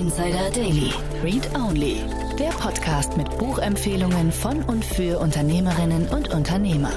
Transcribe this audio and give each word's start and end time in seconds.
Insider 0.00 0.48
Daily. 0.50 0.94
Read 1.22 1.54
Only. 1.54 2.02
Der 2.38 2.48
Podcast 2.48 3.18
mit 3.18 3.28
Buchempfehlungen 3.36 4.32
von 4.32 4.62
und 4.62 4.82
für 4.82 5.18
Unternehmerinnen 5.18 6.08
und 6.08 6.32
Unternehmer. 6.32 6.90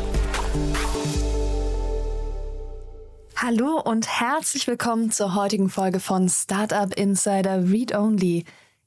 Hallo 3.35 3.81
und 3.81 4.07
herzlich 4.07 4.67
willkommen 4.67 5.11
zur 5.11 5.35
heutigen 5.35 5.69
Folge 5.69 5.99
von 5.99 6.29
Startup 6.29 6.93
Insider 6.93 7.69
Read 7.69 7.93
Only. 7.93 8.45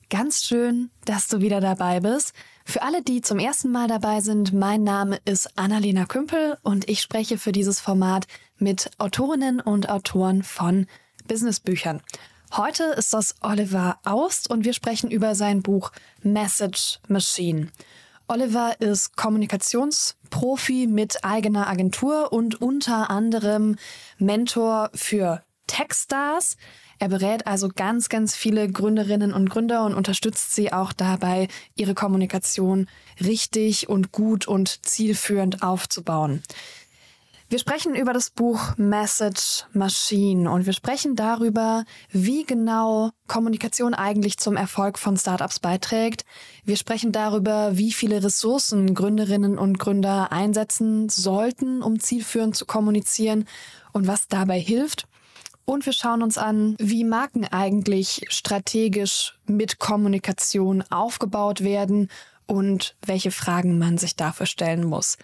Ganz 0.09 0.45
schön, 0.45 0.89
dass 1.05 1.29
du 1.29 1.43
wieder 1.43 1.61
dabei 1.61 2.01
bist. 2.01 2.33
Für 2.65 2.81
alle, 2.81 3.03
die 3.03 3.21
zum 3.21 3.39
ersten 3.39 3.71
Mal 3.71 3.87
dabei 3.87 4.23
sind, 4.23 4.55
mein 4.55 4.83
Name 4.83 5.19
ist 5.27 5.59
Annalena 5.59 6.07
Kümpel 6.07 6.57
und 6.63 6.89
ich 6.89 7.03
spreche 7.03 7.37
für 7.37 7.53
dieses 7.53 7.81
Format 7.81 8.27
mit 8.57 8.91
Autorinnen 8.97 9.61
und 9.61 9.91
Autoren 9.91 10.43
von 10.43 10.87
Businessbüchern. 11.29 12.01
Heute 12.57 12.85
ist 12.85 13.13
das 13.13 13.35
Oliver 13.43 13.99
Aust 14.05 14.49
und 14.49 14.65
wir 14.65 14.73
sprechen 14.73 15.11
über 15.11 15.35
sein 15.35 15.61
Buch 15.61 15.93
Message 16.23 17.01
Machine. 17.07 17.69
Oliver 18.29 18.81
ist 18.81 19.15
Kommunikationsprofi 19.15 20.87
mit 20.87 21.23
eigener 21.23 21.69
Agentur 21.69 22.33
und 22.33 22.63
unter 22.63 23.11
anderem 23.11 23.77
Mentor 24.17 24.89
für 24.95 25.43
Techstars. 25.67 26.57
Er 26.99 27.09
berät 27.09 27.47
also 27.47 27.69
ganz, 27.69 28.09
ganz 28.09 28.35
viele 28.35 28.71
Gründerinnen 28.73 29.35
und 29.35 29.51
Gründer 29.51 29.85
und 29.85 29.93
unterstützt 29.93 30.55
sie 30.55 30.73
auch 30.73 30.95
dabei, 30.95 31.49
ihre 31.75 31.93
Kommunikation 31.93 32.89
richtig 33.21 33.91
und 33.91 34.13
gut 34.13 34.49
und 34.49 34.87
zielführend 34.87 35.63
aufzubauen. 35.63 36.43
Wir 37.49 37.61
sprechen 37.61 37.95
über 37.95 38.13
das 38.13 38.31
Buch 38.31 38.77
Message 38.77 39.67
Machine 39.73 40.51
und 40.51 40.67
wir 40.67 40.73
sprechen 40.73 41.15
darüber, 41.15 41.85
wie 42.11 42.43
genau 42.43 43.11
Kommunikation 43.29 43.95
eigentlich 43.95 44.39
zum 44.39 44.57
Erfolg 44.57 44.99
von 44.99 45.17
Startups 45.17 45.61
beiträgt. 45.61 46.25
Wir 46.65 46.77
sprechen 46.77 47.13
darüber, 47.13 47.79
wie 47.79 47.93
viele 47.93 48.25
Ressourcen 48.25 48.97
Gründerinnen 48.97 49.59
und 49.59 49.79
Gründer 49.79 50.33
einsetzen 50.33 51.09
sollten, 51.09 51.83
um 51.83 52.01
zielführend 52.01 52.57
zu 52.57 52.67
kommunizieren 52.67 53.45
und 53.93 54.09
was 54.09 54.27
dabei 54.27 54.59
hilft. 54.59 55.07
Und 55.65 55.87
wir 55.87 55.93
schauen 55.93 56.25
uns 56.25 56.39
an, 56.39 56.75
wie 56.81 57.05
Marken 57.05 57.45
eigentlich 57.45 58.23
strategisch 58.29 59.39
mit 59.47 59.79
Kommunikation 59.79 60.83
aufgebaut 60.91 61.63
werden 61.63 62.11
und 62.47 62.97
welche 63.07 63.31
Fragen 63.31 63.79
man 63.79 63.99
sich 63.99 64.17
dafür 64.17 64.47
stellen 64.47 64.85
muss. 64.85 65.17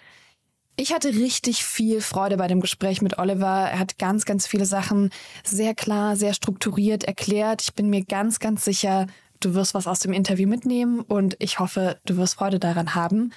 Ich 0.83 0.92
hatte 0.92 1.11
richtig 1.11 1.64
viel 1.64 2.00
Freude 2.00 2.36
bei 2.36 2.48
dem 2.48 2.61
Gespräch 2.61 3.02
mit 3.02 3.16
Oliver. 3.16 3.70
Er 3.70 3.78
hat 3.78 3.98
ganz, 3.98 4.25
ganz 4.25 4.48
viele 4.48 4.66
Sachen 4.66 5.11
sehr 5.44 5.77
klar, 5.77 6.16
sehr 6.16 6.34
strukturiert 6.34 7.05
erklärt. 7.05 7.62
Ich 7.62 7.75
bin 7.75 7.88
mir 7.88 8.05
ganz, 8.05 8.41
ganz 8.41 8.64
sicher, 8.64 9.06
du 9.38 9.55
wirst 9.55 9.75
was 9.75 9.86
aus 9.86 10.00
dem 10.00 10.12
Interview 10.12 10.48
mitnehmen 10.48 10.98
und 10.98 11.36
ich 11.38 11.60
hoffe, 11.60 12.00
du 12.05 12.16
wirst 12.16 12.34
Freude 12.34 12.58
daran 12.58 12.97
haben. 12.97 13.33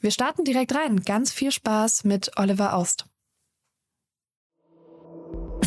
Wir 0.00 0.12
starten 0.12 0.44
direkt 0.44 0.72
rein. 0.72 1.00
Ganz 1.00 1.32
viel 1.32 1.50
Spaß 1.50 2.04
mit 2.04 2.30
Oliver 2.38 2.72
Aust. 2.74 3.04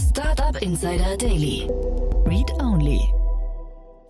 Startup 0.09 0.55
Insider 0.61 1.17
Daily. 1.17 1.67
Read 2.25 2.49
Only. 2.61 3.22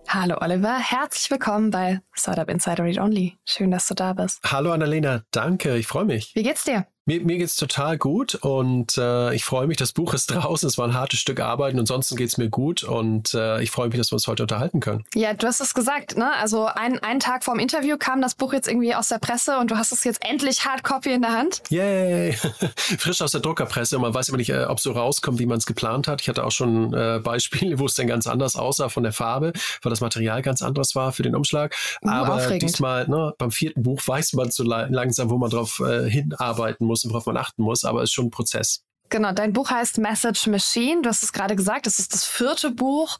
Hallo 0.08 0.36
Oliver, 0.40 0.78
herzlich 0.78 1.30
willkommen 1.30 1.70
bei 1.70 2.00
Startup 2.12 2.48
Insider 2.48 2.84
Read 2.84 2.98
Only. 2.98 3.36
Schön, 3.44 3.70
dass 3.70 3.88
du 3.88 3.94
da 3.94 4.12
bist. 4.12 4.40
Hallo 4.44 4.72
Annalena, 4.72 5.22
danke, 5.30 5.76
ich 5.76 5.86
freue 5.86 6.04
mich. 6.04 6.34
Wie 6.34 6.42
geht's 6.42 6.64
dir? 6.64 6.86
Mir, 7.06 7.20
mir 7.20 7.36
geht's 7.36 7.56
total 7.56 7.98
gut 7.98 8.34
und 8.36 8.96
äh, 8.96 9.34
ich 9.34 9.44
freue 9.44 9.66
mich, 9.66 9.76
das 9.76 9.92
Buch 9.92 10.14
ist 10.14 10.26
draußen. 10.30 10.66
Es 10.66 10.78
war 10.78 10.88
ein 10.88 10.94
hartes 10.94 11.20
Stück 11.20 11.38
Arbeit 11.38 11.74
und 11.74 11.80
ansonsten 11.80 12.16
geht's 12.16 12.38
mir 12.38 12.48
gut 12.48 12.82
und 12.82 13.34
äh, 13.34 13.62
ich 13.62 13.70
freue 13.70 13.88
mich, 13.88 13.98
dass 13.98 14.10
wir 14.10 14.14
uns 14.14 14.26
heute 14.26 14.44
unterhalten 14.44 14.80
können. 14.80 15.04
Ja, 15.14 15.34
du 15.34 15.46
hast 15.46 15.60
es 15.60 15.74
gesagt, 15.74 16.16
ne? 16.16 16.32
Also 16.36 16.64
ein, 16.64 16.98
einen 17.00 17.20
Tag 17.20 17.44
vorm 17.44 17.58
Interview 17.58 17.98
kam 17.98 18.22
das 18.22 18.34
Buch 18.34 18.54
jetzt 18.54 18.68
irgendwie 18.68 18.94
aus 18.94 19.08
der 19.08 19.18
Presse 19.18 19.58
und 19.58 19.70
du 19.70 19.76
hast 19.76 19.92
es 19.92 20.02
jetzt 20.04 20.24
endlich 20.24 20.64
Hardcopy 20.64 21.12
in 21.12 21.20
der 21.20 21.32
Hand. 21.32 21.62
Yay! 21.68 22.32
Frisch 22.76 23.20
aus 23.20 23.32
der 23.32 23.42
Druckerpresse. 23.42 23.98
Man 23.98 24.14
weiß 24.14 24.30
immer 24.30 24.38
nicht, 24.38 24.50
äh, 24.50 24.64
ob 24.64 24.80
so 24.80 24.92
rauskommt, 24.92 25.38
wie 25.38 25.46
man 25.46 25.58
es 25.58 25.66
geplant 25.66 26.08
hat. 26.08 26.22
Ich 26.22 26.30
hatte 26.30 26.42
auch 26.42 26.52
schon 26.52 26.94
äh, 26.94 27.20
Beispiele, 27.22 27.78
wo 27.78 27.84
es 27.84 27.96
dann 27.96 28.06
ganz 28.06 28.26
anders 28.26 28.56
aussah 28.56 28.88
von 28.88 29.02
der 29.02 29.12
Farbe, 29.12 29.52
weil 29.82 29.90
das 29.90 30.00
Material 30.00 30.40
ganz 30.40 30.62
anderes 30.62 30.94
war 30.94 31.12
für 31.12 31.22
den 31.22 31.36
Umschlag. 31.36 31.74
Uh, 32.02 32.08
Aber 32.08 32.36
aufregend. 32.36 32.62
diesmal, 32.62 33.06
ne, 33.08 33.34
beim 33.36 33.50
vierten 33.50 33.82
Buch 33.82 34.00
weiß 34.06 34.32
man 34.32 34.50
so 34.50 34.64
la 34.64 34.86
langsam, 34.86 35.28
wo 35.28 35.36
man 35.36 35.50
drauf 35.50 35.80
äh, 35.80 36.08
hinarbeiten 36.08 36.86
muss 36.86 36.93
und 37.02 37.10
worauf 37.10 37.26
man 37.26 37.38
achten 37.38 37.62
muss, 37.62 37.84
aber 37.84 38.02
es 38.02 38.10
ist 38.10 38.14
schon 38.14 38.26
ein 38.26 38.30
Prozess. 38.30 38.84
Genau, 39.08 39.32
dein 39.32 39.52
Buch 39.52 39.70
heißt 39.70 39.98
Message 39.98 40.46
Machine. 40.46 41.02
Du 41.02 41.08
hast 41.08 41.22
es 41.22 41.32
gerade 41.32 41.56
gesagt, 41.56 41.86
das 41.86 41.98
ist 41.98 42.14
das 42.14 42.24
vierte 42.24 42.70
Buch. 42.70 43.18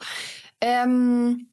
Ähm, 0.60 1.48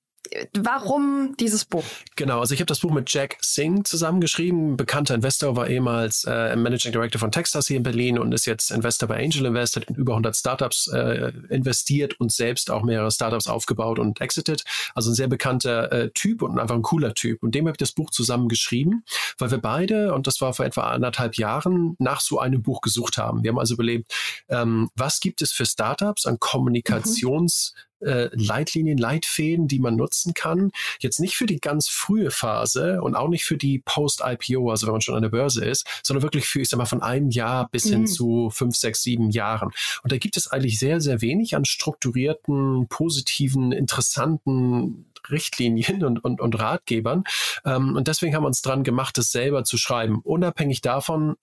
warum 0.58 1.36
dieses 1.40 1.66
Buch? 1.66 1.84
Genau, 2.16 2.40
also 2.40 2.54
ich 2.54 2.62
habe 2.62 2.68
das 2.68 2.80
Buch 2.80 2.92
mit 2.92 3.12
Jack 3.12 3.38
Singh 3.42 3.84
zusammengeschrieben. 3.84 4.78
Bekannter 4.78 5.16
Investor, 5.16 5.56
war 5.56 5.68
ehemals 5.68 6.24
äh, 6.26 6.56
Managing 6.56 6.92
Director 6.92 7.20
von 7.20 7.32
Texas 7.32 7.68
hier 7.68 7.78
in 7.78 7.84
Berlin 7.84 8.18
und 8.18 8.32
ist 8.32 8.46
jetzt 8.46 8.72
Investor 8.72 9.10
bei 9.10 9.24
Angel 9.24 9.46
Invest, 9.46 9.76
hat 9.76 9.86
in 9.86 9.96
über 9.96 10.14
100 10.14 10.36
Startups 10.36 10.88
äh, 10.88 11.34
investiert 11.50 12.20
und 12.20 12.32
selbst 12.32 12.72
auch 12.72 12.84
mehrere 12.84 13.12
Startups 13.12 13.48
aufgebaut 13.48 14.00
und 14.00 14.22
exited. 14.22 14.64
Also 14.96 15.12
ein 15.12 15.16
sehr 15.16 15.28
bekannter 15.28 15.92
äh, 15.92 16.12
Typ 16.12 16.42
und 16.42 16.60
einfach 16.60 16.76
ein 16.76 16.82
cooler 16.82 17.14
Typ. 17.14 17.44
Und 17.44 17.56
dem 17.56 17.66
habe 17.66 17.74
ich 17.74 17.80
das 17.80 17.92
Buch 17.92 18.12
zusammengeschrieben, 18.12 19.04
weil 19.38 19.52
wir 19.52 19.60
beide, 19.60 20.14
und 20.14 20.28
das 20.28 20.40
war 20.42 20.54
vor 20.54 20.66
etwa 20.66 20.92
anderthalb 20.92 21.36
Jahren, 21.36 21.96
nach 22.00 22.22
so 22.22 22.40
einem 22.40 22.62
Buch 22.62 22.82
gesucht 22.82 23.18
haben. 23.18 23.44
Wir 23.44 23.50
haben 23.50 23.60
also 23.60 23.74
überlegt, 23.74 24.14
ähm, 24.50 24.90
was 24.96 25.20
gibt 25.20 25.42
es 25.42 25.52
für 25.52 25.66
Startups 25.66 26.26
an 26.26 26.38
Kommunikations- 26.38 27.74
äh, 28.02 28.30
Leitlinien, 28.34 28.98
Leitfäden, 28.98 29.68
die 29.68 29.80
man 29.80 29.96
nutzen 29.96 30.34
kann. 30.34 30.72
Jetzt 31.00 31.20
nicht 31.20 31.36
für 31.36 31.46
die 31.46 31.60
ganz 31.60 31.88
frühe 31.88 32.32
Phase 32.32 33.02
und 33.02 33.16
auch 33.16 33.28
nicht 33.30 33.44
für 33.46 33.58
die 33.58 33.80
Post-IPO, 33.80 34.70
also 34.70 34.88
wenn 34.88 34.94
man 34.94 35.02
schon 35.02 35.16
an 35.16 35.22
der 35.22 35.30
Börse 35.30 35.64
ist, 35.66 35.86
sondern 36.04 36.24
wirklich 36.24 36.46
für, 36.46 36.62
ich 36.62 36.70
sag 36.70 36.78
mal, 36.78 36.86
von 36.86 37.02
einem 37.02 37.30
Jahr 37.30 37.70
bis 37.70 37.86
hin 37.86 38.02
Mhm. 38.02 38.08
zu 38.08 38.50
fünf, 38.52 38.76
sechs, 38.76 39.04
sieben 39.04 39.30
Jahren. 39.32 39.72
Und 40.04 40.12
da 40.12 40.18
gibt 40.18 40.38
es 40.38 40.48
eigentlich 40.48 40.80
sehr, 40.80 41.02
sehr 41.02 41.22
wenig 41.22 41.56
an 41.56 41.66
strukturierten, 41.66 42.88
positiven, 42.88 43.72
interessanten 43.72 45.06
Richtlinien 45.30 46.04
und, 46.04 46.24
und, 46.24 46.42
und 46.42 46.60
Ratgebern. 46.60 47.24
Ähm, 47.66 47.96
und 47.96 48.08
deswegen 48.08 48.36
haben 48.36 48.44
wir 48.44 48.48
uns 48.48 48.62
dran 48.62 48.84
gemacht, 48.84 49.18
das 49.18 49.32
selber 49.32 49.64
zu 49.64 49.78
schreiben. 49.78 50.22
Unabhängig 50.24 50.82
davon, 50.82 51.36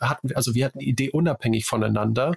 hatten 0.00 0.30
wir, 0.30 0.36
also 0.36 0.54
wir 0.54 0.64
hatten 0.64 0.78
die 0.78 0.88
Idee 0.88 1.10
unabhängig 1.10 1.66
voneinander 1.66 2.34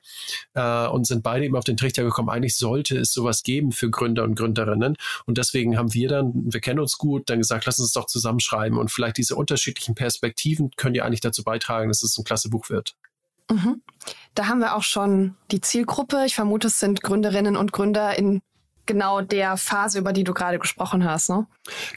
äh, 0.54 0.88
und 0.88 1.06
sind 1.08 1.24
beide 1.24 1.46
eben 1.46 1.56
auf 1.56 1.64
den 1.64 1.78
Trichter 1.78 2.04
gekommen, 2.04 2.30
eigentlich 2.30 2.58
sollte 2.58 2.98
es 2.98 3.14
sowas 3.14 3.44
geben 3.44 3.72
für 3.72 3.90
Gründer 3.90 4.24
und 4.24 4.36
Gründerinnen. 4.36 4.98
Und 5.26 5.38
deswegen 5.38 5.78
haben 5.78 5.94
wir 5.94 6.10
dann, 6.10 6.32
wir 6.52 6.62
kennen 6.62 6.80
uns 6.80 6.98
gut, 6.98 7.30
dann 7.30 7.40
gesagt, 7.40 7.66
lass 7.66 7.80
uns 7.80 7.94
doch 7.94 8.06
zusammenschreiben 8.06 8.78
und 8.78 8.92
vielleicht 8.92 9.18
diese 9.18 9.36
unterschiedlichen 9.36 9.96
Perspektiven 9.96 10.72
können 10.76 10.96
ja 10.96 11.06
eigentlich 11.06 11.22
dazu 11.22 11.44
beitragen, 11.44 11.90
dass 11.90 12.04
es 12.04 12.18
ein 12.18 12.24
klasse 12.24 12.50
Buch 12.50 12.70
wird. 12.70 12.96
Mhm. 13.50 13.82
Da 14.34 14.48
haben 14.48 14.60
wir 14.60 14.76
auch 14.76 14.84
schon 14.84 15.36
die 15.52 15.62
Zielgruppe. 15.62 16.24
Ich 16.26 16.36
vermute, 16.36 16.68
es 16.68 16.80
sind 16.80 17.02
Gründerinnen 17.02 17.58
und 17.58 17.72
Gründer 17.72 18.18
in 18.18 18.42
genau 18.86 19.22
der 19.22 19.58
Phase, 19.58 20.00
über 20.00 20.14
die 20.14 20.24
du 20.24 20.34
gerade 20.34 20.60
gesprochen 20.60 21.06
hast. 21.06 21.30
Ne? 21.30 21.46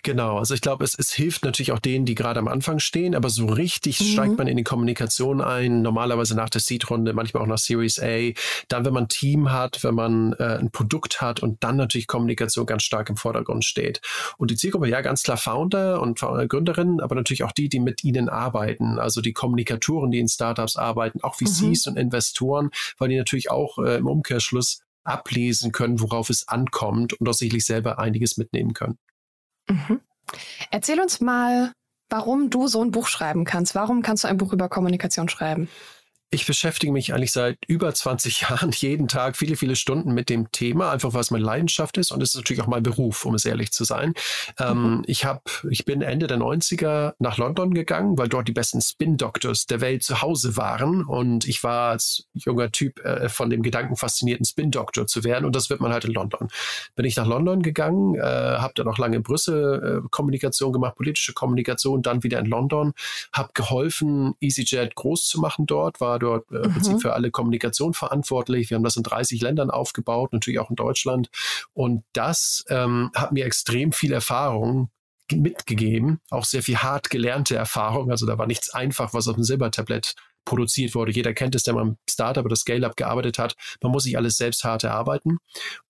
Genau, 0.02 0.38
also 0.38 0.54
ich 0.54 0.60
glaube, 0.60 0.84
es, 0.84 0.94
es 0.98 1.12
hilft 1.12 1.44
natürlich 1.44 1.72
auch 1.72 1.78
denen, 1.78 2.04
die 2.04 2.14
gerade 2.14 2.38
am 2.38 2.48
Anfang 2.48 2.78
stehen, 2.78 3.14
aber 3.14 3.30
so 3.30 3.46
richtig 3.46 4.00
Mhm. 4.00 4.04
steigt 4.04 4.38
man 4.38 4.46
in 4.46 4.56
die 4.56 4.64
Kommunikation 4.64 5.40
ein, 5.40 5.82
normalerweise 5.82 6.34
nach 6.34 6.50
der 6.50 6.60
Seed-Runde, 6.60 7.12
manchmal 7.12 7.42
auch 7.42 7.46
nach 7.46 7.58
Series 7.58 7.98
A. 8.00 8.32
Dann, 8.68 8.84
wenn 8.84 8.92
man 8.92 9.04
ein 9.04 9.08
Team 9.08 9.52
hat, 9.52 9.82
wenn 9.84 9.94
man 9.94 10.34
äh, 10.34 10.58
ein 10.58 10.70
Produkt 10.70 11.20
hat 11.20 11.42
und 11.42 11.62
dann 11.64 11.76
natürlich 11.76 12.06
Kommunikation 12.06 12.66
ganz 12.66 12.82
stark 12.82 13.08
im 13.08 13.16
Vordergrund 13.16 13.64
steht. 13.64 14.00
Und 14.38 14.50
die 14.50 14.56
Zielgruppe, 14.56 14.88
ja, 14.88 15.00
ganz 15.00 15.22
klar 15.22 15.36
Founder 15.36 16.00
und 16.00 16.18
Founder- 16.18 16.46
Gründerinnen, 16.46 17.00
aber 17.00 17.14
natürlich 17.14 17.44
auch 17.44 17.52
die, 17.52 17.68
die 17.68 17.80
mit 17.80 18.04
ihnen 18.04 18.28
arbeiten, 18.28 18.98
also 18.98 19.20
die 19.20 19.32
Kommunikatoren, 19.32 20.10
die 20.10 20.18
in 20.18 20.28
Startups 20.28 20.76
arbeiten, 20.76 21.20
auch 21.22 21.34
VCs 21.36 21.86
und 21.86 21.96
Investoren, 21.96 22.70
weil 22.98 23.08
die 23.08 23.16
natürlich 23.16 23.50
auch 23.50 23.78
äh, 23.78 23.96
im 23.96 24.06
Umkehrschluss 24.06 24.80
ablesen 25.04 25.72
können, 25.72 26.00
worauf 26.00 26.30
es 26.30 26.48
ankommt 26.48 27.12
und 27.14 27.28
auch 27.28 27.34
sicherlich 27.34 27.64
selber 27.64 27.98
einiges 27.98 28.36
mitnehmen 28.36 28.74
können. 28.74 28.98
Mhm. 29.68 30.00
Erzähl 30.70 31.00
uns 31.00 31.20
mal, 31.20 31.72
warum 32.08 32.50
du 32.50 32.68
so 32.68 32.82
ein 32.82 32.90
Buch 32.90 33.08
schreiben 33.08 33.44
kannst. 33.44 33.74
Warum 33.74 34.02
kannst 34.02 34.24
du 34.24 34.28
ein 34.28 34.38
Buch 34.38 34.52
über 34.52 34.68
Kommunikation 34.68 35.28
schreiben? 35.28 35.68
Ich 36.34 36.46
beschäftige 36.46 36.92
mich 36.92 37.14
eigentlich 37.14 37.30
seit 37.30 37.58
über 37.68 37.94
20 37.94 38.40
Jahren 38.48 38.72
jeden 38.72 39.06
Tag 39.06 39.36
viele, 39.36 39.54
viele 39.54 39.76
Stunden 39.76 40.14
mit 40.14 40.28
dem 40.28 40.50
Thema, 40.50 40.90
einfach 40.90 41.14
weil 41.14 41.20
es 41.20 41.30
meine 41.30 41.44
Leidenschaft 41.44 41.96
ist. 41.96 42.10
Und 42.10 42.20
es 42.24 42.30
ist 42.30 42.34
natürlich 42.34 42.60
auch 42.60 42.66
mein 42.66 42.82
Beruf, 42.82 43.24
um 43.24 43.36
es 43.36 43.44
ehrlich 43.44 43.70
zu 43.70 43.84
sein. 43.84 44.14
Ähm, 44.58 45.04
ich 45.06 45.24
habe, 45.24 45.42
ich 45.70 45.84
bin 45.84 46.02
Ende 46.02 46.26
der 46.26 46.38
90er 46.38 47.14
nach 47.20 47.38
London 47.38 47.72
gegangen, 47.72 48.18
weil 48.18 48.28
dort 48.28 48.48
die 48.48 48.52
besten 48.52 48.80
Spin-Doctors 48.80 49.66
der 49.66 49.80
Welt 49.80 50.02
zu 50.02 50.22
Hause 50.22 50.56
waren. 50.56 51.04
Und 51.04 51.46
ich 51.46 51.62
war 51.62 51.90
als 51.90 52.26
junger 52.32 52.72
Typ 52.72 52.98
äh, 53.04 53.28
von 53.28 53.48
dem 53.48 53.62
Gedanken 53.62 53.94
faszinierten 53.94 54.44
Spin-Doctor 54.44 55.06
zu 55.06 55.22
werden. 55.22 55.44
Und 55.44 55.54
das 55.54 55.70
wird 55.70 55.78
man 55.80 55.92
halt 55.92 56.04
in 56.04 56.12
London. 56.12 56.48
Bin 56.96 57.04
ich 57.04 57.14
nach 57.14 57.28
London 57.28 57.62
gegangen, 57.62 58.16
äh, 58.16 58.20
habe 58.20 58.74
dann 58.74 58.88
auch 58.88 58.98
lange 58.98 59.18
in 59.18 59.22
Brüssel 59.22 60.02
äh, 60.02 60.08
Kommunikation 60.10 60.72
gemacht, 60.72 60.96
politische 60.96 61.32
Kommunikation, 61.32 62.02
dann 62.02 62.24
wieder 62.24 62.40
in 62.40 62.46
London, 62.46 62.92
habe 63.32 63.50
geholfen, 63.54 64.34
EasyJet 64.40 64.96
groß 64.96 65.28
zu 65.28 65.40
machen 65.40 65.66
dort, 65.66 66.00
war 66.00 66.18
dort 66.24 66.50
äh, 66.50 66.68
mhm. 66.68 67.00
Für 67.00 67.12
alle 67.12 67.30
Kommunikation 67.30 67.94
verantwortlich. 67.94 68.70
Wir 68.70 68.76
haben 68.76 68.84
das 68.84 68.96
in 68.96 69.02
30 69.02 69.40
Ländern 69.40 69.70
aufgebaut, 69.70 70.32
natürlich 70.32 70.60
auch 70.60 70.70
in 70.70 70.76
Deutschland. 70.76 71.30
Und 71.72 72.04
das 72.12 72.64
ähm, 72.68 73.10
hat 73.14 73.32
mir 73.32 73.44
extrem 73.46 73.92
viel 73.92 74.12
Erfahrung 74.12 74.90
mitgegeben, 75.32 76.20
auch 76.30 76.44
sehr 76.44 76.62
viel 76.62 76.78
hart 76.78 77.10
gelernte 77.10 77.56
Erfahrung. 77.56 78.10
Also 78.10 78.26
da 78.26 78.38
war 78.38 78.46
nichts 78.46 78.70
einfach, 78.70 79.14
was 79.14 79.28
auf 79.28 79.36
dem 79.36 79.44
Silbertablett 79.44 80.14
produziert 80.44 80.94
wurde. 80.94 81.12
Jeder 81.12 81.32
kennt 81.32 81.54
es, 81.54 81.62
der 81.62 81.74
mal 81.74 81.82
im 81.82 81.96
Startup 82.08 82.44
oder 82.44 82.56
Scale-Up 82.56 82.96
gearbeitet 82.96 83.38
hat. 83.38 83.54
Man 83.82 83.92
muss 83.92 84.04
sich 84.04 84.16
alles 84.16 84.36
selbst 84.36 84.64
hart 84.64 84.84
erarbeiten. 84.84 85.38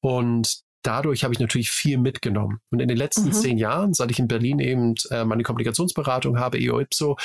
Und 0.01 0.64
dadurch 0.85 1.25
habe 1.25 1.35
ich 1.35 1.41
natürlich 1.41 1.71
viel 1.71 1.99
mitgenommen. 1.99 2.61
Und 2.71 2.81
in 2.81 2.89
den 2.89 2.97
letzten 2.97 3.27
mhm. 3.27 3.33
zehn 3.33 3.59
Jahren, 3.59 3.95
seit 3.95 4.11
ich 4.11 4.19
in 4.19 4.29
Berlin 4.29 4.61
eben 4.61 4.95
äh, 5.11 5.25
meine 5.25 5.43
Kommunikationsberatung 5.43 6.39
habe, 6.39 6.61
EO 6.61 6.79
Ipso, 6.79 7.17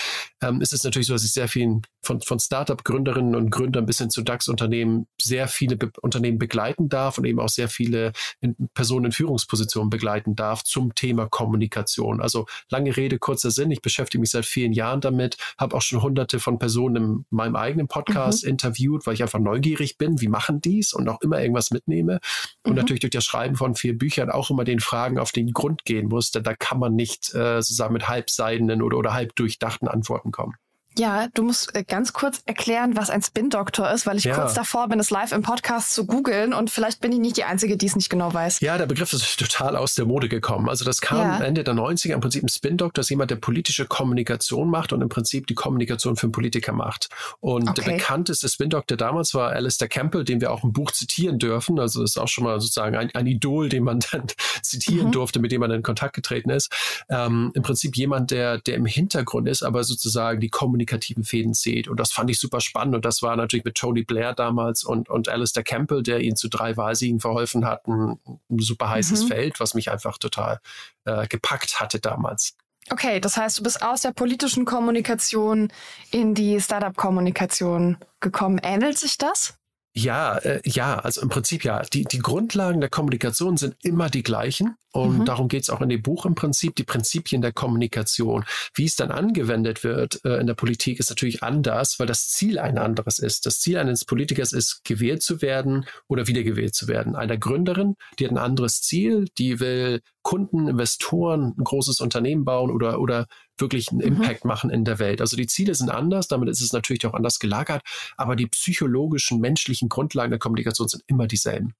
ähm, 0.41 0.61
ist 0.61 0.73
es 0.73 0.83
natürlich 0.83 1.07
so, 1.07 1.13
dass 1.13 1.25
ich 1.25 1.33
sehr 1.33 1.47
viel 1.47 1.81
von, 2.01 2.21
von 2.21 2.39
Startup-Gründerinnen 2.39 3.35
und 3.35 3.51
Gründern 3.51 3.85
bis 3.85 3.97
hin 3.97 4.09
zu 4.09 4.21
DAX-Unternehmen 4.21 5.07
sehr 5.21 5.47
viele 5.47 5.75
Be 5.75 5.91
Unternehmen 6.01 6.39
begleiten 6.39 6.88
darf 6.88 7.17
und 7.17 7.25
eben 7.25 7.39
auch 7.39 7.50
sehr 7.50 7.67
viele 7.67 8.13
in 8.39 8.56
Personen 8.73 9.07
in 9.07 9.11
Führungspositionen 9.11 9.89
begleiten 9.89 10.35
darf 10.35 10.63
zum 10.63 10.95
Thema 10.95 11.27
Kommunikation. 11.27 12.21
Also 12.21 12.45
lange 12.69 12.95
Rede, 12.95 13.19
kurzer 13.19 13.51
Sinn. 13.51 13.71
Ich 13.71 13.81
beschäftige 13.81 14.21
mich 14.21 14.31
seit 14.31 14.45
vielen 14.45 14.71
Jahren 14.71 15.01
damit, 15.01 15.38
habe 15.57 15.75
auch 15.75 15.81
schon 15.81 16.01
hunderte 16.01 16.39
von 16.39 16.57
Personen 16.59 16.95
in 16.95 17.25
meinem 17.29 17.56
eigenen 17.56 17.88
Podcast 17.88 18.44
mhm. 18.44 18.51
interviewt, 18.51 19.06
weil 19.06 19.15
ich 19.15 19.21
einfach 19.21 19.39
neugierig 19.39 19.97
bin, 19.97 20.21
wie 20.21 20.29
machen 20.29 20.61
dies 20.61 20.94
und 20.94 21.09
auch 21.09 21.21
immer 21.21 21.41
irgendwas 21.41 21.71
mitnehme. 21.71 22.19
Und 22.63 22.71
mhm. 22.71 22.77
natürlich 22.77 23.01
durch 23.01 23.11
das 23.11 23.25
Schreiben 23.25 23.49
von 23.56 23.75
vier 23.75 23.98
Büchern 23.98 24.30
auch 24.30 24.50
immer 24.50 24.63
den 24.63 24.80
Fragen 24.80 25.19
auf 25.19 25.31
den 25.31 25.51
Grund 25.51 25.86
gehen 25.86 26.07
muss, 26.07 26.31
denn 26.31 26.44
da 26.44 26.54
kann 26.54 26.80
man 26.80 26.96
nicht 26.96 27.34
äh, 27.34 27.62
sozusagen 27.62 27.94
mit 27.94 28.07
halbseidenen 28.07 28.81
oder, 28.81 28.98
oder 28.98 29.13
halb 29.13 29.36
durchdachten 29.36 29.88
Antworten 29.88 30.31
kommen. 30.31 30.56
Ja, 30.97 31.27
du 31.33 31.44
musst 31.44 31.75
äh, 31.75 31.83
ganz 31.83 32.13
kurz 32.13 32.41
erklären, 32.45 32.97
was 32.97 33.09
ein 33.09 33.21
Spin-Doktor 33.21 33.91
ist, 33.91 34.06
weil 34.06 34.18
ich 34.18 34.25
ja. 34.25 34.36
kurz 34.36 34.53
davor 34.53 34.89
bin, 34.89 35.00
es 35.00 35.12
live 35.12 35.31
im 35.31 35.44
Podcast 35.44 35.94
zu 35.94 36.06
googeln 36.06 36.53
und 36.53 36.69
vielleicht 36.69 37.00
bin 37.00 37.12
ich 37.12 37.19
nicht 37.19 37.38
die 37.38 37.44
Einzige, 37.44 37.77
die 37.77 37.86
es 37.86 37.95
nicht 37.95 38.09
genau 38.09 38.33
weiß. 38.33 38.59
Ja, 38.62 38.77
der 38.77 38.88
Begriff 38.88 39.13
ist 39.13 39.39
total 39.39 39.75
aus 39.75 39.95
der 39.95 40.06
Mode 40.06 40.27
gekommen. 40.27 40.68
Also 40.68 40.83
das 40.83 41.00
kam 41.00 41.19
ja. 41.19 41.39
Ende 41.39 41.63
der 41.63 41.75
90er 41.75 42.13
im 42.13 42.21
Prinzip 42.21 42.44
ein 42.44 42.50
Spin-Doktor, 42.50 43.01
ist 43.01 43.09
jemand, 43.09 43.31
der 43.31 43.38
politische 43.38 43.86
Kommunikation 43.86 44.69
macht 44.69 44.91
und 44.91 45.01
im 45.01 45.09
Prinzip 45.09 45.47
die 45.47 45.56
Kommunikation 45.56 46.15
für 46.18 46.24
einen 46.24 46.31
Politiker 46.31 46.74
macht. 46.74 47.07
Und 47.39 47.69
okay. 47.69 47.81
der 47.81 47.92
bekannteste 47.94 48.50
Spin-Doktor 48.50 48.97
damals 48.97 49.33
war 49.33 49.51
Alistair 49.51 49.88
Campbell, 49.88 50.25
den 50.25 50.42
wir 50.42 50.51
auch 50.51 50.63
im 50.63 50.74
Buch 50.74 50.92
zitieren 50.92 51.39
dürfen. 51.39 51.80
Also 51.80 52.01
das 52.01 52.12
ist 52.12 52.18
auch 52.18 52.27
schon 52.27 52.44
mal 52.44 52.59
sozusagen 52.59 52.97
ein, 52.97 53.09
ein 53.13 53.27
Idol, 53.27 53.69
den 53.69 53.83
man 53.83 54.00
dann 54.12 54.24
zitieren 54.63 55.07
mhm. 55.07 55.12
durfte, 55.12 55.39
mit 55.39 55.51
dem 55.51 55.62
man 55.62 55.71
in 55.71 55.83
Kontakt 55.83 56.15
getreten 56.15 56.50
ist. 56.50 56.74
Ähm, 57.09 57.51
Im 57.53 57.62
Prinzip 57.62 57.95
jemand, 57.95 58.31
der, 58.31 58.57
der 58.57 58.75
im 58.75 58.85
Hintergrund 58.85 59.47
ist, 59.47 59.63
aber 59.63 59.83
sozusagen 59.83 60.42
die 60.42 60.50
Kommunikation 60.50 60.79
kommunikativen 60.80 61.24
Fäden 61.24 61.54
zieht. 61.54 61.88
Und 61.88 62.00
das 62.00 62.12
fand 62.12 62.30
ich 62.30 62.40
super 62.40 62.62
spannend. 62.62 62.96
Und 62.96 63.06
das 63.06 63.22
war 63.22 63.36
natürlich 63.36 63.66
mit 63.66 63.76
Tony 63.76 64.04
Blair 64.04 64.34
damals 64.34 64.84
und, 64.84 65.10
und 65.10 65.28
Alistair 65.28 65.64
Campbell, 65.64 66.04
der 66.04 66.22
ihnen 66.22 66.36
zu 66.36 66.48
drei 66.48 66.78
Wahlsiegen 66.78 67.20
verholfen 67.20 67.66
hat, 67.66 67.88
ein, 67.88 68.20
ein 68.50 68.60
super 68.60 68.90
heißes 68.90 69.24
mhm. 69.24 69.28
Feld, 69.28 69.60
was 69.60 69.74
mich 69.74 69.92
einfach 69.92 70.18
total 70.18 70.60
äh, 71.06 71.28
gepackt 71.28 71.80
hatte 71.80 72.00
damals. 72.00 72.56
Okay, 72.92 73.20
das 73.20 73.38
heißt, 73.38 73.60
du 73.60 73.64
bist 73.64 73.84
aus 73.84 74.02
der 74.02 74.12
politischen 74.12 74.66
Kommunikation 74.66 75.72
in 76.12 76.34
die 76.34 76.60
Startup-Kommunikation 76.60 77.98
gekommen. 78.20 78.60
Ähnelt 78.64 78.98
sich 78.98 79.18
das? 79.18 79.58
Ja, 79.95 80.38
äh, 80.38 80.62
ja, 80.65 81.00
also 81.00 81.21
im 81.21 81.30
Prinzip 81.30 81.63
ja. 81.63 81.81
Die, 81.81 82.03
die 82.03 82.19
Grundlagen 82.19 82.80
der 82.80 82.89
Kommunikation 82.89 83.57
sind 83.57 83.75
immer 83.83 84.09
die 84.09 84.24
gleichen. 84.24 84.75
Und 84.91 85.19
mhm. 85.19 85.25
darum 85.25 85.47
geht 85.47 85.63
es 85.63 85.69
auch 85.69 85.81
in 85.81 85.89
dem 85.89 86.01
Buch 86.01 86.25
im 86.25 86.36
Prinzip, 86.36 86.75
die 86.75 86.83
Prinzipien 86.83 87.41
der 87.41 87.51
Kommunikation. 87.51 88.45
Wie 88.74 88.86
es 88.86 88.95
dann 88.95 89.12
angewendet 89.12 89.83
wird 89.83 90.24
äh, 90.25 90.39
in 90.39 90.47
der 90.47 90.56
Politik, 90.56 91.00
ist 91.00 91.09
natürlich 91.09 91.44
anders, 91.44 92.00
weil 92.00 92.07
das 92.07 92.30
Ziel 92.30 92.57
ein 92.59 92.77
anderes 92.77 93.19
ist. 93.19 93.45
Das 93.45 93.59
Ziel 93.59 93.77
eines 93.77 94.06
Politikers 94.06 94.51
ist, 94.51 94.83
gewählt 94.83 95.21
zu 95.21 95.41
werden 95.41 95.86
oder 96.07 96.27
wiedergewählt 96.27 96.74
zu 96.74 96.88
werden. 96.88 97.15
Eine 97.15 97.38
Gründerin, 97.38 97.95
die 98.18 98.25
hat 98.25 98.31
ein 98.31 98.38
anderes 98.38 98.81
Ziel, 98.81 99.25
die 99.38 99.59
will 99.59 100.01
Kunden, 100.21 100.68
Investoren, 100.68 101.53
ein 101.57 101.63
großes 101.63 102.00
Unternehmen 102.00 102.45
bauen 102.45 102.71
oder, 102.71 103.00
oder 103.00 103.25
wirklich 103.61 103.89
einen 103.91 104.00
mhm. 104.00 104.07
Impact 104.07 104.45
machen 104.45 104.69
in 104.69 104.85
der 104.85 105.00
Welt. 105.00 105.21
Also 105.21 105.38
die 105.38 105.47
Ziele 105.47 105.75
sind 105.75 105.89
anders, 105.89 106.27
damit 106.27 106.50
ist 106.50 106.61
es 106.61 106.73
natürlich 106.73 107.06
auch 107.06 107.13
anders 107.13 107.39
gelagert, 107.39 107.81
aber 108.17 108.35
die 108.35 108.47
psychologischen, 108.47 109.39
menschlichen 109.39 109.89
Grundlagen 109.89 110.31
der 110.31 110.39
Kommunikation 110.39 110.88
sind 110.88 111.03
immer 111.07 111.27
dieselben. 111.27 111.73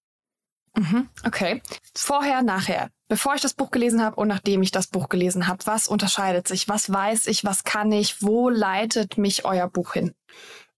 Mhm, 0.78 1.10
okay. 1.26 1.62
Vorher, 1.96 2.42
nachher. 2.42 2.90
Bevor 3.08 3.34
ich 3.34 3.42
das 3.42 3.54
Buch 3.54 3.72
gelesen 3.72 4.04
habe 4.04 4.16
und 4.18 4.28
nachdem 4.28 4.62
ich 4.62 4.72
das 4.72 4.88
Buch 4.88 5.10
gelesen 5.10 5.48
habe, 5.48 5.66
was 5.66 5.88
unterscheidet 5.88 6.48
sich? 6.48 6.70
Was 6.70 6.92
weiß 6.92 7.28
ich? 7.28 7.44
Was 7.44 7.64
kann 7.64 7.92
ich? 7.92 8.22
Wo 8.22 8.50
leitet 8.50 9.18
mich 9.18 9.46
euer 9.46 9.68
Buch 9.68 9.94
hin? 9.94 10.14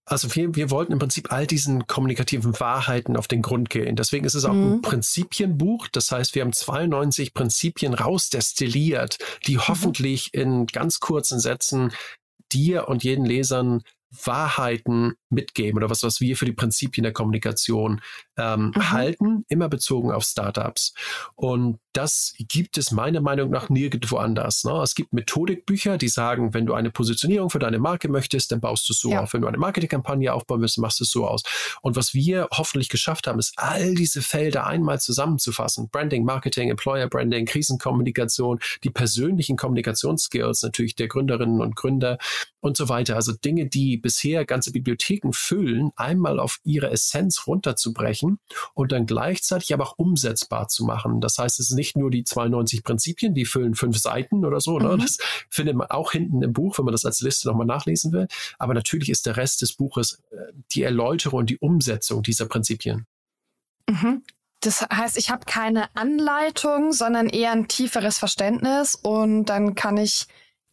Also 0.04 0.34
wir, 0.34 0.54
wir 0.56 0.70
wollten 0.70 0.92
im 0.92 0.98
Prinzip 0.98 1.32
all 1.32 1.46
diesen 1.46 1.86
kommunikativen 1.86 2.58
Wahrheiten 2.58 3.16
auf 3.16 3.28
den 3.28 3.40
Grund 3.40 3.70
gehen. 3.70 3.94
Deswegen 3.94 4.24
ist 4.24 4.34
es 4.34 4.44
auch 4.44 4.52
mhm. 4.52 4.74
ein 4.74 4.82
Prinzipienbuch. 4.82 5.88
Das 5.92 6.10
heißt, 6.10 6.34
wir 6.34 6.42
haben 6.42 6.52
92 6.52 7.34
Prinzipien 7.34 7.94
rausdestilliert, 7.94 9.18
die 9.46 9.56
mhm. 9.56 9.68
hoffentlich 9.68 10.34
in 10.34 10.66
ganz 10.66 10.98
kurzen 10.98 11.38
Sätzen 11.38 11.92
dir 12.52 12.88
und 12.88 13.04
jeden 13.04 13.24
Lesern 13.24 13.82
Wahrheiten 14.24 15.14
mitgeben 15.32 15.78
oder 15.78 15.90
was, 15.90 16.02
was 16.02 16.20
wir 16.20 16.36
für 16.36 16.44
die 16.44 16.52
Prinzipien 16.52 17.02
der 17.02 17.12
Kommunikation 17.12 18.00
ähm, 18.36 18.72
mhm. 18.74 18.90
halten, 18.90 19.44
immer 19.48 19.68
bezogen 19.68 20.12
auf 20.12 20.24
Startups. 20.24 20.94
Und 21.34 21.78
das 21.92 22.34
gibt 22.38 22.78
es 22.78 22.90
meiner 22.90 23.20
Meinung 23.20 23.50
nach 23.50 23.68
nirgendwo 23.68 24.16
anders. 24.16 24.64
Ne? 24.64 24.72
Es 24.82 24.94
gibt 24.94 25.12
Methodikbücher, 25.12 25.98
die 25.98 26.08
sagen, 26.08 26.54
wenn 26.54 26.64
du 26.66 26.74
eine 26.74 26.90
Positionierung 26.90 27.50
für 27.50 27.58
deine 27.58 27.78
Marke 27.78 28.08
möchtest, 28.08 28.50
dann 28.52 28.60
baust 28.60 28.88
du 28.88 28.92
es 28.92 29.00
so 29.00 29.10
ja. 29.10 29.22
auf. 29.22 29.34
Wenn 29.34 29.42
du 29.42 29.48
eine 29.48 29.58
Marketingkampagne 29.58 30.32
aufbauen 30.32 30.60
willst, 30.62 30.78
machst 30.78 31.00
du 31.00 31.04
es 31.04 31.10
so 31.10 31.26
aus. 31.26 31.42
Und 31.82 31.96
was 31.96 32.14
wir 32.14 32.48
hoffentlich 32.52 32.88
geschafft 32.88 33.26
haben, 33.26 33.38
ist, 33.38 33.52
all 33.56 33.94
diese 33.94 34.22
Felder 34.22 34.66
einmal 34.66 35.00
zusammenzufassen. 35.00 35.90
Branding, 35.90 36.24
Marketing, 36.24 36.70
Employer 36.70 37.08
Branding, 37.08 37.44
Krisenkommunikation, 37.44 38.58
die 38.84 38.90
persönlichen 38.90 39.56
Kommunikationsskills 39.56 40.62
natürlich 40.62 40.96
der 40.96 41.08
Gründerinnen 41.08 41.60
und 41.60 41.76
Gründer 41.76 42.18
und 42.60 42.76
so 42.76 42.88
weiter. 42.88 43.16
Also 43.16 43.32
Dinge, 43.32 43.66
die 43.66 43.98
bisher 43.98 44.46
ganze 44.46 44.72
Bibliotheken 44.72 45.21
füllen, 45.30 45.92
einmal 45.94 46.40
auf 46.40 46.58
ihre 46.64 46.90
Essenz 46.90 47.46
runterzubrechen 47.46 48.40
und 48.74 48.90
dann 48.90 49.06
gleichzeitig 49.06 49.72
aber 49.72 49.84
auch 49.84 49.98
umsetzbar 49.98 50.68
zu 50.68 50.84
machen. 50.84 51.20
Das 51.20 51.38
heißt, 51.38 51.60
es 51.60 51.70
ist 51.70 51.76
nicht 51.76 51.96
nur 51.96 52.10
die 52.10 52.24
92 52.24 52.82
Prinzipien, 52.82 53.34
die 53.34 53.44
füllen 53.44 53.74
fünf 53.74 53.98
Seiten 53.98 54.44
oder 54.44 54.60
so. 54.60 54.78
Ne? 54.78 54.96
Mhm. 54.96 55.00
Das 55.00 55.18
findet 55.48 55.76
man 55.76 55.88
auch 55.88 56.12
hinten 56.12 56.42
im 56.42 56.52
Buch, 56.52 56.78
wenn 56.78 56.84
man 56.84 56.92
das 56.92 57.04
als 57.04 57.20
Liste 57.20 57.48
nochmal 57.48 57.66
nachlesen 57.66 58.12
will. 58.12 58.26
Aber 58.58 58.74
natürlich 58.74 59.08
ist 59.08 59.26
der 59.26 59.36
Rest 59.36 59.62
des 59.62 59.74
Buches 59.74 60.20
äh, 60.30 60.36
die 60.72 60.82
Erläuterung 60.82 61.40
und 61.40 61.50
die 61.50 61.58
Umsetzung 61.58 62.22
dieser 62.22 62.46
Prinzipien. 62.46 63.06
Mhm. 63.88 64.22
Das 64.60 64.80
heißt, 64.80 65.18
ich 65.18 65.30
habe 65.30 65.44
keine 65.44 65.94
Anleitung, 65.96 66.92
sondern 66.92 67.28
eher 67.28 67.50
ein 67.50 67.66
tieferes 67.66 68.18
Verständnis 68.18 68.94
und 68.94 69.46
dann 69.46 69.74
kann 69.74 69.96
ich 69.96 70.26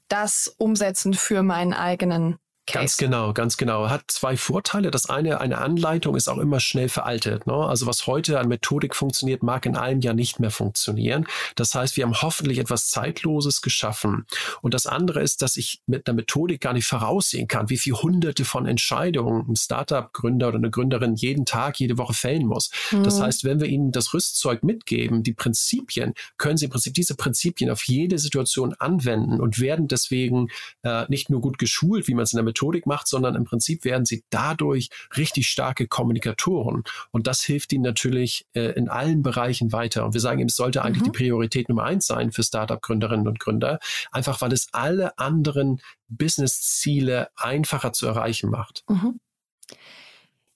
das 0.09 0.53
umsetzen 0.57 1.13
für 1.13 1.41
meinen 1.41 1.73
eigenen 1.73 2.37
Case. 2.69 2.79
Ganz 2.79 2.97
genau, 2.97 3.33
ganz 3.33 3.57
genau. 3.57 3.89
Hat 3.89 4.03
zwei 4.07 4.37
Vorteile. 4.37 4.91
Das 4.91 5.09
eine, 5.09 5.41
eine 5.41 5.57
Anleitung 5.57 6.15
ist 6.15 6.27
auch 6.27 6.37
immer 6.37 6.59
schnell 6.59 6.89
veraltet. 6.89 7.47
Ne? 7.47 7.53
Also 7.53 7.87
was 7.87 8.07
heute 8.07 8.39
an 8.39 8.47
Methodik 8.47 8.95
funktioniert, 8.95 9.43
mag 9.43 9.65
in 9.65 9.75
einem 9.75 10.01
Jahr 10.01 10.13
nicht 10.13 10.39
mehr 10.39 10.51
funktionieren. 10.51 11.27
Das 11.55 11.75
heißt, 11.75 11.97
wir 11.97 12.05
haben 12.05 12.21
hoffentlich 12.21 12.59
etwas 12.59 12.89
Zeitloses 12.89 13.61
geschaffen. 13.61 14.25
Und 14.61 14.73
das 14.73 14.87
andere 14.87 15.21
ist, 15.21 15.41
dass 15.41 15.57
ich 15.57 15.81
mit 15.87 16.07
einer 16.07 16.15
Methodik 16.15 16.61
gar 16.61 16.73
nicht 16.73 16.85
voraussehen 16.85 17.47
kann, 17.47 17.69
wie 17.69 17.77
viele 17.77 18.01
hunderte 18.01 18.45
von 18.45 18.65
Entscheidungen 18.65 19.45
ein 19.49 19.55
Startup-Gründer 19.55 20.49
oder 20.49 20.57
eine 20.57 20.69
Gründerin 20.69 21.15
jeden 21.15 21.45
Tag, 21.45 21.79
jede 21.79 21.97
Woche 21.97 22.13
fällen 22.13 22.45
muss. 22.45 22.69
Mhm. 22.91 23.03
Das 23.03 23.19
heißt, 23.19 23.43
wenn 23.43 23.59
wir 23.59 23.67
ihnen 23.67 23.91
das 23.91 24.13
Rüstzeug 24.13 24.63
mitgeben, 24.63 25.23
die 25.23 25.33
Prinzipien, 25.33 26.13
können 26.37 26.57
sie 26.57 26.65
im 26.65 26.71
Prinzip 26.71 26.93
diese 26.93 27.15
Prinzipien 27.15 27.69
auf 27.69 27.83
jede 27.83 28.19
Situation 28.19 28.73
anwenden 28.75 29.39
und 29.41 29.59
werden 29.59 29.87
deswegen 29.87 30.47
äh, 30.83 31.05
nicht 31.09 31.29
nur 31.29 31.41
gut 31.41 31.57
geschult, 31.57 32.07
wie 32.07 32.13
man 32.13 32.23
es 32.23 32.33
in 32.33 32.37
der 32.37 32.43
Methodik 32.43 32.58
Methodik 32.59 32.85
macht, 32.85 33.07
sondern 33.07 33.35
im 33.35 33.45
Prinzip 33.45 33.85
werden 33.85 34.05
sie 34.05 34.23
dadurch 34.29 34.89
richtig 35.15 35.47
starke 35.47 35.87
Kommunikatoren. 35.87 36.83
Und 37.11 37.27
das 37.27 37.41
hilft 37.41 37.71
ihnen 37.73 37.83
natürlich 37.83 38.47
äh, 38.53 38.71
in 38.73 38.89
allen 38.89 39.21
Bereichen 39.21 39.71
weiter. 39.71 40.05
Und 40.05 40.13
wir 40.13 40.21
sagen, 40.21 40.45
es 40.45 40.55
sollte 40.55 40.83
eigentlich 40.83 41.01
mhm. 41.01 41.11
die 41.11 41.17
Priorität 41.17 41.69
Nummer 41.69 41.83
eins 41.83 42.07
sein 42.07 42.31
für 42.31 42.43
Startup-Gründerinnen 42.43 43.27
und 43.27 43.39
Gründer, 43.39 43.79
einfach 44.11 44.41
weil 44.41 44.51
es 44.53 44.67
alle 44.73 45.17
anderen 45.17 45.81
Business-Ziele 46.09 47.29
einfacher 47.35 47.93
zu 47.93 48.07
erreichen 48.07 48.49
macht. 48.49 48.83
Mhm. 48.89 49.19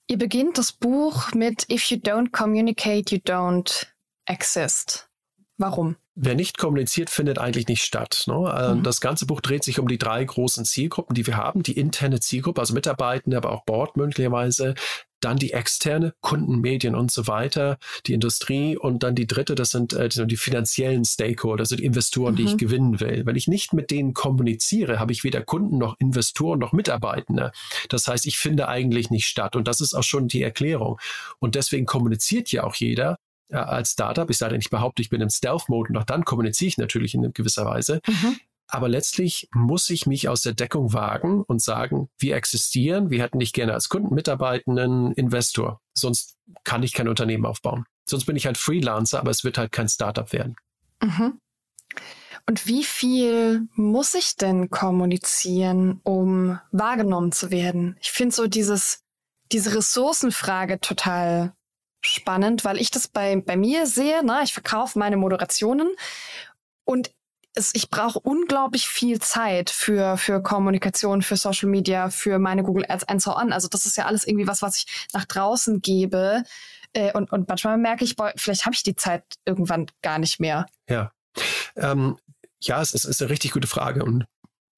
Ihr 0.06 0.18
beginnt 0.18 0.58
das 0.58 0.72
Buch 0.72 1.32
mit 1.32 1.70
If 1.70 1.86
you 1.86 1.96
don't 1.96 2.30
communicate, 2.30 3.14
you 3.14 3.18
don't 3.18 3.86
exist. 4.26 5.08
Warum? 5.56 5.96
Wer 6.16 6.36
nicht 6.36 6.58
kommuniziert, 6.58 7.10
findet 7.10 7.38
eigentlich 7.38 7.66
nicht 7.66 7.82
statt. 7.82 8.24
Ne? 8.28 8.54
Ähm, 8.56 8.78
mhm. 8.78 8.82
Das 8.84 9.00
ganze 9.00 9.26
Buch 9.26 9.40
dreht 9.40 9.64
sich 9.64 9.80
um 9.80 9.88
die 9.88 9.98
drei 9.98 10.24
großen 10.24 10.64
Zielgruppen, 10.64 11.14
die 11.14 11.26
wir 11.26 11.36
haben. 11.36 11.64
Die 11.64 11.76
interne 11.76 12.20
Zielgruppe, 12.20 12.60
also 12.60 12.72
Mitarbeitende, 12.72 13.36
aber 13.36 13.50
auch 13.50 13.64
Board 13.64 13.96
möglicherweise. 13.96 14.74
Dann 15.20 15.38
die 15.38 15.52
externe, 15.52 16.14
Kunden, 16.20 16.60
Medien 16.60 16.94
und 16.94 17.10
so 17.10 17.26
weiter, 17.26 17.78
die 18.06 18.12
Industrie. 18.12 18.76
Und 18.76 19.02
dann 19.02 19.16
die 19.16 19.26
dritte, 19.26 19.56
das 19.56 19.70
sind, 19.70 19.92
äh, 19.92 20.08
die 20.08 20.36
finanziellen 20.36 21.04
Stakeholder, 21.04 21.62
also 21.62 21.74
die 21.74 21.84
Investoren, 21.84 22.34
mhm. 22.34 22.36
die 22.36 22.44
ich 22.44 22.52
mhm. 22.52 22.58
gewinnen 22.58 23.00
will. 23.00 23.26
Wenn 23.26 23.34
ich 23.34 23.48
nicht 23.48 23.72
mit 23.72 23.90
denen 23.90 24.14
kommuniziere, 24.14 25.00
habe 25.00 25.10
ich 25.10 25.24
weder 25.24 25.42
Kunden 25.42 25.78
noch 25.78 25.96
Investoren 25.98 26.60
noch 26.60 26.72
Mitarbeitende. 26.72 27.50
Das 27.88 28.06
heißt, 28.06 28.26
ich 28.26 28.38
finde 28.38 28.68
eigentlich 28.68 29.10
nicht 29.10 29.26
statt. 29.26 29.56
Und 29.56 29.66
das 29.66 29.80
ist 29.80 29.94
auch 29.94 30.04
schon 30.04 30.28
die 30.28 30.42
Erklärung. 30.42 31.00
Und 31.40 31.56
deswegen 31.56 31.86
kommuniziert 31.86 32.52
ja 32.52 32.62
auch 32.62 32.76
jeder, 32.76 33.18
äh, 33.48 33.56
als 33.56 33.92
Startup. 33.92 34.28
Ich 34.30 34.38
sage 34.38 34.56
nicht 34.56 34.70
behaupte, 34.70 35.02
ich 35.02 35.10
bin 35.10 35.20
im 35.20 35.30
Stealth-Mode 35.30 35.90
und 35.90 35.96
auch 35.96 36.04
dann 36.04 36.24
kommuniziere 36.24 36.68
ich 36.68 36.78
natürlich 36.78 37.14
in 37.14 37.32
gewisser 37.32 37.64
Weise. 37.64 38.00
Mhm. 38.06 38.36
Aber 38.66 38.88
letztlich 38.88 39.48
muss 39.52 39.90
ich 39.90 40.06
mich 40.06 40.28
aus 40.28 40.42
der 40.42 40.54
Deckung 40.54 40.92
wagen 40.92 41.42
und 41.42 41.62
sagen, 41.62 42.08
wir 42.18 42.34
existieren, 42.34 43.10
wir 43.10 43.22
hätten 43.22 43.38
dich 43.38 43.52
gerne 43.52 43.74
als 43.74 43.88
Kunden, 43.88 44.14
Mitarbeitenden, 44.14 45.12
Investor. 45.12 45.80
Sonst 45.92 46.36
kann 46.64 46.82
ich 46.82 46.92
kein 46.92 47.08
Unternehmen 47.08 47.46
aufbauen. 47.46 47.84
Sonst 48.08 48.24
bin 48.24 48.36
ich 48.36 48.46
halt 48.46 48.58
Freelancer, 48.58 49.20
aber 49.20 49.30
es 49.30 49.44
wird 49.44 49.58
halt 49.58 49.72
kein 49.72 49.88
Startup 49.88 50.32
werden. 50.32 50.56
Mhm. 51.02 51.38
Und 52.46 52.66
wie 52.66 52.84
viel 52.84 53.68
muss 53.74 54.14
ich 54.14 54.36
denn 54.36 54.68
kommunizieren, 54.68 56.00
um 56.02 56.58
wahrgenommen 56.72 57.32
zu 57.32 57.50
werden? 57.50 57.96
Ich 58.00 58.10
finde 58.10 58.34
so 58.34 58.46
dieses, 58.46 59.02
diese 59.52 59.74
Ressourcenfrage 59.74 60.80
total 60.80 61.54
spannend, 62.06 62.64
weil 62.64 62.80
ich 62.80 62.90
das 62.90 63.08
bei, 63.08 63.36
bei 63.36 63.56
mir 63.56 63.86
sehe. 63.86 64.24
Ne? 64.24 64.40
Ich 64.44 64.52
verkaufe 64.52 64.98
meine 64.98 65.16
Moderationen 65.16 65.88
und 66.84 67.10
es, 67.54 67.74
ich 67.74 67.88
brauche 67.88 68.18
unglaublich 68.18 68.88
viel 68.88 69.20
Zeit 69.20 69.70
für, 69.70 70.16
für 70.16 70.42
Kommunikation, 70.42 71.22
für 71.22 71.36
Social 71.36 71.68
Media, 71.68 72.10
für 72.10 72.38
meine 72.38 72.64
Google 72.64 72.84
Ads 72.88 73.04
and 73.04 73.22
so 73.22 73.34
on. 73.36 73.52
Also 73.52 73.68
das 73.68 73.86
ist 73.86 73.96
ja 73.96 74.06
alles 74.06 74.26
irgendwie 74.26 74.48
was, 74.48 74.60
was 74.60 74.78
ich 74.78 75.08
nach 75.12 75.24
draußen 75.24 75.80
gebe. 75.80 76.42
Äh, 76.92 77.12
und, 77.12 77.30
und 77.30 77.48
manchmal 77.48 77.78
merke 77.78 78.04
ich, 78.04 78.16
boah, 78.16 78.32
vielleicht 78.36 78.64
habe 78.64 78.74
ich 78.74 78.82
die 78.82 78.96
Zeit 78.96 79.24
irgendwann 79.44 79.86
gar 80.02 80.18
nicht 80.18 80.40
mehr. 80.40 80.66
Ja. 80.88 81.12
Ähm, 81.76 82.18
ja, 82.60 82.80
es 82.80 82.92
ist, 82.92 83.04
ist 83.04 83.22
eine 83.22 83.30
richtig 83.30 83.52
gute 83.52 83.68
Frage. 83.68 84.04
Und 84.04 84.24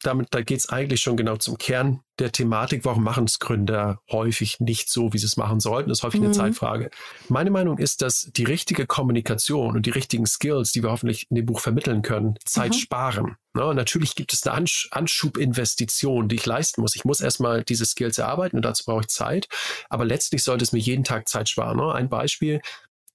damit, 0.03 0.29
da 0.31 0.43
geht 0.43 0.59
es 0.59 0.69
eigentlich 0.69 1.01
schon 1.01 1.17
genau 1.17 1.37
zum 1.37 1.59
Kern 1.59 2.01
der 2.19 2.33
Thematik. 2.33 2.85
Warum 2.85 3.03
machen 3.03 3.25
es 3.25 3.39
Gründer 3.39 4.01
häufig 4.11 4.61
nicht 4.61 4.91
so, 4.91 5.13
wie 5.13 5.19
sie 5.19 5.27
es 5.27 5.37
machen 5.37 5.61
sollten? 5.61 5.89
Das 5.89 5.99
ist 5.99 6.05
häufig 6.05 6.21
mhm. 6.21 6.27
eine 6.27 6.35
Zeitfrage. 6.35 6.91
Meine 7.29 7.51
Meinung 7.51 7.79
ist, 7.79 8.03
dass 8.03 8.31
die 8.35 8.45
richtige 8.45 8.87
Kommunikation 8.87 9.77
und 9.77 9.87
die 9.87 9.91
richtigen 9.91 10.27
Skills, 10.27 10.73
die 10.73 10.83
wir 10.83 10.91
hoffentlich 10.91 11.27
in 11.31 11.37
dem 11.37 11.47
Buch 11.47 11.61
vermitteln 11.61 12.03
können, 12.03 12.35
Zeit 12.45 12.73
mhm. 12.73 12.79
sparen. 12.79 13.37
Ja, 13.57 13.73
natürlich 13.73 14.15
gibt 14.15 14.33
es 14.33 14.47
eine 14.47 14.55
Ansch 14.55 14.89
Anschubinvestition, 14.91 16.29
die 16.29 16.37
ich 16.37 16.47
leisten 16.47 16.83
muss. 16.83 16.95
Ich 16.95 17.05
muss 17.05 17.21
erstmal 17.21 17.65
diese 17.65 17.87
Skills 17.87 18.19
erarbeiten 18.19 18.57
und 18.57 18.65
dazu 18.65 18.85
brauche 18.85 19.03
ich 19.03 19.09
Zeit. 19.09 19.49
Aber 19.89 20.05
letztlich 20.05 20.43
sollte 20.43 20.65
es 20.65 20.73
mir 20.73 20.79
jeden 20.79 21.05
Tag 21.05 21.29
Zeit 21.29 21.49
sparen. 21.49 21.79
Ne? 21.79 21.93
Ein 21.93 22.09
Beispiel, 22.09 22.61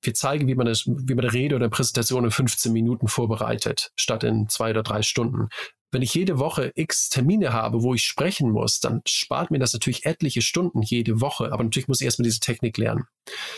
wir 0.02 0.14
zeigen, 0.14 0.48
wie 0.48 0.56
man, 0.56 0.66
das, 0.66 0.88
wie 0.88 1.14
man 1.14 1.26
eine 1.26 1.34
Rede 1.34 1.56
oder 1.56 1.66
eine 1.66 1.70
Präsentation 1.70 2.26
in 2.26 2.32
15 2.32 2.74
Minuten 2.74 3.08
vorbereitet, 3.08 3.92
statt 3.96 4.24
in 4.24 4.50
zwei 4.50 4.72
oder 4.72 4.84
drei 4.84 5.04
Stunden. 5.04 5.50
Wenn 5.92 6.02
ich 6.02 6.14
jede 6.14 6.40
Woche 6.40 6.72
x 6.76 7.10
Termine 7.10 7.54
habe, 7.54 7.84
wo 7.84 7.94
ich 7.94 8.04
sprechen 8.04 8.52
muss, 8.52 8.80
dann 8.80 9.02
spart 9.06 9.52
mir 9.52 9.60
das 9.60 9.74
natürlich 9.74 10.06
etliche 10.06 10.42
Stunden 10.42 10.82
jede 10.82 11.22
Woche. 11.22 11.52
Aber 11.52 11.64
natürlich 11.64 11.88
muss 11.88 12.02
ich 12.02 12.06
erstmal 12.06 12.26
diese 12.26 12.40
Technik 12.40 12.78
lernen. 12.78 13.06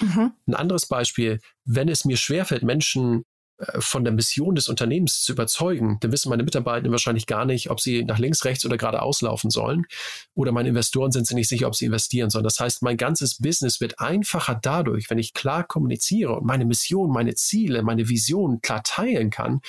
Mhm. 0.02 0.34
Ein 0.48 0.56
anderes 0.56 0.88
Beispiel, 0.88 1.40
wenn 1.66 1.90
es 1.90 2.06
mir 2.06 2.18
schwerfällt, 2.18 2.64
Menschen 2.64 3.24
äh, 3.60 3.80
von 3.80 4.04
der 4.04 4.14
Mission 4.14 4.56
des 4.56 4.68
Unternehmens 4.68 5.22
zu 5.22 5.34
überzeugen, 5.34 5.98
dann 6.02 6.12
wissen 6.12 6.30
meine 6.30 6.44
Mitarbeiter 6.44 6.90
wahrscheinlich 6.92 7.28
gar 7.28 7.46
nicht, 7.46 7.70
ob 7.70 7.80
sie 7.80 8.04
nach 8.04 8.18
links, 8.18 8.46
rechts 8.46 8.66
oder 8.66 8.78
geradeaus 8.78 9.22
laufen 9.22 9.50
sollen. 9.50 9.86
Oder 10.34 10.52
meine 10.52 10.70
Investoren 10.70 11.12
sind 11.12 11.28
sich 11.28 11.36
nicht 11.36 11.50
sicher, 11.50 11.68
ob 11.68 11.76
sie 11.76 11.86
investieren 11.86 12.30
sollen. 12.30 12.44
Das 12.44 12.60
heißt, 12.60 12.82
mein 12.82 12.98
ganzes 12.98 13.38
Business 13.38 13.80
wird 13.80 14.00
einfacher 14.00 14.60
dadurch, 14.60 15.10
wenn 15.10 15.20
ich 15.20 15.34
klar 15.34 15.64
kommuniziere 15.64 16.34
und 16.34 16.46
meine 16.46 16.66
Mission, 16.66 17.12
meine 17.12 17.36
Ziele, 17.36 17.84
meine 17.84 18.10
Vision 18.10 18.62
klar 18.62 18.82
teilen 18.84 19.30
kann, 19.30 19.62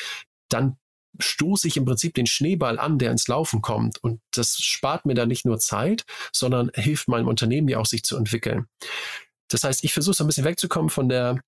dann 0.49 0.78
stoße 1.18 1.68
ich 1.68 1.76
im 1.76 1.85
Prinzip 1.85 2.14
den 2.14 2.26
Schneeball 2.26 2.78
an, 2.78 2.99
der 2.99 3.11
ins 3.11 3.28
Laufen 3.28 3.62
kommt. 3.62 4.02
Und 4.02 4.21
das 4.33 4.56
spart 4.59 5.06
mir 5.06 5.14
da 5.14 5.26
nicht 5.26 5.44
nur 5.44 5.59
Zeit, 5.59 6.04
sondern 6.33 6.71
hilft 6.75 7.09
meinem 7.09 7.28
Unternehmen 7.28 7.68
ja 7.68 7.78
auch, 7.78 7.87
sich 7.87 8.02
zu 8.02 8.16
entwickeln. 8.16 8.66
Das 9.49 9.64
heißt, 9.64 9.85
ich 9.85 9.92
versuche 9.92 10.14
so 10.14 10.25
ein 10.25 10.26
bisschen 10.26 10.44
wegzukommen 10.44 10.90
von 10.90 11.09
der, 11.09 11.40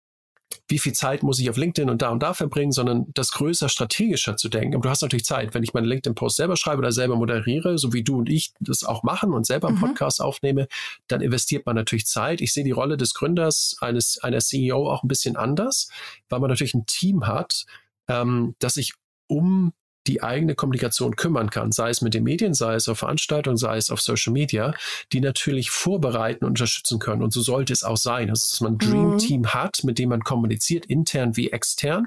wie 0.69 0.79
viel 0.79 0.93
Zeit 0.93 1.23
muss 1.23 1.39
ich 1.39 1.51
auf 1.51 1.57
LinkedIn 1.57 1.91
und 1.91 2.03
da 2.03 2.11
und 2.11 2.23
da 2.23 2.35
verbringen, 2.35 2.73
sondern 2.73 3.07
das 3.15 3.33
größer 3.33 3.69
strategischer 3.69 4.37
zu 4.37 4.49
denken. 4.49 4.75
Aber 4.75 4.83
du 4.83 4.91
hast 4.91 5.03
natürlich 5.03 5.25
Zeit, 5.25 5.55
wenn 5.55 5.63
ich 5.63 5.75
meine 5.75 5.87
LinkedIn-Post 5.87 6.37
selber 6.37 6.57
schreibe 6.57 6.79
oder 6.79 6.93
selber 6.93 7.17
moderiere, 7.17 7.79
so 7.79 7.93
wie 7.93 8.03
du 8.03 8.19
und 8.19 8.29
ich 8.29 8.53
das 8.61 8.85
auch 8.85 9.03
machen 9.03 9.33
und 9.33 9.47
selber 9.47 9.69
einen 9.69 9.77
mhm. 9.77 9.81
Podcast 9.81 10.21
aufnehme, 10.21 10.69
dann 11.09 11.21
investiert 11.21 11.67
man 11.67 11.77
natürlich 11.77 12.07
Zeit. 12.07 12.41
Ich 12.41 12.53
sehe 12.53 12.65
die 12.65 12.73
Rolle 12.73 12.97
des 12.97 13.15
Gründers, 13.15 13.77
eines, 13.81 14.19
einer 14.19 14.39
CEO 14.39 14.91
auch 14.91 15.03
ein 15.03 15.09
bisschen 15.09 15.37
anders, 15.37 15.89
weil 16.29 16.41
man 16.41 16.51
natürlich 16.51 16.75
ein 16.75 16.87
Team 16.87 17.27
hat, 17.27 17.65
ähm, 18.09 18.55
das 18.59 18.75
sich 18.75 18.95
um 19.29 19.73
die 20.07 20.23
eigene 20.23 20.55
Kommunikation 20.55 21.17
kümmern 21.17 21.51
kann, 21.51 21.73
sei 21.73 21.91
es 21.91 22.01
mit 22.01 22.15
den 22.15 22.23
Medien, 22.23 22.55
sei 22.55 22.75
es 22.75 22.89
auf 22.89 22.99
Veranstaltungen, 22.99 23.57
sei 23.57 23.77
es 23.77 23.91
auf 23.91 24.01
Social 24.01 24.33
Media, 24.33 24.75
die 25.13 25.21
natürlich 25.21 25.71
vorbereiten 25.71 26.45
und 26.45 26.51
unterstützen 26.51 26.99
können. 26.99 27.23
Und 27.23 27.33
so 27.33 27.41
sollte 27.41 27.73
es 27.73 27.83
auch 27.83 27.97
sein. 27.97 28.31
Also, 28.31 28.49
dass 28.49 28.61
man 28.61 28.75
ein 28.75 28.79
Dream 28.79 29.13
mhm. 29.13 29.19
Team 29.19 29.47
hat, 29.55 29.85
mit 29.85 29.99
dem 29.99 30.11
man 30.11 30.23
kommuniziert, 30.23 30.87
intern 30.87 31.37
wie 31.37 31.51
extern. 31.51 32.07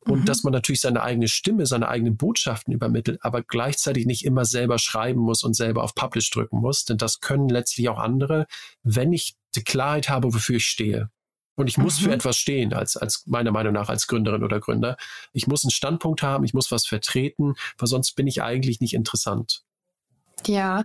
Und 0.00 0.20
mhm. 0.20 0.24
dass 0.24 0.42
man 0.42 0.52
natürlich 0.52 0.80
seine 0.80 1.02
eigene 1.02 1.28
Stimme, 1.28 1.66
seine 1.66 1.88
eigenen 1.88 2.16
Botschaften 2.16 2.72
übermittelt, 2.72 3.18
aber 3.22 3.42
gleichzeitig 3.42 4.06
nicht 4.06 4.24
immer 4.24 4.44
selber 4.44 4.78
schreiben 4.78 5.20
muss 5.20 5.42
und 5.42 5.54
selber 5.54 5.84
auf 5.84 5.94
Publish 5.94 6.30
drücken 6.30 6.58
muss. 6.58 6.84
Denn 6.84 6.98
das 6.98 7.20
können 7.20 7.48
letztlich 7.48 7.88
auch 7.88 7.98
andere, 7.98 8.46
wenn 8.82 9.12
ich 9.12 9.36
die 9.54 9.64
Klarheit 9.64 10.08
habe, 10.08 10.32
wofür 10.32 10.56
ich 10.56 10.66
stehe. 10.66 11.10
Und 11.56 11.68
ich 11.68 11.78
muss 11.78 12.00
mhm. 12.00 12.04
für 12.04 12.12
etwas 12.12 12.36
stehen, 12.36 12.72
als, 12.72 12.96
als 12.96 13.24
meiner 13.26 13.52
Meinung 13.52 13.72
nach 13.72 13.88
als 13.88 14.06
Gründerin 14.06 14.42
oder 14.42 14.60
Gründer. 14.60 14.96
Ich 15.32 15.46
muss 15.46 15.64
einen 15.64 15.70
Standpunkt 15.70 16.22
haben, 16.22 16.44
ich 16.44 16.54
muss 16.54 16.70
was 16.70 16.86
vertreten, 16.86 17.54
weil 17.78 17.88
sonst 17.88 18.14
bin 18.14 18.26
ich 18.26 18.42
eigentlich 18.42 18.80
nicht 18.80 18.94
interessant. 18.94 19.62
Ja, 20.46 20.84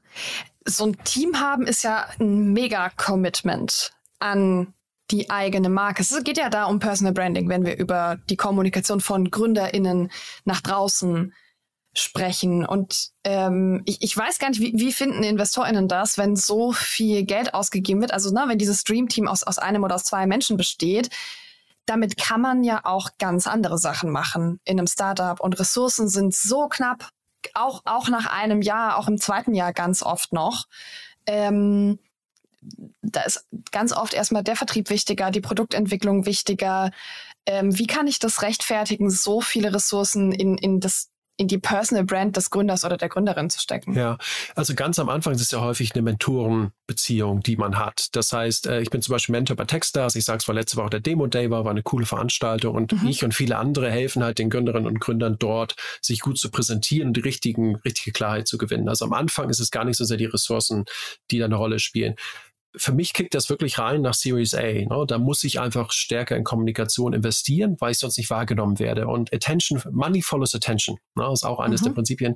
so 0.65 0.85
ein 0.85 0.97
Team 1.03 1.39
haben 1.39 1.65
ist 1.65 1.83
ja 1.83 2.05
ein 2.19 2.53
mega 2.53 2.89
Commitment 2.89 3.91
an 4.19 4.73
die 5.11 5.29
eigene 5.29 5.69
Marke. 5.69 6.03
Es 6.03 6.23
geht 6.23 6.37
ja 6.37 6.49
da 6.49 6.65
um 6.65 6.79
Personal 6.79 7.13
Branding, 7.13 7.49
wenn 7.49 7.65
wir 7.65 7.77
über 7.77 8.19
die 8.29 8.37
Kommunikation 8.37 9.01
von 9.01 9.31
GründerInnen 9.31 10.11
nach 10.45 10.61
draußen 10.61 11.33
sprechen. 11.99 12.65
Und 12.65 13.09
ähm, 13.23 13.81
ich, 13.85 14.01
ich 14.01 14.15
weiß 14.15 14.39
gar 14.39 14.49
nicht, 14.49 14.61
wie, 14.61 14.73
wie 14.75 14.91
finden 14.91 15.23
InvestorInnen 15.23 15.87
das, 15.87 16.17
wenn 16.17 16.35
so 16.35 16.71
viel 16.71 17.23
Geld 17.23 17.53
ausgegeben 17.53 18.01
wird? 18.01 18.13
Also, 18.13 18.31
ne, 18.31 18.45
wenn 18.47 18.57
dieses 18.57 18.81
Stream-Team 18.81 19.27
aus, 19.27 19.43
aus 19.43 19.57
einem 19.57 19.83
oder 19.83 19.95
aus 19.95 20.03
zwei 20.03 20.25
Menschen 20.25 20.57
besteht, 20.57 21.09
damit 21.85 22.17
kann 22.17 22.41
man 22.41 22.63
ja 22.63 22.81
auch 22.83 23.09
ganz 23.17 23.47
andere 23.47 23.77
Sachen 23.77 24.11
machen 24.11 24.59
in 24.63 24.77
einem 24.77 24.87
Startup. 24.87 25.39
Und 25.39 25.59
Ressourcen 25.59 26.07
sind 26.07 26.35
so 26.35 26.67
knapp, 26.67 27.09
auch, 27.53 27.81
auch 27.85 28.09
nach 28.09 28.27
einem 28.27 28.61
Jahr, 28.61 28.97
auch 28.97 29.07
im 29.07 29.17
zweiten 29.17 29.53
Jahr 29.53 29.73
ganz 29.73 30.03
oft 30.03 30.31
noch. 30.33 30.67
Ähm, 31.25 31.99
da 33.01 33.21
ist 33.21 33.47
ganz 33.71 33.93
oft 33.93 34.13
erstmal 34.13 34.43
der 34.43 34.55
Vertrieb 34.55 34.89
wichtiger, 34.89 35.31
die 35.31 35.41
Produktentwicklung 35.41 36.25
wichtiger. 36.25 36.91
Ähm, 37.45 37.77
wie 37.77 37.87
kann 37.87 38.07
ich 38.07 38.19
das 38.19 38.41
rechtfertigen, 38.41 39.09
so 39.09 39.41
viele 39.41 39.73
Ressourcen 39.73 40.31
in, 40.31 40.57
in 40.57 40.79
das 40.79 41.09
in 41.39 41.47
die 41.47 41.57
Personal 41.57 42.03
Brand 42.03 42.35
des 42.35 42.49
Gründers 42.49 42.83
oder 42.83 42.97
der 42.97 43.07
Gründerin 43.07 43.49
zu 43.49 43.61
stecken. 43.61 43.95
Ja, 43.95 44.17
also 44.55 44.75
ganz 44.75 44.99
am 44.99 45.07
Anfang 45.07 45.33
ist 45.33 45.41
es 45.41 45.51
ja 45.51 45.61
häufig 45.61 45.95
eine 45.95 46.01
Mentorenbeziehung, 46.01 47.39
die 47.39 47.55
man 47.55 47.79
hat. 47.79 48.07
Das 48.11 48.33
heißt, 48.33 48.67
äh, 48.67 48.81
ich 48.81 48.89
bin 48.89 49.01
zum 49.01 49.13
Beispiel 49.13 49.31
Mentor 49.31 49.55
bei 49.55 49.63
Techstars. 49.63 50.17
Ich 50.17 50.25
sage 50.25 50.39
es 50.39 50.47
war 50.49 50.55
letzte 50.55 50.75
Woche 50.75 50.89
der 50.89 50.99
Demo 50.99 51.27
Day 51.27 51.49
war, 51.49 51.63
war 51.63 51.71
eine 51.71 51.81
coole 51.81 52.05
Veranstaltung 52.05 52.75
und 52.75 52.91
mhm. 52.91 53.07
ich 53.07 53.23
und 53.23 53.33
viele 53.33 53.57
andere 53.57 53.89
helfen 53.89 54.21
halt 54.21 54.37
den 54.37 54.49
Gründerinnen 54.49 54.85
und 54.85 54.99
Gründern 54.99 55.37
dort, 55.39 55.75
sich 56.01 56.19
gut 56.19 56.37
zu 56.37 56.51
präsentieren 56.51 57.07
und 57.07 57.17
die 57.17 57.21
richtigen, 57.21 57.77
richtige 57.77 58.11
Klarheit 58.11 58.45
zu 58.45 58.57
gewinnen. 58.57 58.89
Also 58.89 59.05
am 59.05 59.13
Anfang 59.13 59.49
ist 59.49 59.61
es 59.61 59.71
gar 59.71 59.85
nicht 59.85 59.95
so 59.95 60.03
sehr 60.03 60.17
die 60.17 60.25
Ressourcen, 60.25 60.83
die 61.31 61.39
da 61.39 61.45
eine 61.45 61.55
Rolle 61.55 61.79
spielen 61.79 62.15
für 62.75 62.91
mich 62.93 63.13
kickt 63.13 63.33
das 63.33 63.49
wirklich 63.49 63.79
rein 63.79 64.01
nach 64.01 64.13
Series 64.13 64.53
A. 64.53 64.61
Ne? 64.61 65.05
Da 65.07 65.17
muss 65.17 65.43
ich 65.43 65.59
einfach 65.59 65.91
stärker 65.91 66.35
in 66.35 66.43
Kommunikation 66.43 67.13
investieren, 67.13 67.75
weil 67.79 67.91
ich 67.91 67.99
sonst 67.99 68.17
nicht 68.17 68.29
wahrgenommen 68.29 68.79
werde. 68.79 69.07
Und 69.07 69.33
Attention, 69.33 69.81
Money 69.91 70.21
follows 70.21 70.53
Attention. 70.53 70.97
Ne? 71.15 71.29
ist 71.33 71.45
auch 71.45 71.59
eines 71.59 71.81
mhm. 71.81 71.85
der 71.85 71.91
Prinzipien, 71.93 72.35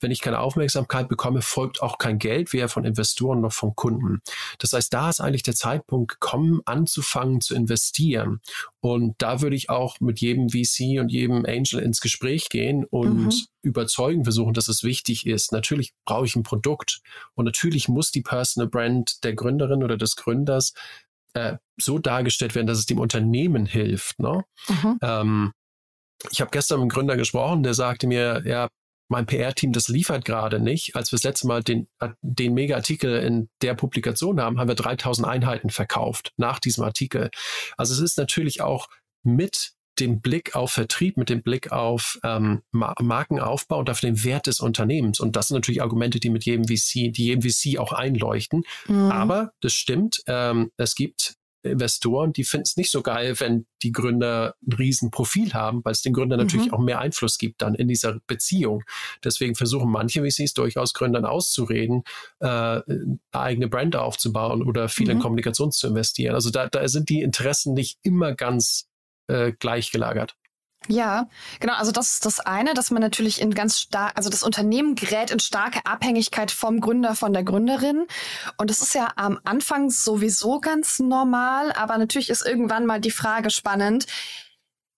wenn 0.00 0.10
ich 0.10 0.20
keine 0.20 0.40
Aufmerksamkeit 0.40 1.08
bekomme, 1.08 1.42
folgt 1.42 1.82
auch 1.82 1.98
kein 1.98 2.18
Geld, 2.18 2.52
weder 2.52 2.68
von 2.68 2.84
Investoren 2.84 3.40
noch 3.40 3.52
von 3.52 3.74
Kunden. 3.74 4.20
Das 4.58 4.72
heißt, 4.72 4.92
da 4.92 5.08
ist 5.08 5.20
eigentlich 5.20 5.42
der 5.42 5.54
Zeitpunkt 5.54 6.12
gekommen, 6.12 6.60
anzufangen 6.64 7.40
zu 7.40 7.54
investieren. 7.54 8.40
Und 8.80 9.14
da 9.18 9.42
würde 9.42 9.56
ich 9.56 9.70
auch 9.70 10.00
mit 10.00 10.20
jedem 10.20 10.48
VC 10.48 11.00
und 11.00 11.10
jedem 11.10 11.44
Angel 11.44 11.80
ins 11.80 12.00
Gespräch 12.00 12.48
gehen 12.48 12.84
und 12.84 13.26
mhm. 13.26 13.46
überzeugen 13.62 14.24
versuchen, 14.24 14.54
dass 14.54 14.68
es 14.68 14.82
wichtig 14.82 15.26
ist. 15.26 15.52
Natürlich 15.52 15.92
brauche 16.04 16.26
ich 16.26 16.36
ein 16.36 16.42
Produkt 16.42 17.00
und 17.34 17.44
natürlich 17.44 17.88
muss 17.88 18.10
die 18.10 18.22
Personal 18.22 18.68
Brand 18.68 19.22
der 19.24 19.34
Gründerin 19.34 19.84
oder 19.84 19.96
des 19.96 20.16
Gründers 20.16 20.72
äh, 21.34 21.58
so 21.80 21.98
dargestellt 21.98 22.54
werden, 22.54 22.66
dass 22.66 22.78
es 22.78 22.86
dem 22.86 22.98
Unternehmen 22.98 23.66
hilft. 23.66 24.18
Ne? 24.18 24.44
Mhm. 24.68 24.98
Ähm, 25.02 25.52
ich 26.30 26.40
habe 26.40 26.50
gestern 26.50 26.78
mit 26.78 26.82
einem 26.82 26.90
Gründer 26.90 27.16
gesprochen, 27.16 27.62
der 27.62 27.74
sagte 27.74 28.06
mir, 28.06 28.42
ja, 28.44 28.68
mein 29.10 29.26
PR-Team, 29.26 29.72
das 29.72 29.88
liefert 29.88 30.24
gerade 30.24 30.60
nicht. 30.60 30.94
Als 30.94 31.10
wir 31.10 31.16
das 31.16 31.24
letzte 31.24 31.48
Mal 31.48 31.62
den, 31.62 31.88
den 32.22 32.54
Mega-Artikel 32.54 33.16
in 33.18 33.48
der 33.60 33.74
Publikation 33.74 34.40
haben, 34.40 34.58
haben 34.58 34.68
wir 34.68 34.76
3000 34.76 35.26
Einheiten 35.26 35.70
verkauft 35.70 36.32
nach 36.36 36.60
diesem 36.60 36.84
Artikel. 36.84 37.30
Also 37.76 37.92
es 37.92 38.00
ist 38.00 38.18
natürlich 38.18 38.62
auch 38.62 38.88
mit 39.22 39.72
dem 39.98 40.20
Blick 40.20 40.54
auf 40.54 40.72
Vertrieb, 40.72 41.16
mit 41.16 41.28
dem 41.28 41.42
Blick 41.42 41.72
auf 41.72 42.18
ähm, 42.22 42.62
Markenaufbau 42.72 43.80
und 43.80 43.90
auf 43.90 44.00
den 44.00 44.24
Wert 44.24 44.46
des 44.46 44.60
Unternehmens. 44.60 45.20
Und 45.20 45.36
das 45.36 45.48
sind 45.48 45.56
natürlich 45.56 45.82
Argumente, 45.82 46.20
die 46.20 46.30
mit 46.30 46.44
jedem 46.44 46.64
VC, 46.64 47.12
die 47.12 47.26
jedem 47.26 47.42
VC 47.42 47.78
auch 47.78 47.92
einleuchten. 47.92 48.62
Mhm. 48.86 49.10
Aber 49.10 49.52
das 49.60 49.74
stimmt, 49.74 50.22
ähm, 50.26 50.70
es 50.76 50.94
gibt 50.94 51.34
Investoren, 51.62 52.32
die 52.32 52.44
finden 52.44 52.64
es 52.64 52.76
nicht 52.76 52.90
so 52.90 53.02
geil, 53.02 53.38
wenn 53.38 53.66
die 53.82 53.92
Gründer 53.92 54.54
ein 54.66 54.72
Riesenprofil 54.72 55.52
haben, 55.52 55.84
weil 55.84 55.92
es 55.92 56.02
den 56.02 56.12
Gründern 56.12 56.40
mhm. 56.40 56.46
natürlich 56.46 56.72
auch 56.72 56.78
mehr 56.78 57.00
Einfluss 57.00 57.38
gibt 57.38 57.62
dann 57.62 57.74
in 57.74 57.88
dieser 57.88 58.20
Beziehung. 58.26 58.82
Deswegen 59.24 59.54
versuchen 59.54 59.90
manche 59.90 60.22
VCs 60.22 60.54
durchaus 60.54 60.94
Gründern 60.94 61.24
auszureden, 61.24 62.04
äh, 62.40 62.46
eine 62.46 63.18
eigene 63.32 63.68
Brand 63.68 63.96
aufzubauen 63.96 64.62
oder 64.62 64.88
viel 64.88 65.06
mhm. 65.06 65.12
in 65.12 65.18
Kommunikation 65.20 65.72
zu 65.72 65.86
investieren. 65.88 66.34
Also 66.34 66.50
da, 66.50 66.68
da 66.68 66.86
sind 66.88 67.08
die 67.08 67.20
Interessen 67.20 67.74
nicht 67.74 67.98
immer 68.02 68.34
ganz 68.34 68.88
äh, 69.26 69.52
gleichgelagert. 69.52 70.36
Ja, 70.88 71.28
genau. 71.60 71.74
Also 71.74 71.92
das 71.92 72.14
ist 72.14 72.26
das 72.26 72.40
eine, 72.40 72.74
dass 72.74 72.90
man 72.90 73.02
natürlich 73.02 73.40
in 73.40 73.54
ganz 73.54 73.78
stark, 73.78 74.12
also 74.16 74.30
das 74.30 74.42
Unternehmen 74.42 74.94
gerät 74.94 75.30
in 75.30 75.38
starke 75.38 75.84
Abhängigkeit 75.84 76.50
vom 76.50 76.80
Gründer, 76.80 77.14
von 77.14 77.32
der 77.32 77.44
Gründerin. 77.44 78.06
Und 78.56 78.70
das 78.70 78.80
ist 78.80 78.94
ja 78.94 79.12
am 79.16 79.38
Anfang 79.44 79.90
sowieso 79.90 80.58
ganz 80.58 80.98
normal, 80.98 81.72
aber 81.72 81.98
natürlich 81.98 82.30
ist 82.30 82.44
irgendwann 82.44 82.86
mal 82.86 83.00
die 83.00 83.10
Frage 83.10 83.50
spannend, 83.50 84.06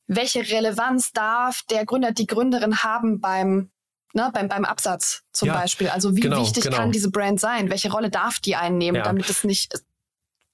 welche 0.06 0.40
Relevanz 0.40 1.12
darf 1.12 1.62
der 1.70 1.84
Gründer, 1.84 2.12
die 2.12 2.26
Gründerin 2.26 2.82
haben 2.82 3.20
beim 3.20 3.70
Ne, 4.14 4.30
beim, 4.34 4.46
beim 4.46 4.66
Absatz 4.66 5.22
zum 5.32 5.46
ja, 5.48 5.54
Beispiel. 5.54 5.88
Also 5.88 6.14
wie 6.14 6.20
genau, 6.20 6.42
wichtig 6.42 6.64
genau. 6.64 6.76
kann 6.76 6.92
diese 6.92 7.10
Brand 7.10 7.40
sein? 7.40 7.70
Welche 7.70 7.90
Rolle 7.90 8.10
darf 8.10 8.40
die 8.40 8.56
einnehmen, 8.56 8.96
ja. 8.96 9.04
damit 9.04 9.30
es 9.30 9.42
nicht 9.42 9.72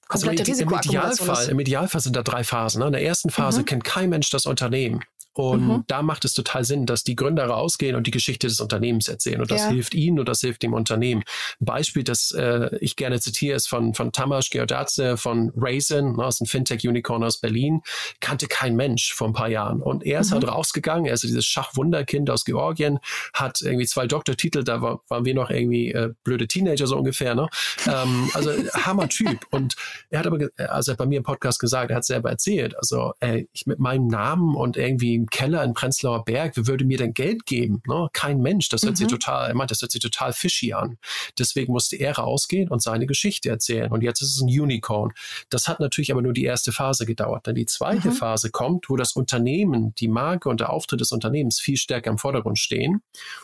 komplette 0.07 0.43
also 0.49 0.63
im, 0.63 0.69
im 0.69 0.77
Idealfall, 0.77 1.49
Im 1.49 1.59
Idealfall 1.59 1.99
sind 1.99 2.15
da 2.15 2.23
drei 2.23 2.45
Phasen. 2.45 2.79
Ne? 2.79 2.87
In 2.87 2.93
der 2.93 3.03
ersten 3.03 3.29
Phase 3.29 3.59
mhm. 3.59 3.65
kennt 3.65 3.83
kein 3.83 4.09
Mensch 4.09 4.29
das 4.29 4.45
Unternehmen. 4.45 5.03
Und 5.33 5.67
mhm. 5.67 5.83
da 5.87 6.01
macht 6.01 6.25
es 6.25 6.33
total 6.33 6.63
Sinn, 6.65 6.85
dass 6.85 7.03
die 7.03 7.15
Gründer 7.15 7.45
rausgehen 7.45 7.95
und 7.95 8.07
die 8.07 8.11
Geschichte 8.11 8.47
des 8.47 8.59
Unternehmens 8.59 9.07
erzählen. 9.07 9.41
Und 9.41 9.51
das 9.51 9.63
ja. 9.63 9.69
hilft 9.69 9.93
ihnen 9.93 10.19
und 10.19 10.27
das 10.27 10.41
hilft 10.41 10.63
dem 10.63 10.73
Unternehmen. 10.73 11.23
Ein 11.61 11.65
Beispiel, 11.65 12.03
das 12.03 12.31
äh, 12.31 12.75
ich 12.81 12.95
gerne 12.95 13.19
zitiere, 13.19 13.55
ist 13.55 13.67
von, 13.67 13.93
von 13.93 14.11
Tamas 14.11 14.49
Geordatze 14.49 15.17
von 15.17 15.51
Raisin, 15.55 16.13
ne, 16.13 16.25
aus 16.25 16.39
dem 16.39 16.47
Fintech-Unicorn 16.47 17.23
aus 17.23 17.39
Berlin. 17.39 17.81
Kannte 18.19 18.47
kein 18.47 18.75
Mensch 18.75 19.13
vor 19.13 19.27
ein 19.27 19.33
paar 19.33 19.49
Jahren. 19.49 19.81
Und 19.81 20.05
er 20.05 20.21
ist 20.21 20.31
halt 20.31 20.43
mhm. 20.43 20.47
halt 20.47 20.57
rausgegangen, 20.57 21.05
er 21.05 21.13
ist 21.13 21.23
dieses 21.23 21.45
Schachwunderkind 21.45 22.29
aus 22.29 22.43
Georgien, 22.43 22.99
hat 23.33 23.61
irgendwie 23.61 23.85
zwei 23.85 24.07
Doktortitel, 24.07 24.63
da 24.63 24.81
war, 24.81 25.01
waren 25.07 25.25
wir 25.25 25.35
noch 25.35 25.49
irgendwie 25.49 25.91
äh, 25.91 26.13
blöde 26.23 26.47
Teenager 26.47 26.87
so 26.87 26.97
ungefähr. 26.97 27.35
Ne? 27.35 27.47
ähm, 27.87 28.29
also 28.33 28.51
Hammer-Typ. 28.73 29.45
Und 29.51 29.75
er 30.09 30.19
hat 30.19 30.27
aber, 30.27 30.49
also 30.57 30.91
er 30.91 30.93
hat 30.93 30.97
bei 30.97 31.05
mir 31.05 31.17
im 31.17 31.23
Podcast 31.23 31.59
gesagt, 31.59 31.91
er 31.91 31.97
hat 31.97 32.05
selber 32.05 32.29
erzählt, 32.29 32.75
also 32.77 33.13
ey, 33.19 33.47
ich 33.53 33.65
mit 33.67 33.79
meinem 33.79 34.07
Namen 34.07 34.55
und 34.55 34.77
irgendwie 34.77 35.18
Keller 35.27 35.63
in 35.63 35.73
Prenzlauer 35.73 36.25
Berg, 36.25 36.55
wer 36.55 36.67
würde 36.67 36.85
mir 36.85 36.97
denn 36.97 37.13
Geld 37.13 37.45
geben? 37.45 37.81
Ne? 37.87 38.09
Kein 38.13 38.39
Mensch. 38.39 38.69
Das 38.69 38.83
hört 38.83 38.93
mhm. 38.93 38.97
sich 38.97 39.07
total, 39.07 39.49
er 39.49 39.55
meint, 39.55 39.71
das 39.71 39.81
hört 39.81 39.91
sich 39.91 40.01
total 40.01 40.33
fishy 40.33 40.73
an. 40.73 40.97
Deswegen 41.37 41.73
musste 41.73 41.95
er 41.95 42.17
rausgehen 42.17 42.69
und 42.69 42.81
seine 42.81 43.05
Geschichte 43.05 43.49
erzählen. 43.49 43.91
Und 43.91 44.01
jetzt 44.01 44.21
ist 44.21 44.35
es 44.35 44.41
ein 44.41 44.47
Unicorn. 44.47 45.13
Das 45.49 45.67
hat 45.67 45.79
natürlich 45.79 46.11
aber 46.11 46.21
nur 46.21 46.33
die 46.33 46.43
erste 46.43 46.71
Phase 46.71 47.05
gedauert. 47.05 47.47
Dann 47.47 47.55
die 47.55 47.65
zweite 47.65 48.09
mhm. 48.09 48.13
Phase 48.13 48.51
kommt, 48.51 48.89
wo 48.89 48.95
das 48.95 49.13
Unternehmen, 49.13 49.93
die 49.95 50.07
Marke 50.07 50.49
und 50.49 50.59
der 50.59 50.71
Auftritt 50.71 51.01
des 51.01 51.11
Unternehmens 51.11 51.59
viel 51.59 51.77
stärker 51.77 52.09
im 52.09 52.17
Vordergrund 52.17 52.59
stehen 52.59 53.01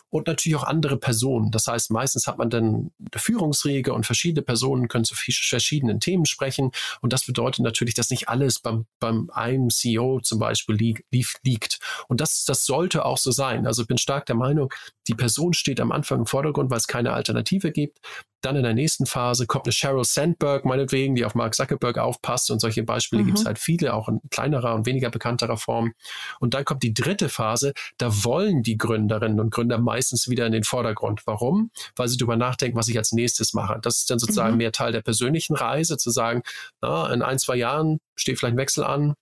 und 0.10 0.27
natürlich 0.27 0.55
auch 0.55 0.63
andere 0.63 0.98
Personen. 0.98 1.51
Das 1.51 1.67
heißt, 1.67 1.91
meistens 1.91 2.27
hat 2.27 2.38
man 2.38 2.50
dann 2.50 2.91
eine 3.00 3.20
Führungsriege 3.20 3.94
und 3.94 4.05
verschiedene 4.05 4.41
Personen 4.41 4.88
können 4.88 5.03
zu 5.03 5.15
verschiedenen 5.15 6.00
Themen 6.00 6.25
sprechen. 6.25 6.72
Und 7.01 7.13
das 7.13 7.25
bedeutet 7.25 7.62
natürlich, 7.62 7.96
dass 7.96 8.10
nicht 8.10 8.29
alles 8.29 8.60
beim, 8.60 8.86
beim 9.00 9.29
einem 9.32 9.70
CEO 9.70 10.22
zum 10.22 10.39
Beispiel 10.39 10.75
liegt, 10.75 11.03
liegt 11.44 11.64
und 12.07 12.22
das, 12.22 12.45
das 12.45 12.65
sollte 12.65 13.05
auch 13.05 13.17
so 13.17 13.31
sein. 13.31 13.67
Also 13.67 13.84
ich 13.84 13.88
bin 13.88 13.98
stark 13.98 14.25
der 14.25 14.36
Meinung, 14.36 14.74
die 15.07 15.15
Person 15.15 15.53
steht 15.53 15.79
am 15.79 15.91
Anfang 15.91 16.19
im 16.19 16.25
Vordergrund, 16.25 16.72
weil 16.72 16.77
es 16.77 16.88
keine 16.88 17.13
Alternative 17.13 17.72
gibt. 17.72 18.00
Dann 18.41 18.55
in 18.55 18.63
der 18.63 18.74
nächsten 18.74 19.07
Phase 19.07 19.47
kommt 19.47 19.65
eine 19.65 19.71
Sheryl 19.71 20.04
Sandberg, 20.04 20.65
meinetwegen, 20.65 21.15
die 21.15 21.25
auf 21.25 21.34
Mark 21.34 21.56
Zuckerberg 21.56 21.97
aufpasst. 21.97 22.51
Und 22.51 22.60
solche 22.60 22.84
Beispiele 22.84 23.23
mhm. 23.23 23.28
gibt 23.28 23.39
es 23.39 23.45
halt 23.45 23.58
viele, 23.58 23.93
auch 23.93 24.08
in 24.08 24.19
kleinerer 24.30 24.75
und 24.75 24.86
weniger 24.86 25.10
bekannterer 25.10 25.58
Form. 25.58 25.93
Und 26.39 26.54
dann 26.54 26.63
kommt 26.63 26.84
die 26.84 26.93
dritte 26.93 27.30
Phase. 27.30 27.73
Da 27.97 28.23
wollen 28.23 28.62
die 28.62 28.78
Gründerinnen 28.78 29.39
und 29.39 29.49
Gründer 29.49 29.80
meistens 29.80 30.30
wieder 30.30 30.45
in 30.45 30.51
den 30.51 30.63
Vordergrund. 30.63 31.23
Warum? 31.25 31.71
Weil 31.95 32.08
sie 32.08 32.17
darüber 32.17 32.36
nachdenken, 32.36 32.78
was 32.78 32.88
ich 32.88 32.97
als 32.97 33.13
nächstes 33.13 33.54
mache. 33.54 33.80
Das 33.82 33.97
ist 33.99 34.12
dann 34.12 34.19
sozusagen 34.19 34.51
mhm. 34.51 34.58
mehr 34.58 34.71
Teil 34.71 34.91
der 34.91 35.01
persönlichen 35.01 35.56
Reise, 35.56 35.97
zu 35.97 36.12
sagen, 36.12 36.43
na, 36.82 37.12
in 37.12 37.23
ein, 37.23 37.39
zwei 37.39 37.56
Jahren 37.56 37.99
steht 38.15 38.38
vielleicht 38.38 38.56
ein 38.56 38.58
Wechsel 38.58 38.84
an, 38.84 39.15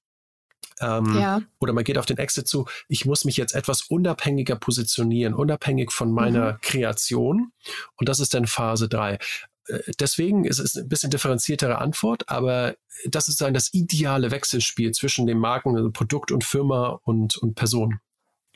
ähm, 0.79 1.17
ja. 1.17 1.41
Oder 1.59 1.73
man 1.73 1.83
geht 1.83 1.97
auf 1.97 2.05
den 2.05 2.17
Exit 2.17 2.47
zu, 2.47 2.65
ich 2.87 3.05
muss 3.05 3.25
mich 3.25 3.37
jetzt 3.37 3.55
etwas 3.55 3.83
unabhängiger 3.83 4.55
positionieren, 4.55 5.33
unabhängig 5.33 5.91
von 5.91 6.11
meiner 6.11 6.53
mhm. 6.53 6.57
Kreation. 6.61 7.51
Und 7.95 8.09
das 8.09 8.19
ist 8.19 8.33
dann 8.33 8.47
Phase 8.47 8.89
3 8.89 9.17
äh, 9.67 9.79
deswegen 9.99 10.43
ist 10.43 10.59
es 10.59 10.75
ein 10.75 10.89
bisschen 10.89 11.09
differenziertere 11.09 11.77
Antwort, 11.77 12.27
aber 12.27 12.75
das 13.07 13.27
ist 13.29 13.39
dann 13.39 13.53
das 13.53 13.73
ideale 13.73 14.31
Wechselspiel 14.31 14.91
zwischen 14.91 15.25
dem 15.25 15.39
Marken, 15.39 15.75
also 15.75 15.89
Produkt 15.89 16.31
und 16.31 16.43
Firma 16.43 16.99
und, 17.03 17.37
und 17.37 17.55
Person. 17.55 17.99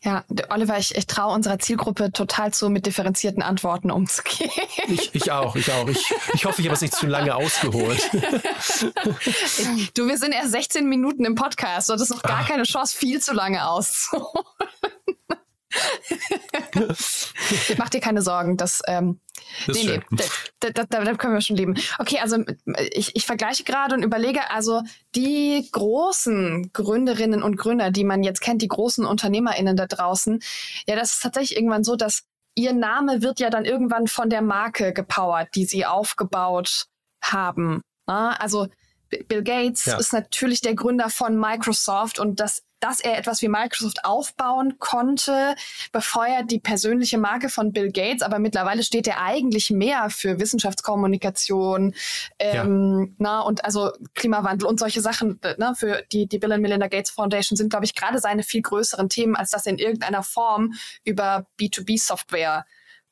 Ja, 0.04 0.24
Oliver, 0.50 0.78
ich, 0.78 0.96
ich 0.96 1.08
traue 1.08 1.34
unserer 1.34 1.58
Zielgruppe 1.58 2.12
total 2.12 2.54
zu, 2.54 2.70
mit 2.70 2.86
differenzierten 2.86 3.42
Antworten 3.42 3.90
umzugehen. 3.90 4.52
Ich, 4.88 5.14
ich 5.16 5.32
auch, 5.32 5.56
ich 5.56 5.72
auch. 5.72 5.88
Ich, 5.88 6.14
ich 6.34 6.46
hoffe, 6.46 6.62
ich 6.62 6.68
habe 6.68 6.76
es 6.76 6.82
nicht 6.82 6.96
zu 6.96 7.08
lange 7.08 7.36
ausgeholt. 7.36 8.10
du, 9.96 10.08
wir 10.08 10.18
sind 10.18 10.34
erst 10.34 10.52
16 10.52 10.88
Minuten 10.88 11.26
im 11.26 11.36
Podcast. 11.36 11.90
Du 11.90 11.94
hattest 11.94 12.12
noch 12.12 12.22
gar 12.22 12.42
Ach. 12.44 12.48
keine 12.48 12.64
Chance, 12.64 12.96
viel 12.96 13.20
zu 13.22 13.34
lange 13.34 13.68
auszuholen. 13.68 14.46
Mach 17.78 17.90
dir 17.90 18.00
keine 18.00 18.22
Sorgen, 18.22 18.58
das, 18.58 18.82
ähm, 18.88 19.20
das 19.66 19.78
nee, 19.78 19.98
nee, 19.98 20.02
da, 20.60 20.70
da, 20.70 20.84
da, 20.84 21.04
da, 21.04 21.14
können 21.16 21.34
wir 21.34 21.42
schon 21.42 21.58
leben. 21.58 21.76
Okay, 22.00 22.20
also 22.20 22.44
ich, 22.92 23.16
ich 23.16 23.26
vergleiche 23.26 23.64
gerade 23.64 23.96
und 23.96 24.04
überlege, 24.04 24.50
also 24.50 24.82
die 25.16 25.68
großen 25.72 26.72
Gründerinnen 26.74 27.44
und 27.44 27.58
Gründer, 27.58 27.92
die 27.92 28.04
man 28.04 28.24
jetzt 28.24 28.42
kennt, 28.42 28.62
die 28.62 28.68
großen 28.68 29.06
UnternehmerInnen 29.06 29.76
da 29.76 29.88
draußen, 29.88 30.42
ja, 30.88 30.96
das 30.96 31.14
ist 31.14 31.24
tatsächlich 31.24 31.58
irgendwann 31.58 31.84
so, 31.84 31.96
dass 31.96 32.24
ihr 32.56 32.74
Name 32.74 33.22
wird 33.22 33.40
ja 33.40 33.50
dann 33.50 33.66
irgendwann 33.66 34.08
von 34.08 34.30
der 34.30 34.42
Marke 34.42 34.94
gepowert, 34.94 35.50
die 35.54 35.66
sie 35.66 35.86
aufgebaut 35.86 36.86
haben. 37.22 37.82
Ne? 38.08 38.42
Also 38.42 38.68
Bill 39.10 39.44
Gates 39.44 39.86
ja. 39.86 39.98
ist 39.98 40.12
natürlich 40.12 40.62
der 40.62 40.76
Gründer 40.76 41.10
von 41.10 41.40
Microsoft 41.40 42.20
und 42.20 42.40
das 42.40 42.64
dass 42.80 43.00
er 43.00 43.18
etwas 43.18 43.42
wie 43.42 43.48
Microsoft 43.48 44.06
aufbauen 44.06 44.80
konnte, 44.80 45.56
befeuert 45.92 46.52
die 46.52 46.60
persönliche 46.60 47.18
Marke 47.18 47.50
von 47.50 47.72
Bill 47.72 47.92
Gates, 47.92 48.22
aber 48.22 48.40
mittlerweile 48.40 48.84
steht 48.84 49.08
er 49.08 49.22
eigentlich 49.22 49.70
mehr 49.72 50.10
für 50.10 50.40
Wissenschaftskommunikation 50.40 51.94
ähm, 52.40 53.08
ja. 53.10 53.16
na, 53.18 53.42
und 53.42 53.66
also 53.66 53.92
Klimawandel 54.14 54.68
und 54.68 54.80
solche 54.80 55.02
Sachen. 55.02 55.40
Ne, 55.58 55.74
für 55.76 56.04
die, 56.12 56.28
die 56.28 56.40
Bill 56.40 56.52
and 56.52 56.62
Melinda 56.62 56.88
Gates 56.88 57.12
Foundation 57.12 57.58
sind, 57.58 57.70
glaube 57.70 57.86
ich, 57.86 57.96
gerade 57.96 58.20
seine 58.20 58.44
viel 58.44 58.62
größeren 58.62 59.10
Themen, 59.10 59.36
als 59.36 59.52
dass 59.52 59.66
er 59.66 59.74
in 59.74 59.80
irgendeiner 59.80 60.24
Form 60.24 60.74
über 61.04 61.46
B2B-Software 61.60 62.66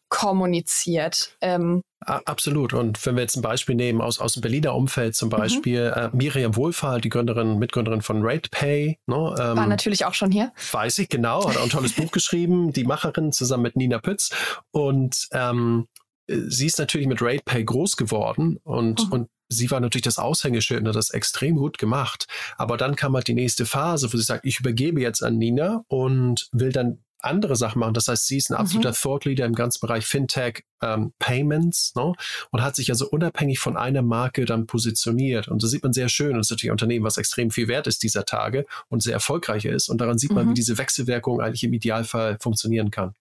kommuniziert. 0.09 1.37
Ähm, 1.41 1.81
Absolut. 2.05 2.73
Und 2.73 3.03
wenn 3.05 3.15
wir 3.15 3.21
jetzt 3.21 3.35
ein 3.35 3.41
Beispiel 3.41 3.73
nehmen 3.73 3.99
aus, 3.99 4.19
aus 4.19 4.33
dem 4.33 4.41
Berliner 4.41 4.75
Umfeld 4.75 5.15
zum 5.15 5.29
mhm. 5.29 5.31
Beispiel, 5.31 5.89
mhm. 5.89 5.97
äh, 5.97 6.09
Miriam 6.13 6.55
Wohlfahrt, 6.55 7.03
die 7.03 7.09
Gründerin, 7.09 7.57
Mitgründerin 7.57 8.01
von 8.01 8.21
RatePay. 8.23 8.99
Ne, 9.07 9.15
ähm, 9.15 9.57
War 9.57 9.67
natürlich 9.67 10.05
auch 10.05 10.13
schon 10.13 10.31
hier. 10.31 10.51
Weiß 10.71 10.99
ich, 10.99 11.09
genau. 11.09 11.49
Hat 11.49 11.57
auch 11.57 11.63
ein 11.63 11.69
tolles 11.69 11.93
Buch 11.93 12.11
geschrieben, 12.11 12.73
die 12.73 12.83
Macherin 12.83 13.31
zusammen 13.31 13.63
mit 13.63 13.75
Nina 13.75 13.97
Pütz. 13.99 14.29
Und 14.71 15.27
ähm, 15.31 15.87
sie 16.27 16.67
ist 16.67 16.79
natürlich 16.79 17.07
mit 17.07 17.21
RatePay 17.21 17.63
groß 17.63 17.97
geworden 17.97 18.59
und, 18.63 19.05
mhm. 19.07 19.11
und 19.11 19.29
sie 19.49 19.69
war 19.71 19.79
natürlich 19.79 20.03
das 20.03 20.17
Aushängeschild 20.17 20.81
und 20.81 20.87
hat 20.87 20.95
das 20.95 21.11
extrem 21.11 21.55
gut 21.55 21.77
gemacht. 21.77 22.27
Aber 22.57 22.77
dann 22.77 22.95
kam 22.95 23.15
halt 23.15 23.27
die 23.27 23.33
nächste 23.33 23.65
Phase, 23.65 24.11
wo 24.11 24.17
sie 24.17 24.23
sagt, 24.23 24.45
ich 24.45 24.59
übergebe 24.59 25.01
jetzt 25.01 25.23
an 25.23 25.37
Nina 25.37 25.83
und 25.87 26.47
will 26.51 26.71
dann 26.71 26.99
andere 27.25 27.55
Sachen 27.55 27.79
machen. 27.79 27.93
Das 27.93 28.07
heißt, 28.07 28.27
sie 28.27 28.37
ist 28.37 28.49
ein 28.49 28.55
absoluter 28.55 28.89
mhm. 28.89 28.95
Thought 28.95 29.25
Leader 29.25 29.45
im 29.45 29.55
ganzen 29.55 29.79
Bereich 29.79 30.05
Fintech, 30.05 30.63
ähm, 30.81 31.13
Payments 31.19 31.93
ne? 31.95 32.13
und 32.51 32.61
hat 32.61 32.75
sich 32.75 32.89
also 32.89 33.09
unabhängig 33.09 33.59
von 33.59 33.77
einer 33.77 34.01
Marke 34.01 34.45
dann 34.45 34.67
positioniert. 34.67 35.47
Und 35.47 35.63
das 35.63 35.71
sieht 35.71 35.83
man 35.83 35.93
sehr 35.93 36.09
schön. 36.09 36.31
Und 36.31 36.37
das 36.37 36.47
ist 36.47 36.51
natürlich 36.51 36.71
ein 36.71 36.73
Unternehmen, 36.73 37.05
was 37.05 37.17
extrem 37.17 37.51
viel 37.51 37.67
wert 37.67 37.87
ist 37.87 38.03
dieser 38.03 38.25
Tage 38.25 38.65
und 38.89 39.03
sehr 39.03 39.13
erfolgreich 39.13 39.65
ist. 39.65 39.89
Und 39.89 39.99
daran 39.99 40.17
sieht 40.17 40.31
man, 40.31 40.45
mhm. 40.45 40.49
wie 40.51 40.55
diese 40.55 40.77
Wechselwirkung 40.77 41.41
eigentlich 41.41 41.63
im 41.63 41.73
Idealfall 41.73 42.37
funktionieren 42.39 42.91
kann. 42.91 43.13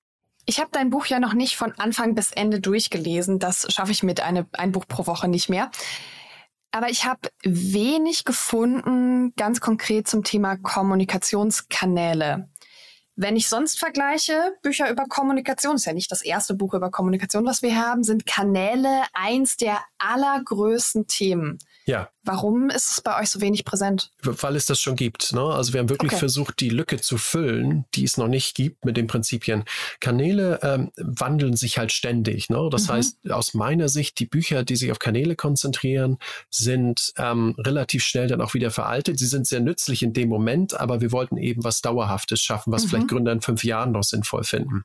Ich 0.46 0.58
habe 0.58 0.68
dein 0.72 0.90
Buch 0.90 1.06
ja 1.06 1.20
noch 1.20 1.32
nicht 1.32 1.56
von 1.56 1.72
Anfang 1.78 2.14
bis 2.14 2.30
Ende 2.30 2.60
durchgelesen. 2.60 3.38
Das 3.38 3.66
schaffe 3.72 3.92
ich 3.92 4.02
mit 4.02 4.20
eine, 4.20 4.46
ein 4.52 4.72
Buch 4.72 4.86
pro 4.86 5.06
Woche 5.06 5.28
nicht 5.28 5.48
mehr. 5.48 5.70
Aber 6.74 6.90
ich 6.90 7.04
habe 7.04 7.28
wenig 7.44 8.24
gefunden, 8.24 9.32
ganz 9.36 9.60
konkret 9.60 10.08
zum 10.08 10.24
Thema 10.24 10.56
Kommunikationskanäle. 10.56 12.48
Wenn 13.16 13.36
ich 13.36 13.48
sonst 13.48 13.78
vergleiche, 13.78 14.56
Bücher 14.62 14.90
über 14.90 15.04
Kommunikation, 15.04 15.76
ist 15.76 15.84
ja 15.84 15.92
nicht 15.92 16.10
das 16.10 16.22
erste 16.22 16.54
Buch 16.54 16.74
über 16.74 16.90
Kommunikation, 16.90 17.46
was 17.46 17.62
wir 17.62 17.76
haben, 17.76 18.02
sind 18.02 18.26
Kanäle 18.26 19.04
eins 19.12 19.56
der 19.56 19.78
allergrößten 19.98 21.06
Themen. 21.06 21.58
Ja. 21.86 22.08
Warum 22.22 22.70
ist 22.70 22.92
es 22.92 23.00
bei 23.02 23.20
euch 23.20 23.28
so 23.28 23.42
wenig 23.42 23.66
präsent? 23.66 24.10
Weil 24.22 24.56
es 24.56 24.64
das 24.64 24.80
schon 24.80 24.96
gibt. 24.96 25.34
Ne? 25.34 25.42
Also 25.42 25.74
wir 25.74 25.80
haben 25.80 25.90
wirklich 25.90 26.12
okay. 26.12 26.18
versucht, 26.18 26.60
die 26.60 26.70
Lücke 26.70 26.98
zu 26.98 27.18
füllen, 27.18 27.84
die 27.94 28.04
es 28.04 28.16
noch 28.16 28.28
nicht 28.28 28.54
gibt 28.54 28.86
mit 28.86 28.96
den 28.96 29.06
Prinzipien. 29.06 29.64
Kanäle 30.00 30.60
ähm, 30.62 30.90
wandeln 30.96 31.56
sich 31.56 31.76
halt 31.76 31.92
ständig. 31.92 32.48
Ne? 32.48 32.68
Das 32.70 32.88
mhm. 32.88 32.92
heißt, 32.92 33.30
aus 33.30 33.52
meiner 33.52 33.90
Sicht, 33.90 34.18
die 34.18 34.26
Bücher, 34.26 34.64
die 34.64 34.76
sich 34.76 34.90
auf 34.90 34.98
Kanäle 34.98 35.36
konzentrieren, 35.36 36.16
sind 36.48 37.12
ähm, 37.18 37.54
relativ 37.58 38.02
schnell 38.02 38.28
dann 38.28 38.40
auch 38.40 38.54
wieder 38.54 38.70
veraltet. 38.70 39.18
Sie 39.18 39.26
sind 39.26 39.46
sehr 39.46 39.60
nützlich 39.60 40.02
in 40.02 40.14
dem 40.14 40.30
Moment, 40.30 40.80
aber 40.80 41.02
wir 41.02 41.12
wollten 41.12 41.36
eben 41.36 41.62
was 41.64 41.82
Dauerhaftes 41.82 42.40
schaffen, 42.40 42.72
was 42.72 42.84
mhm. 42.84 42.88
vielleicht 42.88 43.08
Gründer 43.08 43.32
in 43.32 43.42
fünf 43.42 43.64
Jahren 43.64 43.92
noch 43.92 44.04
sinnvoll 44.04 44.44
finden. 44.44 44.84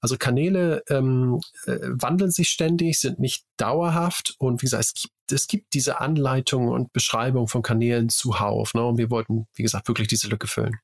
Also 0.00 0.16
Kanäle 0.16 0.84
ähm, 0.88 1.40
äh, 1.66 1.78
wandeln 1.82 2.30
sich 2.30 2.50
ständig, 2.50 3.00
sind 3.00 3.18
nicht 3.18 3.44
dauerhaft 3.56 4.36
und 4.38 4.62
wie 4.62 4.66
gesagt, 4.66 4.84
es 4.84 4.94
gibt 4.94 5.17
es 5.32 5.46
gibt 5.46 5.74
diese 5.74 6.00
Anleitungen 6.00 6.68
und 6.68 6.92
Beschreibungen 6.92 7.48
von 7.48 7.62
Kanälen 7.62 8.08
zuhauf. 8.08 8.74
Ne? 8.74 8.84
Und 8.84 8.98
wir 8.98 9.10
wollten, 9.10 9.46
wie 9.54 9.62
gesagt, 9.62 9.88
wirklich 9.88 10.08
diese 10.08 10.28
Lücke 10.28 10.46
füllen. 10.46 10.78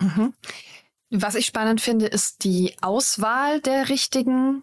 Mhm. 0.00 0.34
Was 1.10 1.34
ich 1.34 1.46
spannend 1.46 1.80
finde, 1.80 2.06
ist 2.06 2.44
die 2.44 2.74
Auswahl 2.80 3.60
der 3.60 3.88
richtigen 3.88 4.62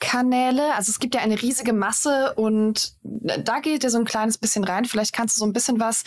Kanäle. 0.00 0.74
Also 0.74 0.90
es 0.90 1.00
gibt 1.00 1.14
ja 1.14 1.20
eine 1.20 1.40
riesige 1.40 1.72
Masse 1.72 2.34
und 2.34 2.94
da 3.02 3.60
geht 3.60 3.84
ihr 3.84 3.90
so 3.90 3.98
ein 3.98 4.04
kleines 4.04 4.38
bisschen 4.38 4.64
rein. 4.64 4.84
Vielleicht 4.84 5.12
kannst 5.12 5.36
du 5.36 5.40
so 5.40 5.46
ein 5.46 5.52
bisschen 5.52 5.80
was 5.80 6.04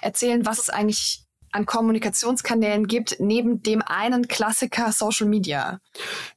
erzählen, 0.00 0.46
was 0.46 0.58
es 0.58 0.70
eigentlich 0.70 1.21
an 1.52 1.66
Kommunikationskanälen 1.66 2.86
gibt, 2.86 3.16
neben 3.20 3.62
dem 3.62 3.82
einen 3.82 4.28
Klassiker 4.28 4.90
Social 4.92 5.26
Media. 5.26 5.80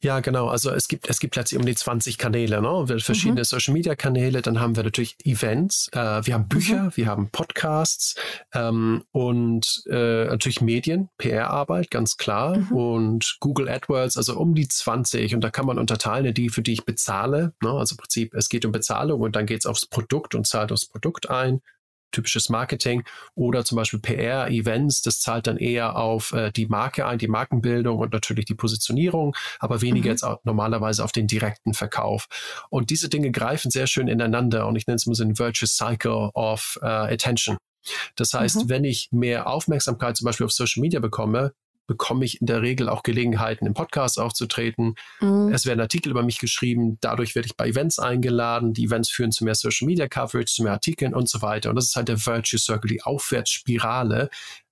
Ja, 0.02 0.20
genau. 0.20 0.48
Also 0.48 0.72
es 0.72 0.88
gibt, 0.88 1.10
es 1.10 1.20
gibt 1.20 1.36
letztlich 1.36 1.60
um 1.60 1.66
die 1.66 1.76
20 1.76 2.18
Kanäle, 2.18 2.62
ne? 2.62 3.00
verschiedene 3.00 3.42
mhm. 3.42 3.46
Social 3.46 3.74
Media 3.74 3.96
Kanäle. 3.96 4.42
Dann 4.42 4.60
haben 4.60 4.76
wir 4.76 4.84
natürlich 4.84 5.16
Events, 5.24 5.90
äh, 5.94 6.26
wir 6.26 6.34
haben 6.34 6.48
Bücher, 6.48 6.84
mhm. 6.84 6.92
wir 6.96 7.06
haben 7.08 7.30
Podcasts 7.32 8.16
ähm, 8.54 9.04
und 9.12 9.84
äh, 9.90 10.26
natürlich 10.26 10.62
Medien, 10.62 11.10
PR-Arbeit, 11.18 11.92
ganz 11.92 12.18
klar. 12.18 12.58
Mhm. 12.58 12.72
Und 12.72 13.38
Google 13.40 13.70
AdWords, 13.70 14.18
also 14.18 14.38
um 14.38 14.54
die 14.54 14.68
20. 14.68 15.36
Und 15.36 15.42
da 15.42 15.50
kann 15.50 15.66
man 15.66 15.80
unterteilen, 15.80 16.34
die, 16.34 16.50
für 16.50 16.62
die 16.62 16.74
ich 16.74 16.86
bezahle. 16.86 17.54
Ne? 17.64 17.72
Also 17.72 17.94
im 17.94 17.98
Prinzip, 17.98 18.34
es 18.34 18.50
geht 18.50 18.66
um 18.66 18.72
Bezahlung 18.72 19.22
und 19.22 19.36
dann 19.36 19.46
geht 19.46 19.60
es 19.60 19.66
aufs 19.66 19.86
Produkt 19.86 20.36
und 20.36 20.46
zahlt 20.46 20.72
aufs 20.72 20.88
Produkt 20.88 21.30
ein 21.30 21.62
typisches 22.12 22.50
Marketing 22.50 23.04
oder 23.36 23.66
zum 23.66 23.76
Beispiel 23.78 24.00
PR, 24.00 24.50
Events, 24.50 25.02
das 25.02 25.20
zahlt 25.20 25.48
dann 25.48 25.58
eher 25.58 25.98
auf 25.98 26.32
äh, 26.34 26.52
die 26.52 26.68
Marke 26.68 27.06
ein, 27.06 27.18
die 27.18 27.28
Markenbildung 27.28 28.00
und 28.00 28.14
natürlich 28.14 28.46
die 28.46 28.56
Positionierung, 28.56 29.36
aber 29.60 29.82
weniger 29.82 30.06
mhm. 30.06 30.12
jetzt 30.12 30.24
auch 30.24 30.40
normalerweise 30.44 31.04
auf 31.04 31.12
den 31.12 31.28
direkten 31.28 31.74
Verkauf. 31.74 32.28
Und 32.70 32.90
diese 32.90 33.10
Dinge 33.10 33.32
greifen 33.32 33.72
sehr 33.72 33.88
schön 33.88 34.08
ineinander 34.08 34.68
und 34.68 34.76
ich 34.76 34.88
nenne 34.88 34.96
es 34.96 35.06
mal 35.06 35.16
so 35.16 35.24
ein 35.24 35.38
Virtuous 35.38 35.76
Cycle 35.76 36.30
of 36.34 36.80
uh, 36.82 36.86
Attention. 36.86 37.58
Das 38.16 38.34
heißt, 38.34 38.64
mhm. 38.66 38.70
wenn 38.70 38.84
ich 38.84 39.10
mehr 39.12 39.48
Aufmerksamkeit 39.48 40.18
zum 40.18 40.26
Beispiel 40.26 40.46
auf 40.46 40.52
Social 40.52 40.82
Media 40.82 41.00
bekomme, 41.00 41.54
bekomme 41.88 42.26
ich 42.26 42.42
in 42.42 42.48
der 42.48 42.62
Regel 42.62 42.90
auch 42.90 43.04
Gelegenheiten, 43.04 43.66
im 43.66 43.74
Podcast 43.74 44.20
aufzutreten. 44.20 44.96
Mhm. 45.20 45.52
Es 45.54 45.66
werden 45.66 45.80
Artikel 45.80 46.12
über 46.12 46.24
mich 46.24 46.40
geschrieben, 46.40 46.98
dadurch 47.02 47.36
werde 47.36 47.48
ich 47.48 47.56
bei 47.56 47.68
Events 47.68 48.00
eingeladen. 48.00 48.74
Die 48.74 48.86
Events 48.86 49.10
führen 49.10 49.32
zu 49.32 49.44
mehr 49.44 49.56
Social 49.56 49.86
Media 49.86 50.08
Coverage, 50.08 50.54
zu 50.54 50.64
mehr 50.64 50.74
Artikeln 50.74 51.14
und 51.14 51.30
so 51.30 51.42
weiter. 51.42 51.70
Und 51.70 51.76
das 51.76 51.86
ist 51.86 51.96
halt 51.96 52.08
der 52.08 52.26
Virtue 52.26 52.60
Circle, 52.60 52.90
die 52.90 53.04
Aufwärtsspirale, 53.04 54.30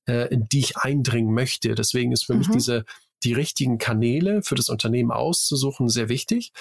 äh, 0.07 0.33
in 0.33 0.47
die 0.49 0.59
ich 0.59 0.77
eindringen 0.77 1.33
möchte. 1.33 1.75
Deswegen 1.75 2.11
ist 2.11 2.25
für 2.25 2.33
mhm. 2.33 2.39
mich 2.39 2.49
diese 2.49 2.85
die 3.23 3.33
richtigen 3.33 3.77
Kanäle 3.77 4.41
für 4.43 4.55
das 4.55 4.69
Unternehmen 4.69 5.11
auszusuchen 5.11 5.87
sehr 5.89 6.09
wichtig. 6.09 6.51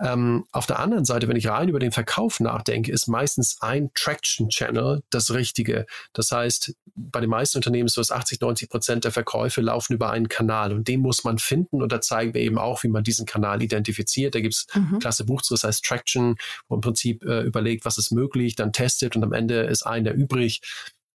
Ähm, 0.00 0.44
auf 0.50 0.66
der 0.66 0.80
anderen 0.80 1.04
Seite, 1.04 1.28
wenn 1.28 1.36
ich 1.36 1.46
rein 1.46 1.68
über 1.68 1.78
den 1.78 1.92
Verkauf 1.92 2.40
nachdenke, 2.40 2.90
ist 2.90 3.06
meistens 3.06 3.58
ein 3.60 3.90
Traction 3.94 4.48
Channel 4.48 5.02
das 5.10 5.32
Richtige. 5.32 5.86
Das 6.12 6.32
heißt, 6.32 6.74
bei 6.96 7.20
den 7.20 7.30
meisten 7.30 7.58
Unternehmen 7.58 7.86
ist 7.86 7.94
so, 7.94 8.00
dass 8.00 8.10
80, 8.10 8.40
90 8.40 8.68
Prozent 8.70 9.04
der 9.04 9.12
Verkäufe 9.12 9.60
laufen 9.60 9.94
über 9.94 10.10
einen 10.10 10.28
Kanal 10.28 10.72
und 10.72 10.88
den 10.88 11.00
muss 11.00 11.22
man 11.22 11.38
finden 11.38 11.80
und 11.80 11.92
da 11.92 12.00
zeigen 12.00 12.34
wir 12.34 12.40
eben 12.40 12.58
auch, 12.58 12.82
wie 12.82 12.88
man 12.88 13.04
diesen 13.04 13.24
Kanal 13.24 13.62
identifiziert. 13.62 14.34
Da 14.34 14.40
gibt 14.40 14.54
es 14.54 14.66
mhm. 14.74 14.98
klasse 14.98 15.24
Buch 15.24 15.42
zu, 15.42 15.54
das 15.54 15.64
heißt 15.64 15.84
Traction, 15.84 16.36
wo 16.68 16.74
im 16.74 16.80
Prinzip 16.80 17.24
äh, 17.24 17.42
überlegt, 17.42 17.84
was 17.84 17.98
ist 17.98 18.10
möglich, 18.10 18.56
dann 18.56 18.72
testet 18.72 19.14
und 19.14 19.22
am 19.22 19.32
Ende 19.32 19.62
ist 19.62 19.84
einer 19.84 20.12
übrig. 20.12 20.60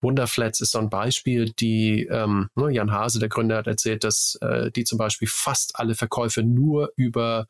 Wunderflats 0.02 0.62
ist 0.62 0.72
so 0.72 0.80
ein 0.80 0.92
Beispiel, 0.92 1.52
die 1.54 2.04
ähm, 2.04 2.50
ne, 2.56 2.70
Jan 2.70 2.92
Hase, 2.92 3.18
der 3.18 3.30
Gründer, 3.30 3.58
hat 3.58 3.68
erzählt, 3.68 4.04
dass 4.04 4.38
äh, 4.42 4.70
die 4.72 4.84
zum 4.84 5.00
Beispiel 5.00 5.28
fast 5.28 5.80
alle 5.80 5.96
Verkäufe 5.96 6.44
nur 6.44 6.92
über 6.96 7.48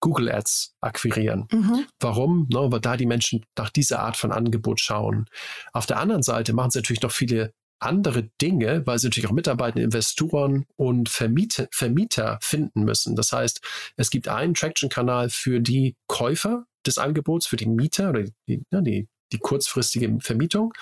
Google 0.00 0.30
Ads 0.30 0.74
akquirieren. 0.80 1.46
Mhm. 1.52 1.86
Warum? 2.00 2.46
No, 2.50 2.72
weil 2.72 2.80
da 2.80 2.96
die 2.96 3.06
Menschen 3.06 3.44
nach 3.56 3.70
dieser 3.70 4.00
Art 4.00 4.16
von 4.16 4.32
Angebot 4.32 4.80
schauen. 4.80 5.26
Auf 5.72 5.86
der 5.86 5.98
anderen 5.98 6.22
Seite 6.22 6.52
machen 6.52 6.70
sie 6.70 6.78
natürlich 6.78 7.02
noch 7.02 7.12
viele 7.12 7.52
andere 7.80 8.30
Dinge, 8.40 8.86
weil 8.86 8.98
sie 8.98 9.06
natürlich 9.06 9.28
auch 9.28 9.34
mitarbeitende 9.34 9.84
Investoren 9.84 10.66
und 10.76 11.08
Vermieter, 11.08 11.66
Vermieter 11.70 12.38
finden 12.42 12.84
müssen. 12.84 13.16
Das 13.16 13.32
heißt, 13.32 13.60
es 13.96 14.10
gibt 14.10 14.28
einen 14.28 14.54
Traction-Kanal 14.54 15.30
für 15.30 15.60
die 15.60 15.96
Käufer 16.06 16.66
des 16.86 16.98
Angebots, 16.98 17.46
für 17.46 17.56
die 17.56 17.66
Mieter 17.66 18.10
oder 18.10 18.24
die, 18.48 18.62
ja, 18.70 18.80
die, 18.80 19.08
die 19.32 19.38
kurzfristige 19.38 20.18
Vermietung. 20.20 20.74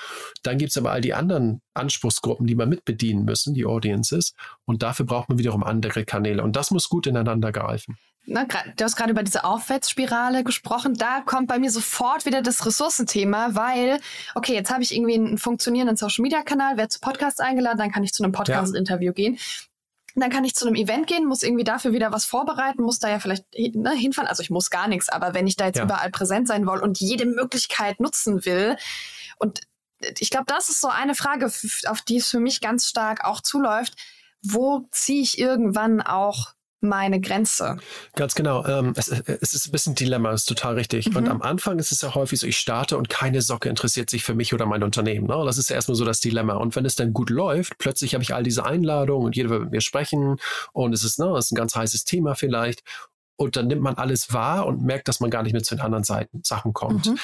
Dann 0.43 0.59
gibt 0.59 0.71
es 0.71 0.77
aber 0.77 0.91
all 0.91 1.01
die 1.01 1.15
anderen 1.15 1.61
Anspruchsgruppen, 1.75 2.47
die 2.47 2.57
man 2.57 2.69
mitbedienen 2.69 3.25
müssen, 3.25 3.55
die 3.55 3.67
Audiences. 3.67 4.35
Und 4.65 4.83
dafür 4.83 5.07
braucht 5.07 5.29
man 5.29 5.39
wiederum 5.39 5.63
andere 5.63 6.05
Kanäle. 6.05 6.43
Und 6.43 6.57
das 6.57 6.71
muss 6.71 6.89
gut 6.89 7.07
ineinander 7.07 7.53
greifen 7.53 7.97
na, 8.31 8.45
du 8.45 8.85
hast 8.85 8.97
gerade 8.97 9.11
über 9.11 9.23
diese 9.23 9.45
Aufwärtsspirale 9.45 10.45
gesprochen. 10.45 10.95
Da 10.95 11.23
kommt 11.23 11.49
bei 11.49 11.59
mir 11.59 11.71
sofort 11.71 12.27
wieder 12.27 12.43
das 12.43 12.67
Ressourcenthema, 12.67 13.55
weil, 13.55 13.99
okay, 14.35 14.53
jetzt 14.53 14.71
habe 14.71 14.83
ich 14.83 14.95
irgendwie 14.95 15.15
einen 15.15 15.39
funktionierenden 15.39 15.97
Social 15.97 16.23
Media 16.23 16.43
Kanal, 16.43 16.77
werde 16.77 16.91
zu 16.91 17.01
Podcasts 17.01 17.41
eingeladen, 17.41 17.79
dann 17.79 17.91
kann 17.91 18.05
ich 18.05 18.13
zu 18.13 18.23
einem 18.23 18.33
Podcast-Interview 18.33 19.09
ja. 19.09 19.13
gehen. 19.13 19.39
Dann 20.15 20.31
kann 20.31 20.45
ich 20.45 20.55
zu 20.55 20.67
einem 20.67 20.75
Event 20.75 21.07
gehen, 21.07 21.25
muss 21.25 21.43
irgendwie 21.43 21.65
dafür 21.65 21.93
wieder 21.93 22.13
was 22.13 22.27
vorbereiten, 22.27 22.83
muss 22.83 22.99
da 22.99 23.09
ja 23.09 23.19
vielleicht 23.19 23.45
ne, 23.57 23.93
hinfahren. 23.93 24.29
Also 24.29 24.43
ich 24.43 24.51
muss 24.51 24.69
gar 24.69 24.89
nichts, 24.89 25.09
aber 25.09 25.33
wenn 25.33 25.47
ich 25.47 25.57
da 25.57 25.67
jetzt 25.67 25.79
ja. 25.79 25.85
überall 25.85 26.11
präsent 26.11 26.49
sein 26.49 26.67
will 26.67 26.81
und 26.81 27.01
jede 27.01 27.25
Möglichkeit 27.25 27.99
nutzen 27.99 28.45
will 28.45 28.77
und 29.39 29.63
ich 30.19 30.31
glaube, 30.31 30.47
das 30.47 30.69
ist 30.69 30.81
so 30.81 30.89
eine 30.89 31.15
Frage, 31.15 31.47
auf 31.47 32.03
die 32.03 32.19
es 32.19 32.29
für 32.29 32.39
mich 32.39 32.61
ganz 32.61 32.87
stark 32.87 33.25
auch 33.25 33.41
zuläuft. 33.41 33.95
Wo 34.43 34.87
ziehe 34.93 35.23
ich 35.23 35.39
irgendwann 35.39 36.01
auch 36.01 36.53
meine 36.81 37.21
Grenze. 37.21 37.79
Ganz 38.15 38.35
genau. 38.35 38.65
Ähm, 38.67 38.93
es, 38.97 39.09
es, 39.09 39.55
ist 39.55 39.69
ein 39.69 39.73
bisschen 39.73 39.95
Dilemma, 39.95 40.33
ist 40.33 40.47
total 40.47 40.75
richtig. 40.75 41.11
Mhm. 41.11 41.17
Und 41.17 41.29
am 41.29 41.43
Anfang 41.43 41.79
ist 41.79 41.93
es 41.93 42.03
ja 42.03 42.15
häufig 42.15 42.41
so, 42.41 42.47
ich 42.47 42.59
starte 42.59 42.97
und 42.97 43.09
keine 43.09 43.43
Socke 43.43 43.69
interessiert 43.69 44.11
sich 44.11 44.23
für 44.23 44.35
mich 44.35 44.55
oder 44.55 44.67
mein 44.67 44.83
Unternehmen. 44.83 45.27
Ne? 45.27 45.43
Das 45.45 45.59
ist 45.59 45.71
ja 45.71 45.77
erstmal 45.77 45.97
so 45.97 46.05
das 46.05 46.21
Dilemma. 46.21 46.55
Und 46.55 46.77
wenn 46.77 46.85
es 46.85 46.95
dann 46.95 47.13
gut 47.13 47.31
läuft, 47.31 47.79
plötzlich 47.79 48.15
habe 48.15 48.23
ich 48.23 48.35
all 48.35 48.43
diese 48.43 48.65
Einladungen 48.65 49.27
und 49.27 49.37
jeder 49.37 49.51
will 49.51 49.61
mit 49.61 49.71
mir 49.73 49.81
sprechen 49.81 50.37
und 50.73 50.93
es 50.93 51.05
ist, 51.05 51.19
ne, 51.19 51.27
es 51.37 51.47
ist 51.47 51.53
ein 51.53 51.57
ganz 51.57 51.75
heißes 51.75 52.05
Thema 52.05 52.35
vielleicht. 52.35 52.83
Und 53.37 53.57
dann 53.57 53.69
nimmt 53.69 53.83
man 53.83 53.95
alles 53.95 54.33
wahr 54.33 54.67
und 54.67 54.83
merkt, 54.83 55.09
dass 55.09 55.21
man 55.21 55.31
gar 55.31 55.43
nicht 55.43 55.53
mehr 55.53 55.63
zu 55.63 55.77
den 55.77 55.83
anderen 55.83 56.05
Seiten, 56.05 56.43
Sachen 56.45 56.73
kommt. 56.73 57.07
Mhm. 57.07 57.19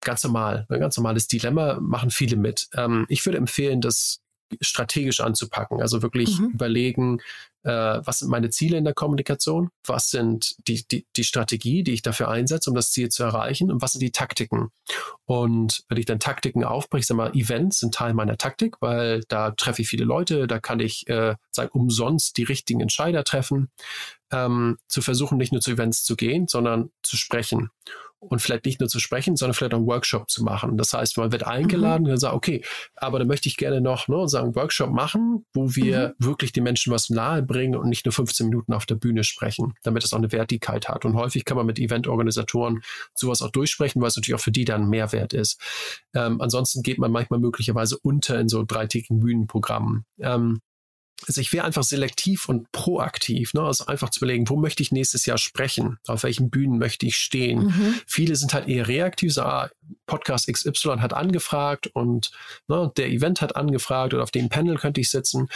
Ganz 0.00 0.22
normal, 0.22 0.66
ein 0.68 0.80
ganz 0.80 0.96
normales 0.96 1.26
Dilemma, 1.26 1.78
machen 1.80 2.10
viele 2.10 2.36
mit. 2.36 2.68
Ähm, 2.74 3.06
ich 3.08 3.24
würde 3.24 3.38
empfehlen, 3.38 3.80
das 3.80 4.20
strategisch 4.60 5.20
anzupacken. 5.20 5.80
Also 5.80 6.02
wirklich 6.02 6.38
mhm. 6.38 6.50
überlegen, 6.50 7.20
äh, 7.64 7.70
was 8.04 8.20
sind 8.20 8.30
meine 8.30 8.50
Ziele 8.50 8.76
in 8.76 8.84
der 8.84 8.94
Kommunikation, 8.94 9.70
was 9.84 10.10
sind 10.10 10.56
die, 10.66 10.86
die, 10.86 11.06
die 11.16 11.24
Strategie, 11.24 11.82
die 11.82 11.92
ich 11.92 12.02
dafür 12.02 12.28
einsetze, 12.28 12.70
um 12.70 12.76
das 12.76 12.92
Ziel 12.92 13.08
zu 13.08 13.22
erreichen? 13.22 13.70
Und 13.70 13.82
was 13.82 13.92
sind 13.92 14.02
die 14.02 14.12
Taktiken. 14.12 14.70
Und 15.24 15.84
wenn 15.88 15.98
ich 15.98 16.06
dann 16.06 16.20
Taktiken 16.20 16.64
aufbreche, 16.64 17.06
sag 17.06 17.16
mal, 17.16 17.34
Events 17.34 17.80
sind 17.80 17.94
Teil 17.94 18.14
meiner 18.14 18.38
Taktik, 18.38 18.76
weil 18.80 19.22
da 19.28 19.50
treffe 19.50 19.82
ich 19.82 19.88
viele 19.88 20.04
Leute, 20.04 20.46
da 20.46 20.58
kann 20.60 20.80
ich 20.80 21.08
äh, 21.08 21.36
sagen, 21.50 21.70
umsonst 21.72 22.36
die 22.36 22.44
richtigen 22.44 22.80
Entscheider 22.80 23.24
treffen, 23.24 23.70
ähm, 24.30 24.78
zu 24.86 25.02
versuchen, 25.02 25.38
nicht 25.38 25.52
nur 25.52 25.60
zu 25.60 25.72
Events 25.72 26.04
zu 26.04 26.16
gehen, 26.16 26.48
sondern 26.48 26.90
zu 27.02 27.16
sprechen 27.16 27.70
und 28.20 28.40
vielleicht 28.40 28.64
nicht 28.64 28.80
nur 28.80 28.88
zu 28.88 28.98
sprechen, 28.98 29.36
sondern 29.36 29.54
vielleicht 29.54 29.74
auch 29.74 29.78
einen 29.78 29.86
Workshop 29.86 30.28
zu 30.28 30.42
machen. 30.42 30.76
Das 30.76 30.92
heißt, 30.92 31.16
man 31.18 31.32
wird 31.32 31.44
eingeladen 31.44 32.04
mhm. 32.04 32.12
und 32.12 32.18
sagt, 32.18 32.34
okay, 32.34 32.64
aber 32.96 33.18
dann 33.18 33.28
möchte 33.28 33.48
ich 33.48 33.56
gerne 33.56 33.80
noch 33.80 34.08
ne, 34.08 34.28
sagen, 34.28 34.54
Workshop 34.56 34.90
machen, 34.90 35.46
wo 35.52 35.74
wir 35.74 36.14
mhm. 36.18 36.26
wirklich 36.26 36.52
den 36.52 36.64
Menschen 36.64 36.92
was 36.92 37.10
nahe 37.10 37.42
bringen 37.42 37.76
und 37.76 37.88
nicht 37.88 38.06
nur 38.06 38.12
15 38.12 38.48
Minuten 38.48 38.72
auf 38.72 38.86
der 38.86 38.96
Bühne 38.96 39.24
sprechen, 39.24 39.74
damit 39.82 40.04
es 40.04 40.12
auch 40.12 40.18
eine 40.18 40.32
Wertigkeit 40.32 40.88
hat. 40.88 41.04
Und 41.04 41.14
häufig 41.14 41.44
kann 41.44 41.56
man 41.56 41.66
mit 41.66 41.78
Eventorganisatoren 41.78 42.82
sowas 43.14 43.42
auch 43.42 43.50
durchsprechen, 43.50 44.02
weil 44.02 44.08
es 44.08 44.16
natürlich 44.16 44.38
auch 44.38 44.44
für 44.44 44.52
die 44.52 44.64
dann 44.64 44.88
Mehrwert 44.88 45.32
ist. 45.32 45.60
Ähm, 46.14 46.40
ansonsten 46.40 46.82
geht 46.82 46.98
man 46.98 47.12
manchmal 47.12 47.38
möglicherweise 47.38 47.98
unter 47.98 48.38
in 48.40 48.48
so 48.48 48.64
dreitägigen 48.64 49.20
Bühnenprogrammen. 49.20 50.04
Ähm, 50.20 50.60
also 51.26 51.40
ich 51.40 51.52
wäre 51.52 51.64
einfach 51.64 51.82
selektiv 51.82 52.48
und 52.48 52.70
proaktiv, 52.72 53.52
ne? 53.54 53.62
also 53.62 53.86
einfach 53.86 54.10
zu 54.10 54.20
überlegen, 54.20 54.48
wo 54.48 54.56
möchte 54.56 54.82
ich 54.82 54.92
nächstes 54.92 55.26
Jahr 55.26 55.38
sprechen, 55.38 55.98
auf 56.06 56.22
welchen 56.22 56.48
Bühnen 56.48 56.78
möchte 56.78 57.06
ich 57.06 57.16
stehen. 57.16 57.66
Mhm. 57.66 57.94
Viele 58.06 58.36
sind 58.36 58.54
halt 58.54 58.68
eher 58.68 58.86
reaktiv, 58.88 59.34
so, 59.34 59.42
ah, 59.42 59.70
Podcast 60.06 60.52
XY 60.52 60.98
hat 60.98 61.12
angefragt 61.12 61.88
und 61.88 62.30
ne, 62.68 62.92
der 62.96 63.08
Event 63.08 63.40
hat 63.40 63.56
angefragt 63.56 64.14
oder 64.14 64.22
auf 64.22 64.30
dem 64.30 64.48
Panel 64.48 64.76
könnte 64.76 65.00
ich 65.00 65.10
sitzen. 65.10 65.48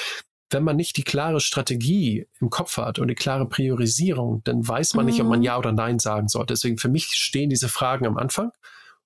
wenn 0.51 0.65
man 0.65 0.77
nicht 0.77 0.99
die 0.99 1.05
klare 1.05 1.41
Strategie 1.41 2.27
im 2.39 2.51
Kopf 2.51 2.77
hat 2.77 2.99
und 2.99 3.09
die 3.09 3.15
klare 3.15 3.49
Priorisierung, 3.49 4.43
dann 4.45 4.69
weiß 4.69 4.93
man 4.93 5.07
mhm. 5.07 5.11
nicht, 5.11 5.21
ob 5.23 5.29
man 5.29 5.39
mhm. 5.39 5.45
Ja 5.47 5.57
oder 5.57 5.73
Nein 5.73 5.99
sagen 5.99 6.29
sollte. 6.29 6.53
Deswegen 6.53 6.77
für 6.77 6.91
mich 6.91 7.07
stehen 7.15 7.49
diese 7.49 7.71
Fragen 7.71 8.07
am 8.07 8.19
Anfang. 8.19 8.51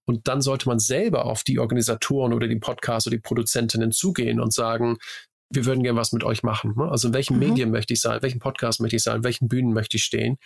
Und 0.07 0.27
dann 0.27 0.41
sollte 0.41 0.69
man 0.69 0.81
selber 0.81 1.25
auf 1.25 1.45
die 1.45 1.61
Organisatoren 1.61 2.33
oder 2.33 2.49
die 2.49 2.59
Podcasts 2.59 3.07
oder 3.07 3.17
die 3.17 3.23
Produzentinnen 3.23 3.93
zugehen 3.93 4.41
und 4.41 4.53
sagen, 4.53 4.99
wir 5.51 5.65
würden 5.65 5.83
gerne 5.83 5.99
was 5.99 6.13
mit 6.13 6.25
euch 6.25 6.43
machen. 6.43 6.75
Ne? 6.77 6.89
Also 6.91 7.09
in 7.09 7.15
welchen 7.15 7.35
mhm. 7.35 7.49
Medien 7.49 7.71
möchte 7.71 7.93
ich 7.93 8.01
sein, 8.01 8.23
welchen 8.23 8.41
Podcast 8.41 8.81
möchte 8.81 8.97
ich 8.97 9.03
sein, 9.03 9.25
welchen 9.25 9.49
Bühnen 9.49 9.73
möchte 9.73 9.97
ich 9.97 10.05
stehen. 10.05 10.39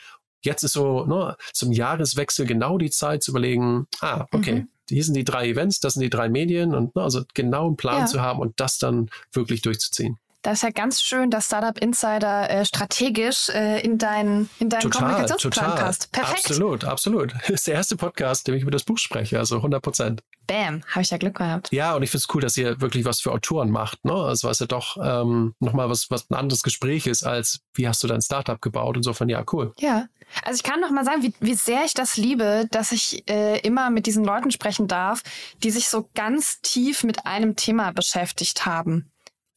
Jetzt 0.43 0.63
ist 0.63 0.73
so 0.73 1.05
ne, 1.05 1.37
zum 1.53 1.73
Jahreswechsel 1.73 2.47
genau 2.47 2.79
die 2.79 2.91
Zeit 2.91 3.23
zu 3.23 3.33
überlegen, 3.33 3.87
ah, 4.01 4.27
okay, 4.33 4.53
mhm. 4.53 4.69
hier 4.89 5.05
sind 5.05 5.15
die 5.15 5.25
drei 5.25 5.49
Events, 5.49 5.81
das 5.81 5.95
sind 5.95 6.03
die 6.03 6.11
drei 6.11 6.29
Medien 6.29 6.75
und 6.75 6.95
ne, 6.97 7.03
also 7.03 7.23
genau 7.35 7.67
einen 7.67 7.77
Plan 7.77 8.01
ja. 8.01 8.07
zu 8.07 8.21
haben 8.21 8.41
und 8.41 8.59
das 8.59 8.79
dann 8.79 9.11
wirklich 9.33 9.63
durchzuziehen. 9.63 10.19
Das 10.43 10.55
ist 10.55 10.63
ja 10.63 10.71
ganz 10.71 11.03
schön, 11.03 11.31
dass 11.31 11.47
Startup 11.47 11.77
Insider 11.79 12.49
äh, 12.49 12.65
strategisch 12.65 13.51
äh, 13.51 13.81
in 13.81 13.99
deinen 13.99 14.49
in 14.59 14.71
deinen 14.71 14.81
total, 14.81 15.03
Kommunikationsplan 15.03 15.71
total. 15.71 15.85
passt. 15.85 16.13
Perfekt. 16.13 16.47
Absolut, 16.47 16.85
absolut. 16.85 17.35
Das 17.43 17.51
ist 17.51 17.67
der 17.67 17.75
erste 17.75 17.97
Podcast, 17.97 18.49
dem 18.49 18.55
ich 18.55 18.63
über 18.63 18.71
das 18.71 18.85
Buch 18.85 18.97
spreche, 18.97 19.39
also 19.39 19.57
100 19.57 19.83
Prozent. 19.83 20.23
Bam, 20.47 20.83
habe 20.89 21.03
ich 21.03 21.11
ja 21.11 21.19
Glück 21.19 21.37
gehabt. 21.37 21.71
Ja, 21.73 21.95
und 21.95 22.03
ich 22.03 22.11
finde 22.11 22.23
es 22.23 22.35
cool, 22.35 22.41
dass 22.41 22.57
ihr 22.57 22.81
wirklich 22.81 23.05
was 23.05 23.21
für 23.21 23.33
Autoren 23.33 23.71
macht. 23.71 24.05
Ne? 24.05 24.15
Also 24.15 24.49
was 24.49 24.59
ja 24.61 24.67
doch 24.67 24.97
ähm, 25.03 25.55
nochmal 25.61 25.91
was, 25.91 26.11
was 26.11 26.29
ein 26.31 26.35
anderes 26.35 26.63
Gespräch 26.63 27.07
ist, 27.07 27.23
als 27.23 27.61
wie 27.75 27.87
hast 27.87 28.03
du 28.03 28.09
dein 28.09 28.23
Startup 28.23 28.61
gebaut. 28.61 28.97
Insofern, 28.97 29.29
ja, 29.29 29.45
cool. 29.53 29.73
Ja, 29.79 30.07
also 30.43 30.57
ich 30.57 30.63
kann 30.63 30.81
noch 30.81 30.91
mal 30.91 31.05
sagen, 31.05 31.23
wie, 31.23 31.35
wie 31.41 31.55
sehr 31.55 31.85
ich 31.85 31.95
das 31.95 32.17
liebe, 32.17 32.67
dass 32.71 32.93
ich 32.93 33.29
äh, 33.29 33.59
immer 33.61 33.91
mit 33.91 34.07
diesen 34.07 34.25
Leuten 34.25 34.51
sprechen 34.51 34.89
darf, 34.89 35.23
die 35.63 35.71
sich 35.71 35.89
so 35.89 36.09
ganz 36.15 36.61
tief 36.63 37.05
mit 37.05 37.27
einem 37.27 37.57
Thema 37.57 37.93
beschäftigt 37.93 38.65
haben. 38.67 39.11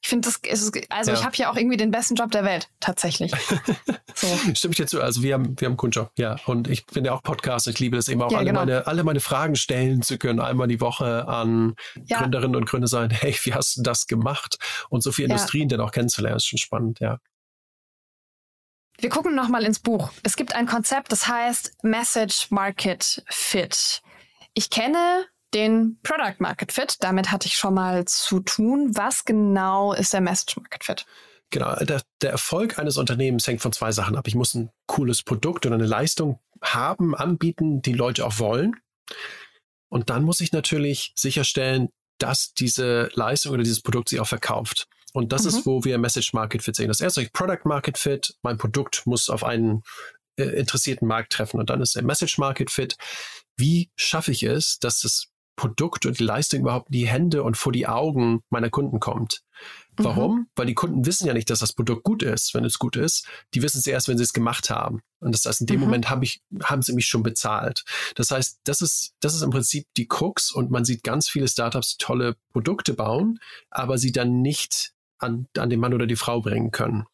Ich 0.03 0.09
finde, 0.09 0.27
das 0.27 0.35
ist, 0.43 0.91
also 0.91 1.11
ja. 1.11 1.17
ich 1.17 1.23
habe 1.23 1.33
hier 1.33 1.49
auch 1.49 1.55
irgendwie 1.55 1.77
den 1.77 1.89
besten 1.89 2.15
Job 2.15 2.29
der 2.31 2.43
Welt, 2.43 2.67
tatsächlich. 2.81 3.31
so. 4.13 4.27
Stimme 4.53 4.73
ich 4.73 4.75
dir 4.75 4.85
zu. 4.85 5.01
Also 5.01 5.23
wir 5.23 5.33
haben, 5.33 5.57
wir 5.57 5.65
haben 5.65 5.71
einen 5.71 5.77
Kundenjob, 5.77 6.11
ja. 6.17 6.35
Und 6.45 6.67
ich 6.67 6.85
bin 6.87 7.05
ja 7.05 7.13
auch 7.13 7.23
Podcaster. 7.23 7.71
Ich 7.71 7.79
liebe 7.79 7.95
das 7.95 8.09
eben 8.09 8.21
auch, 8.21 8.29
ja, 8.29 8.39
alle, 8.39 8.47
genau. 8.47 8.59
meine, 8.59 8.85
alle 8.85 9.05
meine 9.05 9.21
Fragen 9.21 9.55
stellen 9.55 10.01
zu 10.01 10.17
können, 10.17 10.41
einmal 10.41 10.67
die 10.67 10.81
Woche 10.81 11.25
an 11.29 11.75
ja. 12.05 12.19
Gründerinnen 12.19 12.57
und 12.57 12.65
Gründer 12.65 12.89
sein, 12.89 13.09
hey, 13.11 13.33
wie 13.43 13.53
hast 13.53 13.77
du 13.77 13.81
das 13.81 14.05
gemacht? 14.05 14.57
Und 14.89 15.03
so 15.03 15.13
viele 15.13 15.29
Industrien 15.29 15.69
dann 15.69 15.79
auch 15.79 15.91
kennenzulernen, 15.91 16.35
ist 16.35 16.47
schon 16.47 16.59
spannend, 16.59 16.99
ja. 16.99 17.19
Wir 18.99 19.09
gucken 19.09 19.35
nochmal 19.35 19.63
ins 19.63 19.79
Buch. 19.79 20.11
Es 20.23 20.35
gibt 20.35 20.53
ein 20.53 20.67
Konzept, 20.67 21.13
das 21.13 21.29
heißt 21.29 21.77
Message 21.81 22.51
Market 22.51 23.23
Fit. 23.29 24.01
Ich 24.53 24.69
kenne 24.69 25.25
den 25.53 25.99
Product 26.03 26.35
Market 26.39 26.71
Fit. 26.71 26.97
Damit 27.01 27.31
hatte 27.31 27.47
ich 27.47 27.55
schon 27.55 27.73
mal 27.73 28.05
zu 28.05 28.39
tun. 28.39 28.91
Was 28.95 29.25
genau 29.25 29.93
ist 29.93 30.13
der 30.13 30.21
Message 30.21 30.57
Market 30.57 30.83
Fit? 30.83 31.05
Genau, 31.49 31.75
der, 31.75 32.01
der, 32.21 32.31
Erfolg 32.31 32.79
eines 32.79 32.97
Unternehmens 32.97 33.45
hängt 33.45 33.61
von 33.61 33.71
zwei 33.71 33.91
Sachen 33.91 34.15
ab. 34.15 34.27
Ich 34.27 34.33
muss 34.33 34.55
ein 34.55 34.71
cooles 34.87 35.21
Produkt 35.21 35.65
oder 35.65 35.75
eine 35.75 35.85
Leistung 35.85 36.39
haben, 36.63 37.13
anbieten, 37.13 37.81
die 37.81 37.93
Leute 37.93 38.25
auch 38.25 38.39
wollen. 38.39 38.75
Und 39.89 40.09
dann 40.09 40.23
muss 40.23 40.41
ich 40.41 40.51
natürlich 40.51 41.13
sicherstellen, 41.15 41.89
dass 42.17 42.53
diese 42.53 43.11
Leistung 43.13 43.53
oder 43.53 43.63
dieses 43.63 43.81
Produkt 43.81 44.09
sich 44.09 44.19
auch 44.19 44.27
verkauft. 44.27 44.87
Und 45.13 45.31
das 45.31 45.43
mhm. 45.43 45.49
ist, 45.49 45.65
wo 45.67 45.83
wir 45.83 45.99
Message 45.99 46.33
Market 46.33 46.63
Fit 46.63 46.75
sehen. 46.75 46.87
Das 46.87 47.01
erste 47.01 47.21
ist 47.21 47.33
Product 47.33 47.65
Market 47.65 47.99
Fit. 47.99 48.35
Mein 48.41 48.57
Produkt 48.57 49.05
muss 49.05 49.29
auf 49.29 49.43
einen 49.43 49.83
äh, 50.37 50.45
interessierten 50.45 51.07
Markt 51.07 51.33
treffen. 51.33 51.59
Und 51.59 51.69
dann 51.69 51.81
ist 51.81 51.95
der 51.95 52.03
Message 52.03 52.39
Market 52.39 52.71
Fit. 52.71 52.97
Wie 53.55 53.91
schaffe 53.95 54.31
ich 54.31 54.41
es, 54.41 54.79
dass 54.79 55.01
das 55.01 55.27
Produkt 55.55 56.05
und 56.05 56.19
die 56.19 56.23
Leistung 56.23 56.61
überhaupt 56.61 56.89
in 56.89 56.93
die 56.93 57.07
Hände 57.07 57.43
und 57.43 57.57
vor 57.57 57.71
die 57.71 57.87
Augen 57.87 58.41
meiner 58.49 58.69
Kunden 58.69 58.99
kommt. 58.99 59.43
Warum? 59.95 60.35
Mhm. 60.35 60.47
Weil 60.55 60.65
die 60.65 60.73
Kunden 60.73 61.05
wissen 61.05 61.27
ja 61.27 61.33
nicht, 61.33 61.49
dass 61.49 61.59
das 61.59 61.73
Produkt 61.73 62.03
gut 62.03 62.23
ist, 62.23 62.53
wenn 62.53 62.65
es 62.65 62.79
gut 62.79 62.95
ist. 62.95 63.27
Die 63.53 63.61
wissen 63.61 63.77
es 63.77 63.87
erst, 63.87 64.07
wenn 64.07 64.17
sie 64.17 64.23
es 64.23 64.33
gemacht 64.33 64.69
haben. 64.69 65.01
Und 65.19 65.33
das 65.33 65.45
heißt, 65.45 65.61
in 65.61 65.67
dem 65.67 65.79
mhm. 65.79 65.85
Moment 65.85 66.09
hab 66.09 66.23
ich, 66.23 66.41
haben 66.63 66.81
sie 66.81 66.93
mich 66.93 67.05
schon 67.05 67.23
bezahlt. 67.23 67.83
Das 68.15 68.31
heißt, 68.31 68.61
das 68.63 68.81
ist, 68.81 69.13
das 69.19 69.35
ist 69.35 69.43
im 69.43 69.51
Prinzip 69.51 69.85
die 69.95 70.07
Krux 70.07 70.51
und 70.51 70.71
man 70.71 70.85
sieht 70.85 71.03
ganz 71.03 71.29
viele 71.29 71.47
Startups, 71.47 71.97
die 71.97 72.03
tolle 72.03 72.35
Produkte 72.51 72.93
bauen, 72.93 73.39
aber 73.69 73.97
sie 73.97 74.11
dann 74.11 74.41
nicht 74.41 74.93
an, 75.19 75.47
an 75.57 75.69
den 75.69 75.79
Mann 75.79 75.93
oder 75.93 76.07
die 76.07 76.15
Frau 76.15 76.41
bringen 76.41 76.71
können. 76.71 77.05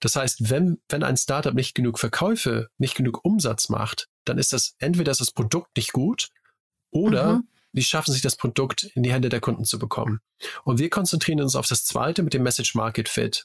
Das 0.00 0.16
heißt, 0.16 0.50
wenn, 0.50 0.80
wenn 0.88 1.02
ein 1.02 1.16
Startup 1.16 1.54
nicht 1.54 1.74
genug 1.74 1.98
Verkäufe, 1.98 2.68
nicht 2.78 2.96
genug 2.96 3.24
Umsatz 3.24 3.68
macht, 3.68 4.08
dann 4.24 4.38
ist 4.38 4.52
das 4.52 4.74
entweder 4.78 5.12
ist 5.12 5.20
das 5.20 5.30
Produkt 5.30 5.76
nicht 5.76 5.92
gut 5.92 6.28
oder 6.90 7.36
mhm 7.36 7.48
die 7.72 7.82
schaffen 7.82 8.12
sich 8.12 8.22
das 8.22 8.36
Produkt 8.36 8.84
in 8.94 9.02
die 9.02 9.12
Hände 9.12 9.28
der 9.28 9.40
Kunden 9.40 9.64
zu 9.64 9.78
bekommen. 9.78 10.20
Und 10.64 10.78
wir 10.78 10.90
konzentrieren 10.90 11.40
uns 11.40 11.56
auf 11.56 11.66
das 11.66 11.84
zweite 11.84 12.22
mit 12.22 12.34
dem 12.34 12.42
Message 12.42 12.74
Market 12.74 13.08
Fit. 13.08 13.44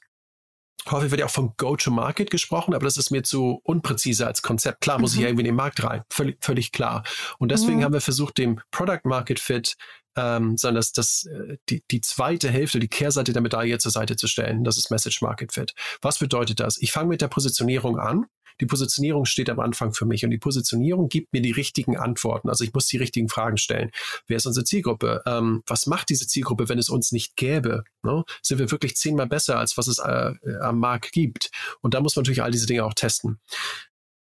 Häufig 0.89 1.11
wird 1.11 1.21
ja 1.21 1.27
auch 1.27 1.31
vom 1.31 1.53
Go-to-Market 1.55 2.29
gesprochen, 2.29 2.73
aber 2.73 2.85
das 2.85 2.97
ist 2.97 3.09
mir 3.09 3.23
zu 3.23 3.61
unpräzise 3.63 4.27
als 4.27 4.41
Konzept. 4.41 4.81
Klar 4.81 4.99
muss 4.99 5.13
mhm. 5.13 5.17
ich 5.17 5.21
ja 5.23 5.29
irgendwie 5.29 5.43
in 5.43 5.51
den 5.51 5.55
Markt 5.55 5.81
rein, 5.83 6.03
völlig, 6.09 6.43
völlig 6.43 6.71
klar. 6.73 7.03
Und 7.39 7.51
deswegen 7.51 7.77
mhm. 7.77 7.83
haben 7.85 7.93
wir 7.93 8.01
versucht, 8.01 8.37
dem 8.37 8.59
Product 8.71 9.01
Market 9.05 9.39
Fit 9.39 9.77
ähm, 10.15 10.57
sondern 10.57 10.75
das, 10.75 10.91
das, 10.91 11.25
äh, 11.25 11.57
die, 11.69 11.83
die 11.89 12.01
zweite 12.01 12.49
Hälfte, 12.49 12.79
die 12.79 12.87
Kehrseite 12.87 13.33
der 13.33 13.41
Medaille 13.41 13.77
zur 13.77 13.91
Seite 13.91 14.15
zu 14.15 14.27
stellen. 14.27 14.63
Das 14.63 14.77
ist 14.77 14.91
Message 14.91 15.21
Market 15.21 15.53
Fit. 15.53 15.73
Was 16.01 16.19
bedeutet 16.19 16.59
das? 16.59 16.77
Ich 16.77 16.91
fange 16.91 17.09
mit 17.09 17.21
der 17.21 17.27
Positionierung 17.27 17.99
an. 17.99 18.25
Die 18.61 18.65
Positionierung 18.65 19.25
steht 19.25 19.49
am 19.49 19.59
Anfang 19.59 19.93
für 19.93 20.05
mich 20.05 20.23
und 20.23 20.31
die 20.31 20.37
Positionierung 20.37 21.09
gibt 21.09 21.33
mir 21.33 21.41
die 21.41 21.51
richtigen 21.51 21.97
Antworten. 21.97 22.49
Also 22.49 22.63
ich 22.63 22.73
muss 22.73 22.87
die 22.87 22.97
richtigen 22.97 23.29
Fragen 23.29 23.57
stellen. 23.57 23.91
Wer 24.27 24.37
ist 24.37 24.45
unsere 24.45 24.63
Zielgruppe? 24.63 25.23
Ähm, 25.25 25.63
was 25.65 25.87
macht 25.87 26.09
diese 26.09 26.27
Zielgruppe, 26.27 26.69
wenn 26.69 26.77
es 26.77 26.89
uns 26.89 27.11
nicht 27.11 27.35
gäbe? 27.35 27.83
Ne? 28.03 28.23
Sind 28.41 28.59
wir 28.59 28.71
wirklich 28.71 28.95
zehnmal 28.95 29.27
besser, 29.27 29.57
als 29.57 29.77
was 29.77 29.87
es 29.87 29.99
äh, 29.99 30.33
am 30.61 30.79
Markt 30.79 31.11
gibt? 31.11 31.49
Und 31.81 31.93
da 31.93 32.01
muss 32.01 32.15
man 32.15 32.23
natürlich 32.23 32.43
all 32.43 32.51
diese 32.51 32.67
Dinge 32.67 32.85
auch 32.85 32.93
testen. 32.93 33.39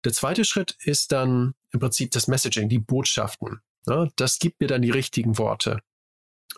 Der 0.04 0.14
zweite 0.14 0.46
Schritt 0.46 0.76
ist 0.80 1.12
dann 1.12 1.54
im 1.72 1.80
Prinzip 1.80 2.12
das 2.12 2.28
Messaging, 2.28 2.70
die 2.70 2.80
Botschaften. 2.80 3.62
Ja, 3.88 4.08
das 4.16 4.40
gibt 4.40 4.62
mir 4.62 4.68
dann 4.68 4.82
die 4.82 4.92
richtigen 4.92 5.38
Worte. 5.38 5.80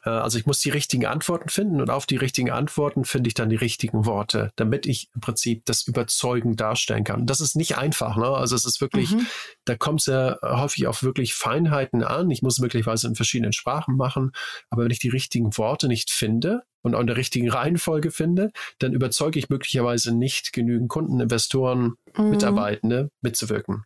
Äh, 0.03 0.09
also 0.09 0.38
ich 0.38 0.45
muss 0.45 0.59
die 0.59 0.69
richtigen 0.69 1.05
Antworten 1.05 1.49
finden 1.49 1.81
und 1.81 1.89
auf 1.89 2.05
die 2.05 2.17
richtigen 2.17 2.51
Antworten 2.51 3.05
finde 3.05 3.27
ich 3.27 3.33
dann 3.33 3.49
die 3.49 3.55
richtigen 3.55 4.05
Worte, 4.05 4.51
damit 4.55 4.86
ich 4.86 5.09
im 5.13 5.21
Prinzip 5.21 5.65
das 5.65 5.88
überzeugend 5.88 6.59
darstellen 6.59 7.03
kann. 7.03 7.25
Das 7.25 7.41
ist 7.41 7.55
nicht 7.55 7.77
einfach, 7.77 8.17
ne? 8.17 8.27
Also 8.27 8.55
es 8.55 8.65
ist 8.65 8.81
wirklich, 8.81 9.12
mhm. 9.12 9.27
da 9.65 9.75
kommt 9.75 10.01
es 10.01 10.07
ja 10.07 10.38
häufig 10.41 10.88
auf 10.88 11.03
wirklich 11.03 11.33
Feinheiten 11.33 12.03
an. 12.03 12.29
Ich 12.31 12.41
muss 12.41 12.59
möglicherweise 12.59 13.07
in 13.07 13.15
verschiedenen 13.15 13.53
Sprachen 13.53 13.95
machen, 13.95 14.31
aber 14.69 14.83
wenn 14.83 14.91
ich 14.91 14.99
die 14.99 15.09
richtigen 15.09 15.57
Worte 15.57 15.88
nicht 15.88 16.12
finde 16.12 16.63
und 16.81 16.95
auch 16.95 17.01
in 17.01 17.07
der 17.07 17.17
richtigen 17.17 17.49
Reihenfolge 17.49 18.12
finde, 18.12 18.51
dann 18.79 18.93
überzeuge 18.93 19.39
ich 19.39 19.49
möglicherweise 19.49 20.15
nicht 20.15 20.53
genügend 20.53 20.89
Kunden, 20.89 21.19
Investoren, 21.19 21.95
mhm. 22.17 22.31
Mitarbeitende 22.31 23.09
mitzuwirken. 23.21 23.86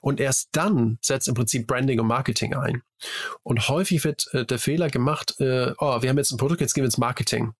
Und 0.00 0.20
erst 0.20 0.48
dann 0.52 0.98
setzt 1.02 1.28
im 1.28 1.34
Prinzip 1.34 1.66
Branding 1.66 2.00
und 2.00 2.06
Marketing 2.06 2.54
ein. 2.54 2.82
Und 3.42 3.68
häufig 3.68 4.04
wird 4.04 4.28
äh, 4.32 4.44
der 4.44 4.58
Fehler 4.58 4.88
gemacht, 4.88 5.38
äh, 5.40 5.72
oh, 5.78 6.02
wir 6.02 6.08
haben 6.08 6.18
jetzt 6.18 6.32
ein 6.32 6.38
Produkt, 6.38 6.60
jetzt 6.60 6.74
gehen 6.74 6.82
wir 6.82 6.86
ins 6.86 6.98
Marketing. 6.98 7.52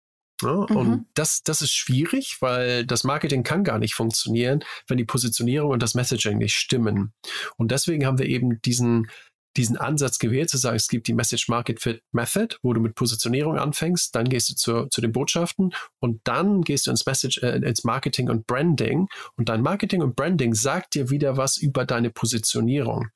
Ja, 0.43 0.67
mhm. 0.69 0.77
Und 0.77 1.07
das, 1.15 1.43
das 1.43 1.63
ist 1.63 1.73
schwierig, 1.73 2.39
weil 2.41 2.85
das 2.85 3.05
Marketing 3.05 3.43
kann 3.43 3.65
gar 3.65 3.79
nicht 3.79 3.95
funktionieren, 3.95 4.65
wenn 4.87 4.99
die 4.99 5.05
Positionierung 5.05 5.71
und 5.71 5.83
das 5.83 5.95
Messaging 5.95 6.39
nicht 6.39 6.55
stimmen. 6.55 7.13
Und 7.57 7.71
deswegen 7.71 8.05
haben 8.07 8.19
wir 8.19 8.27
eben 8.27 8.61
diesen 8.63 9.09
diesen 9.57 9.77
Ansatz 9.77 10.19
gewählt, 10.19 10.51
zu 10.51 10.57
sagen, 10.57 10.77
es 10.77 10.89
gibt 10.89 11.09
die 11.09 11.15
Message 11.15 11.49
Market 11.49 11.81
Fit 11.81 12.03
Method, 12.13 12.57
wo 12.63 12.73
du 12.73 12.81
mit 12.81 12.95
Positionierung 12.95 13.59
anfängst, 13.59 14.15
dann 14.15 14.29
gehst 14.29 14.51
du 14.51 14.55
zu, 14.55 14.87
zu 14.87 15.01
den 15.01 15.13
Botschaften 15.13 15.75
und 16.01 16.21
dann 16.25 16.63
gehst 16.63 16.87
du 16.87 16.91
ins 16.91 17.07
Message, 17.07 17.39
äh, 17.43 17.57
ins 17.57 17.85
Marketing 17.85 18.29
und 18.29 18.47
Branding 18.47 19.09
und 19.37 19.49
dein 19.49 19.63
Marketing 19.63 20.03
und 20.03 20.17
Branding 20.17 20.55
sagt 20.55 20.95
dir 20.95 21.11
wieder 21.11 21.37
was 21.37 21.57
über 21.57 21.85
deine 21.85 22.11
Positionierung. 22.11 23.09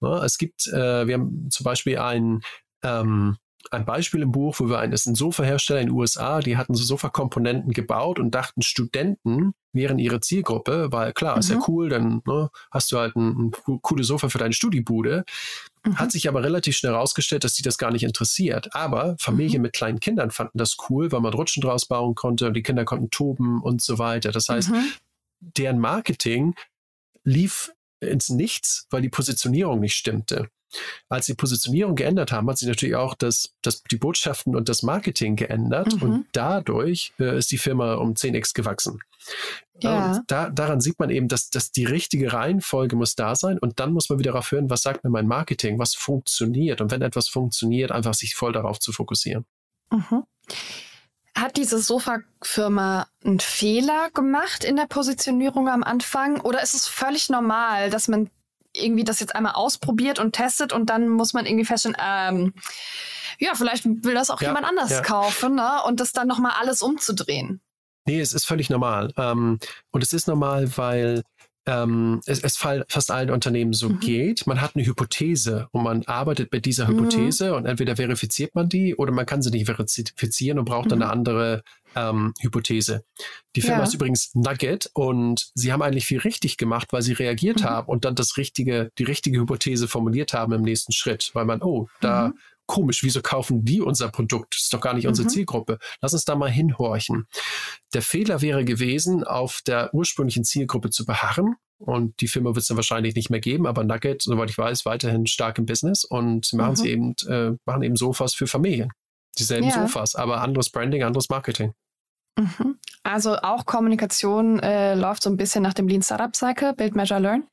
Ja, 0.00 0.24
es 0.24 0.38
gibt, 0.38 0.66
äh, 0.68 1.06
wir 1.06 1.14
haben 1.14 1.48
zum 1.50 1.64
Beispiel 1.64 1.98
ein 1.98 2.42
ähm, 2.82 3.36
ein 3.70 3.84
Beispiel 3.84 4.22
im 4.22 4.32
Buch, 4.32 4.56
wo 4.58 4.68
wir 4.68 4.78
ein, 4.78 4.90
das 4.90 5.02
ist 5.02 5.06
ein 5.06 5.14
Sofahersteller 5.14 5.80
in 5.80 5.88
den 5.88 5.96
USA, 5.96 6.40
die 6.40 6.56
hatten 6.56 6.74
so 6.74 6.84
Sofakomponenten 6.84 7.72
gebaut 7.72 8.18
und 8.18 8.34
dachten, 8.34 8.62
Studenten 8.62 9.54
wären 9.72 9.98
ihre 9.98 10.20
Zielgruppe, 10.20 10.88
weil 10.90 11.12
klar, 11.12 11.34
mhm. 11.34 11.40
ist 11.40 11.50
ja 11.50 11.56
mhm. 11.56 11.64
cool, 11.68 11.88
dann 11.88 12.22
ne, 12.26 12.50
hast 12.70 12.92
du 12.92 12.98
halt 12.98 13.16
ein, 13.16 13.52
ein 13.66 13.82
cooles 13.82 14.06
Sofa 14.06 14.28
für 14.28 14.38
deine 14.38 14.54
Studiebude. 14.54 15.24
Mhm. 15.86 15.98
Hat 15.98 16.12
sich 16.12 16.28
aber 16.28 16.42
relativ 16.42 16.76
schnell 16.76 16.92
herausgestellt, 16.92 17.44
dass 17.44 17.54
die 17.54 17.62
das 17.62 17.78
gar 17.78 17.90
nicht 17.90 18.02
interessiert. 18.02 18.74
Aber 18.74 19.16
Familien 19.18 19.60
mhm. 19.60 19.62
mit 19.62 19.72
kleinen 19.72 20.00
Kindern 20.00 20.30
fanden 20.30 20.58
das 20.58 20.76
cool, 20.88 21.12
weil 21.12 21.20
man 21.20 21.32
Rutschen 21.32 21.60
draus 21.62 21.86
bauen 21.86 22.14
konnte 22.14 22.46
und 22.46 22.54
die 22.54 22.62
Kinder 22.62 22.84
konnten 22.84 23.10
toben 23.10 23.62
und 23.62 23.80
so 23.80 23.98
weiter. 23.98 24.32
Das 24.32 24.48
heißt, 24.48 24.70
mhm. 24.70 24.92
deren 25.40 25.78
Marketing 25.78 26.54
lief 27.24 27.72
ins 28.00 28.28
Nichts, 28.28 28.86
weil 28.90 29.02
die 29.02 29.08
Positionierung 29.08 29.80
nicht 29.80 29.94
stimmte. 29.94 30.48
Als 31.08 31.26
die 31.26 31.34
Positionierung 31.34 31.94
geändert 31.94 32.32
haben, 32.32 32.48
hat 32.50 32.58
sich 32.58 32.68
natürlich 32.68 32.96
auch 32.96 33.14
das, 33.14 33.54
das, 33.62 33.82
die 33.84 33.96
Botschaften 33.96 34.56
und 34.56 34.68
das 34.68 34.82
Marketing 34.82 35.36
geändert 35.36 35.94
mhm. 35.94 36.02
und 36.02 36.26
dadurch 36.32 37.12
äh, 37.18 37.38
ist 37.38 37.50
die 37.52 37.58
Firma 37.58 37.94
um 37.94 38.14
10x 38.14 38.52
gewachsen. 38.52 39.00
Ja. 39.80 40.12
Und 40.12 40.24
da, 40.26 40.50
daran 40.50 40.80
sieht 40.80 40.98
man 40.98 41.10
eben, 41.10 41.28
dass, 41.28 41.50
dass 41.50 41.70
die 41.70 41.84
richtige 41.84 42.32
Reihenfolge 42.32 42.96
muss 42.96 43.14
da 43.14 43.36
sein 43.36 43.58
und 43.58 43.78
dann 43.78 43.92
muss 43.92 44.08
man 44.08 44.18
wieder 44.18 44.32
darauf 44.32 44.50
hören, 44.50 44.70
was 44.70 44.82
sagt 44.82 45.04
mir 45.04 45.10
mein 45.10 45.26
Marketing, 45.26 45.78
was 45.78 45.94
funktioniert 45.94 46.80
und 46.80 46.90
wenn 46.90 47.02
etwas 47.02 47.28
funktioniert, 47.28 47.92
einfach 47.92 48.14
sich 48.14 48.34
voll 48.34 48.52
darauf 48.52 48.80
zu 48.80 48.92
fokussieren. 48.92 49.44
Mhm. 49.90 50.24
Hat 51.36 51.56
diese 51.56 51.78
Sofa-Firma 51.78 53.08
einen 53.22 53.40
Fehler 53.40 54.10
gemacht 54.14 54.64
in 54.64 54.76
der 54.76 54.86
Positionierung 54.86 55.68
am 55.68 55.84
Anfang? 55.84 56.40
Oder 56.40 56.62
ist 56.62 56.74
es 56.74 56.86
völlig 56.86 57.28
normal, 57.28 57.90
dass 57.90 58.08
man 58.08 58.30
irgendwie 58.74 59.04
das 59.04 59.20
jetzt 59.20 59.34
einmal 59.34 59.52
ausprobiert 59.52 60.18
und 60.18 60.32
testet 60.32 60.72
und 60.72 60.90
dann 60.90 61.08
muss 61.08 61.34
man 61.34 61.46
irgendwie 61.46 61.64
feststellen, 61.64 61.96
ähm, 62.00 62.54
ja, 63.38 63.54
vielleicht 63.54 63.84
will 63.84 64.14
das 64.14 64.30
auch 64.30 64.40
ja, 64.40 64.48
jemand 64.48 64.66
anders 64.66 64.90
ja. 64.90 65.02
kaufen, 65.02 65.56
ne? 65.56 65.82
Und 65.84 66.00
das 66.00 66.12
dann 66.12 66.26
nochmal 66.26 66.52
alles 66.58 66.82
umzudrehen. 66.82 67.60
Nee, 68.06 68.20
es 68.20 68.32
ist 68.32 68.46
völlig 68.46 68.70
normal. 68.70 69.12
Ähm, 69.16 69.58
und 69.90 70.02
es 70.02 70.12
ist 70.12 70.28
normal, 70.28 70.76
weil 70.76 71.22
ähm, 71.66 72.20
es, 72.26 72.40
es 72.40 72.56
fast 72.56 73.10
allen 73.10 73.30
Unternehmen 73.30 73.72
so 73.72 73.88
mhm. 73.88 74.00
geht. 74.00 74.46
Man 74.46 74.60
hat 74.60 74.76
eine 74.76 74.86
Hypothese 74.86 75.68
und 75.72 75.82
man 75.82 76.04
arbeitet 76.06 76.52
mit 76.52 76.64
dieser 76.64 76.86
mhm. 76.88 76.98
Hypothese 76.98 77.50
mhm. 77.50 77.56
und 77.56 77.66
entweder 77.66 77.96
verifiziert 77.96 78.54
man 78.54 78.68
die 78.68 78.94
oder 78.94 79.12
man 79.12 79.26
kann 79.26 79.42
sie 79.42 79.50
nicht 79.50 79.66
verifizieren 79.66 80.58
und 80.58 80.64
braucht 80.64 80.92
dann 80.92 81.02
eine 81.02 81.06
mhm. 81.06 81.18
andere 81.18 81.62
ähm, 81.96 82.34
Hypothese. 82.40 83.04
Die 83.56 83.62
Firma 83.62 83.78
ja. 83.78 83.84
ist 83.84 83.94
übrigens 83.94 84.34
Nugget 84.34 84.90
und 84.94 85.50
sie 85.54 85.72
haben 85.72 85.82
eigentlich 85.82 86.06
viel 86.06 86.20
richtig 86.20 86.56
gemacht, 86.56 86.88
weil 86.92 87.02
sie 87.02 87.14
reagiert 87.14 87.60
mhm. 87.60 87.64
haben 87.64 87.88
und 87.88 88.04
dann 88.04 88.14
das 88.14 88.36
richtige, 88.36 88.90
die 88.98 89.04
richtige 89.04 89.40
Hypothese 89.40 89.88
formuliert 89.88 90.34
haben 90.34 90.52
im 90.52 90.62
nächsten 90.62 90.92
Schritt, 90.92 91.30
weil 91.34 91.46
man, 91.46 91.62
oh, 91.62 91.88
da 92.00 92.28
mhm 92.28 92.34
komisch, 92.66 93.02
wieso 93.02 93.22
kaufen 93.22 93.64
die 93.64 93.80
unser 93.80 94.08
Produkt? 94.10 94.54
Das 94.54 94.64
ist 94.64 94.72
doch 94.72 94.80
gar 94.80 94.94
nicht 94.94 95.06
unsere 95.06 95.26
mhm. 95.26 95.30
Zielgruppe. 95.32 95.78
Lass 96.00 96.12
uns 96.12 96.24
da 96.24 96.34
mal 96.34 96.50
hinhorchen. 96.50 97.26
Der 97.94 98.02
Fehler 98.02 98.42
wäre 98.42 98.64
gewesen, 98.64 99.24
auf 99.24 99.60
der 99.66 99.94
ursprünglichen 99.94 100.44
Zielgruppe 100.44 100.90
zu 100.90 101.06
beharren. 101.06 101.56
Und 101.78 102.20
die 102.20 102.28
Firma 102.28 102.50
wird 102.50 102.58
es 102.58 102.68
dann 102.68 102.78
wahrscheinlich 102.78 103.14
nicht 103.14 103.28
mehr 103.28 103.40
geben, 103.40 103.66
aber 103.66 103.84
Nugget, 103.84 104.22
soweit 104.22 104.48
ich 104.48 104.56
weiß, 104.56 104.86
weiterhin 104.86 105.26
stark 105.26 105.58
im 105.58 105.66
Business 105.66 106.04
und 106.04 106.50
machen 106.54 106.70
mhm. 106.70 106.76
sie 106.76 106.88
eben, 106.90 107.14
äh, 107.28 107.56
machen 107.66 107.82
eben 107.82 107.96
Sofas 107.96 108.34
für 108.34 108.46
Familien. 108.46 108.90
Dieselben 109.38 109.68
ja. 109.68 109.82
Sofas, 109.82 110.14
aber 110.14 110.40
anderes 110.40 110.70
Branding, 110.70 111.02
anderes 111.02 111.28
Marketing. 111.28 111.74
Mhm. 112.38 112.78
Also 113.02 113.36
auch 113.36 113.66
Kommunikation 113.66 114.58
äh, 114.60 114.94
läuft 114.94 115.22
so 115.22 115.30
ein 115.30 115.36
bisschen 115.36 115.62
nach 115.62 115.74
dem 115.74 115.86
Lean 115.86 116.02
Startup 116.02 116.34
Cycle, 116.34 116.74
Build, 116.74 116.96
Measure, 116.96 117.20
Learn. 117.20 117.46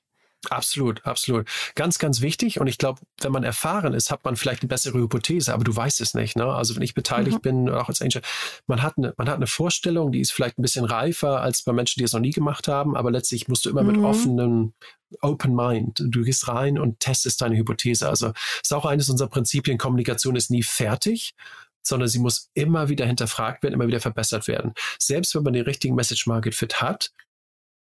Absolut, 0.50 1.06
absolut. 1.06 1.48
Ganz, 1.76 2.00
ganz 2.00 2.22
wichtig. 2.22 2.60
Und 2.60 2.68
ich 2.68 2.78
glaube, 2.78 3.02
wenn 3.22 3.32
man 3.32 3.44
erfahren 3.44 3.94
ist, 3.94 4.12
hat 4.12 4.26
man 4.26 4.36
vielleicht 4.36 4.62
eine 4.62 4.68
bessere 4.68 5.00
Hypothese, 5.00 5.54
aber 5.54 5.64
du 5.64 5.76
weißt 5.76 6.02
es 6.02 6.14
nicht. 6.14 6.36
Ne? 6.36 6.46
Also 6.46 6.76
wenn 6.76 6.82
ich 6.82 6.94
beteiligt 6.94 7.38
mhm. 7.38 7.66
bin, 7.66 7.70
auch 7.70 7.90
als 7.90 8.02
Angel, 8.02 8.22
man 8.68 8.82
hat, 8.82 8.98
eine, 8.98 9.14
man 9.18 9.30
hat 9.30 9.38
eine 9.38 9.48
Vorstellung, 9.48 10.12
die 10.12 10.20
ist 10.20 10.32
vielleicht 10.32 10.58
ein 10.58 10.62
bisschen 10.62 10.86
reifer 10.86 11.42
als 11.42 11.64
bei 11.64 11.74
Menschen, 11.74 12.00
die 12.00 12.04
es 12.04 12.14
noch 12.14 12.20
nie 12.20 12.32
gemacht 12.32 12.68
haben, 12.68 12.96
aber 12.96 13.12
letztlich 13.12 13.48
musst 13.48 13.66
du 13.66 13.70
immer 13.70 13.84
mhm. 13.84 13.92
mit 13.92 13.98
offenem 14.00 14.74
Open 15.22 15.56
Mind. 15.56 16.04
Du 16.06 16.24
gehst 16.24 16.48
rein 16.48 16.80
und 16.80 17.00
testest 17.00 17.42
deine 17.42 17.56
Hypothese. 17.56 18.10
Also 18.10 18.34
ist 18.62 18.74
auch 18.74 18.86
eines 18.86 19.10
unserer 19.10 19.30
Prinzipien, 19.30 19.78
Kommunikation 19.78 20.36
ist 20.36 20.52
nie 20.52 20.64
fertig, 20.64 21.36
sondern 21.82 22.10
sie 22.10 22.20
muss 22.20 22.50
immer 22.54 22.90
wieder 22.90 23.06
hinterfragt 23.06 23.64
werden, 23.64 23.76
immer 23.76 23.88
wieder 23.88 24.00
verbessert 24.00 24.48
werden. 24.48 24.74
Selbst 24.98 25.36
wenn 25.36 25.44
man 25.44 25.54
den 25.54 25.66
richtigen 25.66 25.96
Message 25.96 26.28
Market 26.28 26.56
Fit 26.56 26.82
hat, 26.82 27.12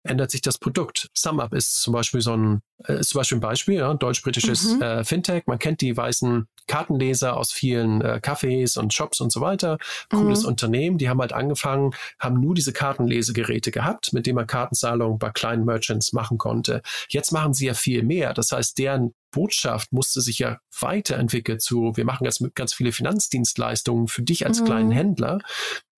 ändert 0.05 0.31
sich 0.31 0.41
das 0.41 0.59
Produkt. 0.59 1.09
SumUp 1.15 1.55
ist 1.55 1.81
zum 1.81 1.93
Beispiel 1.93 2.21
so 2.21 2.37
ein, 2.37 2.63
äh, 2.87 3.01
ist 3.01 3.11
zum 3.11 3.21
Beispiel 3.21 3.39
ein 3.39 3.43
Beispiel, 3.43 3.75
ja, 3.77 3.95
deutsch-britisches 3.95 4.75
mhm. 4.75 4.83
äh, 4.83 5.05
Fintech. 5.05 5.45
Man 5.47 5.59
kennt 5.59 5.81
die 5.81 5.97
weißen 5.97 6.47
Kartenleser 6.67 7.37
aus 7.37 7.53
vielen 7.53 8.01
äh, 8.01 8.21
Cafés 8.23 8.79
und 8.79 8.93
Shops 8.93 9.21
und 9.21 9.33
so 9.33 9.41
weiter. 9.41 9.79
Cooles 10.11 10.43
mhm. 10.43 10.49
Unternehmen. 10.49 10.99
Die 10.99 11.09
haben 11.09 11.21
halt 11.21 11.33
angefangen, 11.33 11.93
haben 12.19 12.41
nur 12.41 12.55
diese 12.55 12.73
Kartenlesegeräte 12.73 13.71
gehabt, 13.71 14.13
mit 14.13 14.27
denen 14.27 14.37
man 14.37 14.47
Kartenzahlungen 14.47 15.19
bei 15.19 15.31
kleinen 15.31 15.65
Merchants 15.65 16.13
machen 16.13 16.39
konnte. 16.39 16.83
Jetzt 17.09 17.33
machen 17.33 17.55
sie 17.55 17.67
ja 17.67 17.75
viel 17.75 18.03
mehr. 18.03 18.35
Das 18.35 18.53
heißt, 18.53 18.79
deren 18.79 19.15
Botschaft 19.33 19.93
musste 19.93 20.21
sich 20.21 20.39
ja 20.39 20.59
weiterentwickeln 20.79 21.59
zu, 21.59 21.93
wir 21.97 22.05
machen 22.05 22.25
jetzt 22.25 22.45
ganz 22.55 22.75
viele 22.75 22.93
Finanzdienstleistungen 22.93 24.07
für 24.07 24.23
dich 24.23 24.47
als 24.47 24.61
mhm. 24.61 24.65
kleinen 24.67 24.91
Händler. 24.91 25.39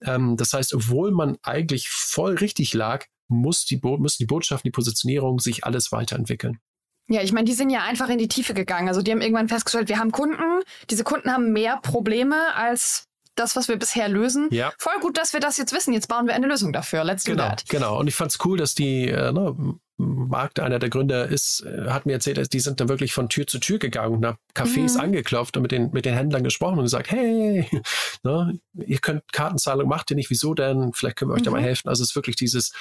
Ähm, 0.03 0.37
das 0.37 0.53
heißt, 0.53 0.75
obwohl 0.75 1.11
man 1.11 1.37
eigentlich 1.43 1.89
voll 1.89 2.37
richtig 2.37 2.75
lag, 2.75 3.07
muss 3.35 3.65
die, 3.65 3.77
Bo 3.77 3.99
müssen 3.99 4.19
die 4.21 4.27
Botschaften, 4.27 4.69
die 4.69 4.73
Positionierung 4.73 5.39
sich 5.39 5.65
alles 5.65 5.93
weiterentwickeln. 5.93 6.59
Ja, 7.09 7.21
ich 7.23 7.33
meine, 7.33 7.45
die 7.45 7.53
sind 7.53 7.71
ja 7.71 7.83
einfach 7.83 8.09
in 8.09 8.19
die 8.19 8.29
Tiefe 8.29 8.55
gegangen. 8.55 8.89
Also 8.89 9.03
die 9.03 9.11
haben 9.11 9.21
irgendwann 9.21 9.49
festgestellt, 9.49 9.89
wir 9.89 9.99
haben 9.99 10.11
Kunden, 10.11 10.63
diese 10.89 11.05
Kunden 11.05 11.31
haben 11.31 11.53
mehr 11.53 11.79
Probleme 11.83 12.55
als 12.55 13.05
das, 13.35 13.57
was 13.57 13.69
wir 13.69 13.77
bisher 13.77 14.09
lösen. 14.09 14.49
Ja. 14.51 14.73
Voll 14.79 14.99
gut, 15.01 15.19
dass 15.19 15.33
wir 15.33 15.41
das 15.41 15.57
jetzt 15.59 15.73
wissen. 15.73 15.93
Jetzt 15.93 16.09
bauen 16.09 16.27
wir 16.27 16.35
eine 16.35 16.47
Lösung 16.47 16.73
dafür. 16.73 17.05
Let's 17.05 17.25
genau, 17.25 17.43
do 17.43 17.49
that. 17.51 17.65
Genau. 17.69 17.99
Und 17.99 18.07
ich 18.07 18.15
fand's 18.15 18.39
cool, 18.45 18.57
dass 18.57 18.75
die, 18.75 19.09
äh, 19.09 19.33
ne, 19.33 19.77
Markt, 19.97 20.59
einer 20.59 20.79
der 20.79 20.91
Gründer 20.91 21.29
ist, 21.29 21.65
äh, 21.65 21.89
hat 21.89 22.07
mir 22.07 22.15
erzählt, 22.15 22.53
die 22.53 22.61
sind 22.61 22.81
dann 22.81 22.89
wirklich 22.89 23.13
von 23.13 23.29
Tür 23.29 23.47
zu 23.47 23.59
Tür 23.59 23.79
gegangen 23.79 24.17
und 24.17 24.27
haben 24.27 24.39
Cafés 24.55 24.95
mhm. 24.95 25.01
angeklopft 25.01 25.57
und 25.57 25.63
mit 25.63 25.73
den, 25.73 25.91
mit 25.93 26.05
den 26.05 26.15
Händlern 26.15 26.43
gesprochen 26.43 26.79
und 26.79 26.85
gesagt, 26.85 27.11
hey, 27.11 27.69
ne, 28.25 28.59
ihr 28.75 28.99
könnt 28.99 29.23
Kartenzahlung, 29.33 29.89
macht 29.89 30.11
ihr 30.11 30.17
nicht, 30.17 30.31
wieso 30.31 30.55
denn? 30.55 30.93
Vielleicht 30.95 31.17
können 31.17 31.31
wir 31.31 31.35
euch 31.35 31.41
mhm. 31.41 31.45
da 31.45 31.51
mal 31.53 31.63
helfen. 31.63 31.89
Also 31.89 32.03
es 32.03 32.11
ist 32.11 32.17
wirklich 32.17 32.37
dieses, 32.37 32.73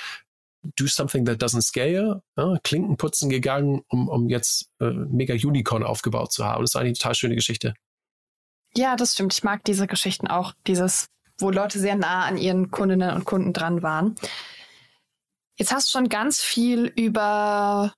do 0.78 0.88
something 0.88 1.26
that 1.26 1.42
doesn't 1.42 1.64
scale, 1.64 2.22
ja, 2.38 2.58
Klinken 2.64 2.98
putzen 2.98 3.30
gegangen, 3.30 3.82
um, 3.90 4.08
um 4.08 4.30
jetzt 4.30 4.70
äh, 4.80 4.92
mega 4.92 5.34
Unicorn 5.34 5.84
aufgebaut 5.84 6.32
zu 6.32 6.46
haben. 6.46 6.62
Das 6.62 6.72
ist 6.72 6.76
eigentlich 6.76 6.90
eine 6.90 6.98
total 6.98 7.16
schöne 7.16 7.36
Geschichte. 7.36 7.74
Ja, 8.76 8.96
das 8.96 9.14
stimmt. 9.14 9.34
Ich 9.34 9.44
mag 9.44 9.64
diese 9.66 9.88
Geschichten 9.88 10.28
auch, 10.28 10.54
dieses, 10.66 11.08
wo 11.38 11.52
Leute 11.52 11.80
sehr 11.80 11.96
nah 11.96 12.26
an 12.26 12.38
ihren 12.38 12.72
Kundinnen 12.72 13.14
und 13.16 13.26
Kunden 13.26 13.54
dran 13.54 13.84
waren. 13.84 14.16
Jetzt 15.58 15.72
hast 15.72 15.88
du 15.88 16.00
schon 16.00 16.10
ganz 16.10 16.42
viel 16.42 16.86
über 16.96 17.94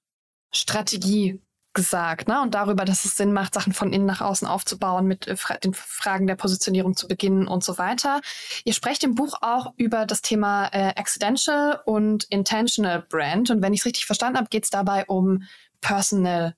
Strategie 0.53 1.41
gesagt, 1.75 2.27
ne? 2.27 2.41
Und 2.41 2.55
darüber, 2.55 2.85
dass 2.85 3.05
es 3.05 3.15
Sinn 3.15 3.31
macht, 3.31 3.53
Sachen 3.53 3.73
von 3.73 3.93
innen 3.93 4.07
nach 4.07 4.21
außen 4.21 4.47
aufzubauen, 4.47 5.05
mit 5.05 5.27
äh, 5.27 5.35
den 5.63 5.75
Fragen 5.75 6.25
der 6.25 6.35
Positionierung 6.35 6.95
zu 6.95 7.07
beginnen 7.07 7.47
und 7.47 7.63
so 7.63 7.77
weiter. 7.77 8.21
Ihr 8.63 8.73
sprecht 8.73 9.03
im 9.03 9.13
Buch 9.13 9.35
auch 9.41 9.73
über 9.77 10.07
das 10.07 10.23
Thema 10.23 10.67
äh, 10.73 10.93
Accidental 10.95 11.81
und 11.85 12.23
Intentional 12.25 13.05
Brand. 13.07 13.51
Und 13.51 13.61
wenn 13.61 13.73
ich 13.73 13.81
es 13.81 13.85
richtig 13.85 14.07
verstanden 14.07 14.39
habe, 14.39 14.49
geht 14.49 14.63
es 14.63 14.71
dabei 14.71 15.05
um 15.05 15.43
Personal 15.81 16.55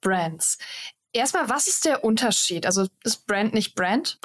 Brands. 0.00 0.58
Erstmal, 1.12 1.48
was 1.48 1.66
ist 1.66 1.84
der 1.84 2.04
Unterschied? 2.04 2.66
Also 2.66 2.86
ist 3.02 3.26
Brand 3.26 3.52
nicht 3.52 3.74
Brand? 3.74 4.20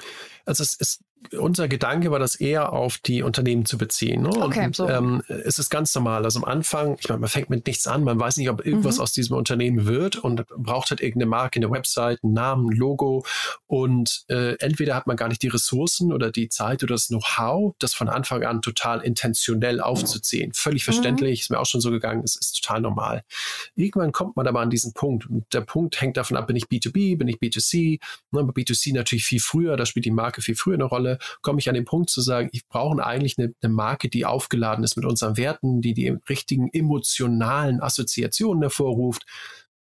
Also 0.45 0.62
es 0.62 0.76
ist 0.76 1.02
unser 1.33 1.67
Gedanke 1.67 2.11
war 2.11 2.19
das 2.19 2.35
eher 2.35 2.73
auf 2.73 2.97
die 2.97 3.23
Unternehmen 3.23 3.65
zu 3.65 3.77
beziehen. 3.77 4.23
Ne? 4.23 4.29
Okay, 4.29 4.65
und, 4.65 4.75
so. 4.75 4.88
ähm, 4.88 5.21
es 5.27 5.59
ist 5.59 5.69
ganz 5.69 5.93
normal. 5.95 6.23
Also 6.23 6.39
am 6.39 6.45
Anfang, 6.45 6.97
ich 6.99 7.09
meine, 7.09 7.19
man 7.19 7.29
fängt 7.29 7.49
mit 7.49 7.65
nichts 7.67 7.88
an, 7.88 8.03
man 8.03 8.19
weiß 8.19 8.38
nicht, 8.38 8.49
ob 8.49 8.65
irgendwas 8.65 8.97
mhm. 8.97 9.01
aus 9.01 9.13
diesem 9.13 9.35
Unternehmen 9.35 9.85
wird 9.85 10.17
und 10.17 10.45
braucht 10.57 10.89
halt 10.89 11.01
irgendeine 11.01 11.29
Marke, 11.29 11.59
eine 11.59 11.71
Website, 11.71 12.23
einen 12.23 12.33
Namen, 12.33 12.69
ein 12.69 12.77
Logo 12.77 13.25
und 13.67 14.25
äh, 14.29 14.55
entweder 14.59 14.95
hat 14.95 15.07
man 15.07 15.17
gar 15.17 15.27
nicht 15.27 15.41
die 15.41 15.47
Ressourcen 15.47 16.13
oder 16.13 16.31
die 16.31 16.49
Zeit 16.49 16.83
oder 16.83 16.95
das 16.95 17.07
Know-how, 17.07 17.75
das 17.79 17.93
von 17.93 18.09
Anfang 18.09 18.43
an 18.43 18.61
total 18.61 19.01
intentionell 19.01 19.81
aufzuziehen. 19.81 20.53
Völlig 20.53 20.83
mhm. 20.83 20.93
verständlich, 20.93 21.41
ist 21.41 21.51
mir 21.51 21.59
auch 21.59 21.65
schon 21.65 21.81
so 21.81 21.91
gegangen, 21.91 22.23
es 22.23 22.35
ist 22.35 22.61
total 22.61 22.81
normal. 22.81 23.23
Irgendwann 23.75 24.11
kommt 24.11 24.35
man 24.35 24.47
aber 24.47 24.61
an 24.61 24.69
diesen 24.69 24.93
Punkt 24.93 25.29
und 25.29 25.45
der 25.53 25.61
Punkt 25.61 25.99
hängt 26.01 26.17
davon 26.17 26.38
ab, 26.38 26.47
bin 26.47 26.55
ich 26.55 26.65
B2B, 26.65 27.17
bin 27.17 27.27
ich 27.27 27.38
B2C, 27.38 27.99
ne, 28.31 28.43
bei 28.43 28.61
B2C 28.61 28.93
natürlich 28.93 29.25
viel 29.25 29.39
früher, 29.39 29.77
da 29.77 29.85
spielt 29.85 30.05
die 30.05 30.11
Marke 30.11 30.41
viel 30.41 30.55
früher 30.55 30.75
eine 30.75 30.83
Rolle 30.83 31.14
komme 31.41 31.60
ich 31.60 31.69
an 31.69 31.75
den 31.75 31.86
Punkt 31.86 32.10
zu 32.10 32.21
sagen, 32.21 32.49
ich 32.51 32.67
brauche 32.67 33.04
eigentlich 33.06 33.38
eine, 33.38 33.54
eine 33.62 33.73
Marke, 33.73 34.10
die 34.10 34.25
aufgeladen 34.25 34.84
ist 34.84 34.95
mit 34.95 35.06
unseren 35.06 35.38
Werten, 35.38 35.82
die 35.82 35.93
die 35.93 36.15
richtigen 36.30 36.69
emotionalen 36.71 37.82
Assoziationen 37.82 38.62
hervorruft 38.62 39.25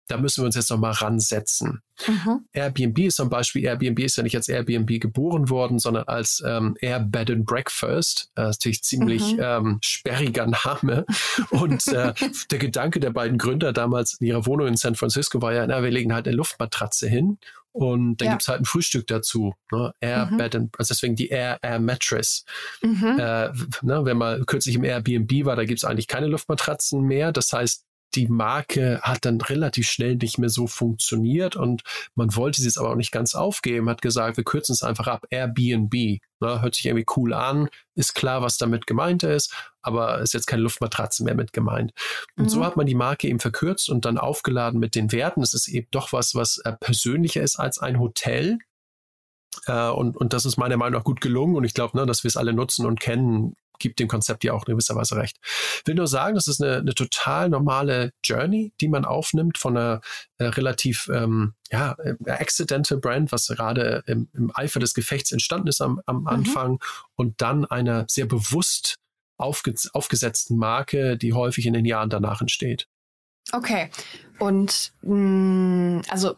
da 0.06 0.18
müssen 0.18 0.42
wir 0.42 0.46
uns 0.46 0.54
jetzt 0.54 0.70
nochmal 0.70 0.92
ransetzen. 0.92 1.80
Mhm. 2.06 2.46
Airbnb 2.52 2.98
ist 2.98 3.16
zum 3.16 3.30
Beispiel, 3.30 3.64
Airbnb 3.64 4.00
ist 4.00 4.16
ja 4.16 4.22
nicht 4.22 4.36
als 4.36 4.48
Airbnb 4.48 5.00
geboren 5.00 5.48
worden, 5.48 5.78
sondern 5.78 6.04
als 6.04 6.42
ähm, 6.46 6.76
Air 6.80 7.00
Bed 7.00 7.30
and 7.30 7.46
Breakfast. 7.46 8.30
Das 8.34 8.50
ist 8.50 8.60
natürlich 8.60 8.82
ziemlich 8.82 9.34
mhm. 9.34 9.40
ähm, 9.42 9.78
sperriger 9.82 10.46
Name. 10.46 11.06
Und 11.50 11.88
äh, 11.88 12.12
der 12.50 12.58
Gedanke 12.58 13.00
der 13.00 13.10
beiden 13.10 13.38
Gründer 13.38 13.72
damals 13.72 14.14
in 14.20 14.26
ihrer 14.26 14.46
Wohnung 14.46 14.66
in 14.68 14.76
San 14.76 14.94
Francisco 14.94 15.40
war 15.40 15.54
ja, 15.54 15.66
na, 15.66 15.82
wir 15.82 15.90
legen 15.90 16.12
halt 16.12 16.26
eine 16.26 16.36
Luftmatratze 16.36 17.08
hin 17.08 17.38
und 17.74 18.18
dann 18.18 18.28
ja. 18.28 18.36
es 18.38 18.46
halt 18.46 18.60
ein 18.60 18.66
Frühstück 18.66 19.08
dazu. 19.08 19.54
Ne? 19.72 19.92
Air 20.00 20.26
mhm. 20.26 20.36
Bed 20.36 20.54
and, 20.54 20.78
also 20.78 20.94
deswegen 20.94 21.16
die 21.16 21.28
Air 21.28 21.58
Air 21.60 21.80
Mattress. 21.80 22.44
Mhm. 22.82 23.18
Äh, 23.18 23.48
ne, 23.82 24.04
wenn 24.04 24.16
man 24.16 24.46
kürzlich 24.46 24.76
im 24.76 24.84
Airbnb 24.84 25.44
war, 25.44 25.56
da 25.56 25.64
gibt 25.64 25.80
es 25.80 25.84
eigentlich 25.84 26.06
keine 26.06 26.28
Luftmatratzen 26.28 27.02
mehr. 27.02 27.32
Das 27.32 27.52
heißt, 27.52 27.84
die 28.14 28.28
Marke 28.28 29.00
hat 29.02 29.24
dann 29.24 29.40
relativ 29.40 29.88
schnell 29.88 30.14
nicht 30.14 30.38
mehr 30.38 30.50
so 30.50 30.68
funktioniert 30.68 31.56
und 31.56 31.82
man 32.14 32.36
wollte 32.36 32.60
sie 32.60 32.68
jetzt 32.68 32.78
aber 32.78 32.90
auch 32.90 32.96
nicht 32.96 33.10
ganz 33.10 33.34
aufgeben, 33.34 33.88
hat 33.88 34.02
gesagt, 34.02 34.36
wir 34.36 34.44
kürzen 34.44 34.72
es 34.72 34.84
einfach 34.84 35.08
ab, 35.08 35.26
Airbnb. 35.30 36.20
Ne, 36.40 36.62
hört 36.62 36.76
sich 36.76 36.86
irgendwie 36.86 37.06
cool 37.16 37.32
an, 37.32 37.68
ist 37.96 38.14
klar, 38.14 38.40
was 38.40 38.56
damit 38.56 38.86
gemeint 38.86 39.24
ist, 39.24 39.52
aber 39.84 40.20
ist 40.20 40.34
jetzt 40.34 40.46
keine 40.46 40.62
Luftmatratze 40.62 41.24
mehr 41.24 41.34
mit 41.34 41.52
gemeint. 41.52 41.92
Und 42.36 42.44
mhm. 42.44 42.48
so 42.48 42.64
hat 42.64 42.76
man 42.76 42.86
die 42.86 42.94
Marke 42.94 43.28
eben 43.28 43.40
verkürzt 43.40 43.88
und 43.88 44.04
dann 44.04 44.18
aufgeladen 44.18 44.80
mit 44.80 44.94
den 44.94 45.12
Werten. 45.12 45.42
Es 45.42 45.54
ist 45.54 45.68
eben 45.68 45.88
doch 45.90 46.12
was, 46.12 46.34
was 46.34 46.58
äh, 46.58 46.72
persönlicher 46.72 47.42
ist 47.42 47.56
als 47.56 47.78
ein 47.78 47.98
Hotel. 47.98 48.58
Äh, 49.66 49.90
und, 49.90 50.16
und 50.16 50.32
das 50.32 50.44
ist 50.44 50.56
meiner 50.56 50.76
Meinung 50.76 50.98
nach 50.98 51.04
gut 51.04 51.20
gelungen 51.20 51.56
und 51.56 51.64
ich 51.64 51.74
glaube, 51.74 51.96
ne, 51.96 52.06
dass 52.06 52.24
wir 52.24 52.28
es 52.28 52.36
alle 52.36 52.52
nutzen 52.52 52.86
und 52.86 53.00
kennen, 53.00 53.54
gibt 53.78 53.98
dem 53.98 54.08
Konzept 54.08 54.44
ja 54.44 54.52
auch 54.52 54.66
in 54.66 54.72
gewisser 54.72 54.94
Weise 54.94 55.16
recht. 55.16 55.38
Will 55.84 55.94
nur 55.94 56.06
sagen, 56.06 56.34
das 56.34 56.46
ist 56.46 56.62
eine, 56.62 56.76
eine 56.78 56.94
total 56.94 57.48
normale 57.48 58.12
Journey, 58.22 58.72
die 58.80 58.88
man 58.88 59.04
aufnimmt 59.04 59.58
von 59.58 59.76
einer 59.76 60.00
äh, 60.38 60.46
relativ 60.46 61.08
ähm, 61.12 61.54
ja, 61.70 61.96
äh, 61.98 62.14
accidental 62.30 62.98
Brand, 62.98 63.32
was 63.32 63.48
gerade 63.48 64.02
im, 64.06 64.28
im, 64.32 64.50
Eifer 64.54 64.80
des 64.80 64.94
Gefechts 64.94 65.32
entstanden 65.32 65.68
ist 65.68 65.80
am, 65.80 66.00
am 66.06 66.20
mhm. 66.20 66.26
Anfang 66.26 66.80
und 67.16 67.40
dann 67.40 67.64
einer 67.64 68.06
sehr 68.08 68.26
bewusst 68.26 68.96
aufge 69.36 69.74
aufgesetzten 69.92 70.56
Marke, 70.56 71.16
die 71.16 71.32
häufig 71.32 71.66
in 71.66 71.74
den 71.74 71.84
Jahren 71.84 72.10
danach 72.10 72.40
entsteht. 72.40 72.86
Okay. 73.52 73.90
Und 74.38 74.92
mh, 75.02 75.98
mm, 75.98 76.02
also 76.08 76.34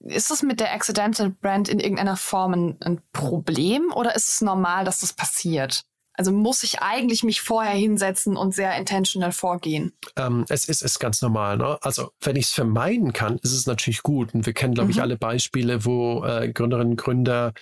ist 0.00 0.30
es 0.30 0.42
mit 0.42 0.60
der 0.60 0.72
Accidental 0.72 1.30
Brand 1.30 1.68
in 1.68 1.80
irgendeiner 1.80 2.16
Form 2.16 2.52
ein, 2.52 2.76
ein, 2.80 3.00
Problem 3.12 3.90
oder 3.94 4.14
ist 4.14 4.28
es 4.28 4.40
normal, 4.42 4.84
dass 4.84 5.00
das 5.00 5.14
passiert? 5.14 5.84
Also 6.16 6.30
muss 6.30 6.62
ich 6.62 6.80
eigentlich 6.80 7.24
mich 7.24 7.40
vorher 7.40 7.74
hinsetzen 7.74 8.36
und 8.36 8.54
sehr 8.54 8.76
intentional 8.76 9.32
vorgehen? 9.32 9.92
Ähm, 10.16 10.44
es 10.48 10.66
ist, 10.68 10.82
ist 10.82 11.00
ganz 11.00 11.20
normal. 11.22 11.56
Ne? 11.56 11.78
Also 11.82 12.10
wenn 12.20 12.36
ich 12.36 12.46
es 12.46 12.52
vermeiden 12.52 13.12
kann, 13.12 13.38
ist 13.38 13.52
es 13.52 13.66
natürlich 13.66 14.02
gut. 14.02 14.32
Und 14.32 14.46
wir 14.46 14.52
kennen, 14.52 14.74
glaube 14.74 14.86
mhm. 14.86 14.90
ich, 14.92 15.00
alle 15.00 15.16
Beispiele, 15.16 15.84
wo 15.84 16.24
äh, 16.24 16.52
Gründerinnen 16.52 16.92
und 16.92 16.96
Gründer 16.96 17.52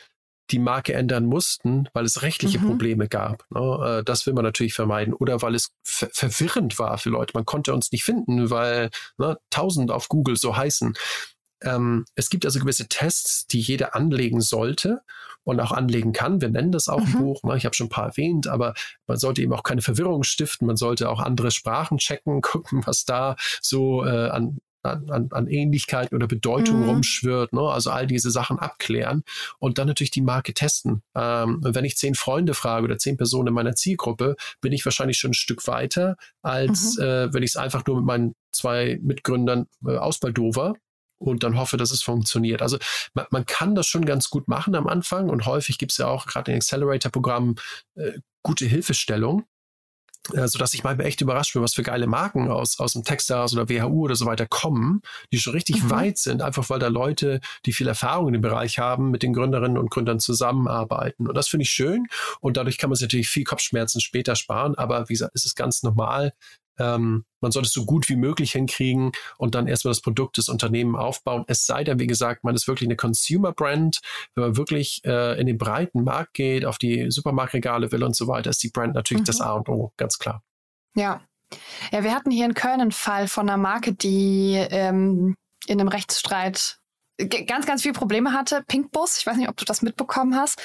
die 0.50 0.58
Marke 0.58 0.92
ändern 0.94 1.26
mussten, 1.26 1.88
weil 1.92 2.04
es 2.04 2.22
rechtliche 2.22 2.58
mhm. 2.58 2.66
Probleme 2.66 3.08
gab. 3.08 3.44
Ne? 3.50 3.98
Äh, 4.00 4.04
das 4.04 4.26
will 4.26 4.34
man 4.34 4.44
natürlich 4.44 4.74
vermeiden. 4.74 5.14
Oder 5.14 5.42
weil 5.42 5.54
es 5.54 5.70
ver 5.82 6.08
verwirrend 6.12 6.78
war 6.78 6.98
für 6.98 7.10
Leute. 7.10 7.32
Man 7.34 7.46
konnte 7.46 7.72
uns 7.72 7.92
nicht 7.92 8.04
finden, 8.04 8.50
weil 8.50 8.90
ne, 9.18 9.38
tausend 9.50 9.90
auf 9.90 10.08
Google 10.08 10.36
so 10.36 10.56
heißen. 10.56 10.94
Ähm, 11.62 12.04
es 12.14 12.28
gibt 12.28 12.44
also 12.44 12.58
gewisse 12.58 12.88
Tests, 12.88 13.46
die 13.46 13.60
jeder 13.60 13.94
anlegen 13.94 14.40
sollte 14.40 15.02
und 15.44 15.60
auch 15.60 15.72
anlegen 15.72 16.12
kann. 16.12 16.40
Wir 16.40 16.48
nennen 16.48 16.72
das 16.72 16.88
auch 16.88 17.00
mhm. 17.00 17.12
im 17.12 17.18
Buch. 17.18 17.42
Ne? 17.44 17.56
Ich 17.56 17.64
habe 17.64 17.74
schon 17.74 17.86
ein 17.86 17.90
paar 17.90 18.06
erwähnt, 18.08 18.46
aber 18.46 18.74
man 19.06 19.16
sollte 19.16 19.42
eben 19.42 19.52
auch 19.52 19.62
keine 19.62 19.82
Verwirrung 19.82 20.22
stiften. 20.22 20.66
Man 20.66 20.76
sollte 20.76 21.08
auch 21.08 21.20
andere 21.20 21.50
Sprachen 21.50 21.98
checken, 21.98 22.40
gucken, 22.42 22.82
was 22.86 23.04
da 23.04 23.36
so 23.60 24.04
äh, 24.04 24.28
an 24.28 24.58
an, 24.82 25.28
an 25.30 25.46
Ähnlichkeiten 25.46 26.16
oder 26.16 26.26
Bedeutung 26.26 26.82
mhm. 26.82 26.88
rumschwirrt. 26.88 27.52
Ne? 27.52 27.60
Also 27.60 27.90
all 27.90 28.06
diese 28.06 28.30
Sachen 28.30 28.58
abklären 28.58 29.22
und 29.58 29.78
dann 29.78 29.86
natürlich 29.86 30.10
die 30.10 30.22
Marke 30.22 30.54
testen. 30.54 31.02
Ähm, 31.14 31.60
wenn 31.62 31.84
ich 31.84 31.96
zehn 31.96 32.14
Freunde 32.14 32.54
frage 32.54 32.84
oder 32.84 32.98
zehn 32.98 33.16
Personen 33.16 33.48
in 33.48 33.54
meiner 33.54 33.74
Zielgruppe, 33.74 34.36
bin 34.60 34.72
ich 34.72 34.84
wahrscheinlich 34.84 35.18
schon 35.18 35.30
ein 35.30 35.34
Stück 35.34 35.66
weiter, 35.66 36.16
als 36.42 36.96
mhm. 36.96 37.04
äh, 37.04 37.34
wenn 37.34 37.42
ich 37.42 37.50
es 37.50 37.56
einfach 37.56 37.84
nur 37.86 37.96
mit 37.96 38.04
meinen 38.04 38.34
zwei 38.52 38.98
Mitgründern 39.02 39.66
äh, 39.86 39.96
ausbaldover 39.96 40.74
und 41.18 41.42
dann 41.42 41.56
hoffe, 41.56 41.76
dass 41.76 41.90
es 41.90 42.02
funktioniert. 42.02 42.62
Also 42.62 42.78
man, 43.14 43.26
man 43.30 43.46
kann 43.46 43.74
das 43.74 43.86
schon 43.86 44.04
ganz 44.04 44.28
gut 44.30 44.48
machen 44.48 44.74
am 44.74 44.86
Anfang 44.86 45.30
und 45.30 45.46
häufig 45.46 45.78
gibt 45.78 45.92
es 45.92 45.98
ja 45.98 46.08
auch 46.08 46.26
gerade 46.26 46.50
in 46.50 46.58
Accelerator-Programmen 46.58 47.56
äh, 47.94 48.12
gute 48.42 48.66
Hilfestellung. 48.66 49.44
Äh, 50.32 50.46
so 50.46 50.58
dass 50.58 50.74
ich 50.74 50.84
manchmal 50.84 51.06
echt 51.06 51.20
überrascht 51.20 51.52
bin, 51.52 51.62
was 51.62 51.74
für 51.74 51.82
geile 51.82 52.06
Marken 52.06 52.48
aus, 52.50 52.78
aus 52.78 52.92
dem 52.92 53.02
Techstars 53.02 53.54
oder 53.54 53.68
WHU 53.68 54.04
oder 54.04 54.14
so 54.14 54.26
weiter 54.26 54.46
kommen, 54.46 55.02
die 55.32 55.38
schon 55.38 55.52
richtig 55.52 55.82
mhm. 55.82 55.90
weit 55.90 56.18
sind, 56.18 56.42
einfach 56.42 56.68
weil 56.70 56.78
da 56.78 56.88
Leute, 56.88 57.40
die 57.66 57.72
viel 57.72 57.88
Erfahrung 57.88 58.28
in 58.28 58.34
dem 58.34 58.42
Bereich 58.42 58.78
haben, 58.78 59.10
mit 59.10 59.22
den 59.22 59.32
Gründerinnen 59.32 59.78
und 59.78 59.90
Gründern 59.90 60.20
zusammenarbeiten. 60.20 61.26
Und 61.26 61.36
das 61.36 61.48
finde 61.48 61.62
ich 61.62 61.70
schön. 61.70 62.06
Und 62.40 62.56
dadurch 62.56 62.78
kann 62.78 62.90
man 62.90 62.96
sich 62.96 63.06
natürlich 63.06 63.28
viel 63.28 63.44
Kopfschmerzen 63.44 64.00
später 64.00 64.36
sparen. 64.36 64.76
Aber 64.76 65.08
wie 65.08 65.14
gesagt, 65.14 65.34
es 65.34 65.44
ist 65.44 65.56
ganz 65.56 65.82
normal, 65.82 66.32
ähm, 66.78 67.24
man 67.40 67.52
sollte 67.52 67.66
es 67.66 67.72
so 67.72 67.84
gut 67.84 68.08
wie 68.08 68.16
möglich 68.16 68.52
hinkriegen 68.52 69.12
und 69.38 69.54
dann 69.54 69.66
erstmal 69.66 69.90
das 69.90 70.00
Produkt 70.00 70.36
des 70.38 70.48
Unternehmens 70.48 70.98
aufbauen. 70.98 71.44
Es 71.48 71.66
sei 71.66 71.84
denn, 71.84 71.98
wie 71.98 72.06
gesagt, 72.06 72.44
man 72.44 72.54
ist 72.54 72.68
wirklich 72.68 72.88
eine 72.88 72.96
Consumer 72.96 73.52
Brand. 73.52 74.00
Wenn 74.34 74.44
man 74.44 74.56
wirklich 74.56 75.02
äh, 75.04 75.38
in 75.40 75.46
den 75.46 75.58
breiten 75.58 76.04
Markt 76.04 76.34
geht, 76.34 76.64
auf 76.64 76.78
die 76.78 77.10
Supermarktregale 77.10 77.92
will 77.92 78.04
und 78.04 78.16
so 78.16 78.28
weiter, 78.28 78.50
ist 78.50 78.62
die 78.62 78.70
Brand 78.70 78.94
natürlich 78.94 79.22
mhm. 79.22 79.26
das 79.26 79.40
A 79.40 79.52
und 79.52 79.68
O, 79.68 79.92
ganz 79.96 80.18
klar. 80.18 80.42
Ja. 80.94 81.20
Ja, 81.90 82.02
wir 82.02 82.14
hatten 82.14 82.30
hier 82.30 82.46
in 82.46 82.54
Köln 82.54 82.80
einen 82.80 82.92
Fall 82.92 83.28
von 83.28 83.48
einer 83.48 83.58
Marke, 83.58 83.92
die 83.92 84.54
ähm, 84.54 85.36
in 85.66 85.78
einem 85.78 85.88
Rechtsstreit 85.88 86.78
ganz, 87.46 87.66
ganz 87.66 87.82
viele 87.82 87.94
Probleme 87.94 88.32
hatte. 88.32 88.64
Pinkbus, 88.66 89.18
ich 89.18 89.26
weiß 89.26 89.36
nicht, 89.36 89.48
ob 89.48 89.56
du 89.56 89.64
das 89.64 89.82
mitbekommen 89.82 90.34
hast. 90.34 90.60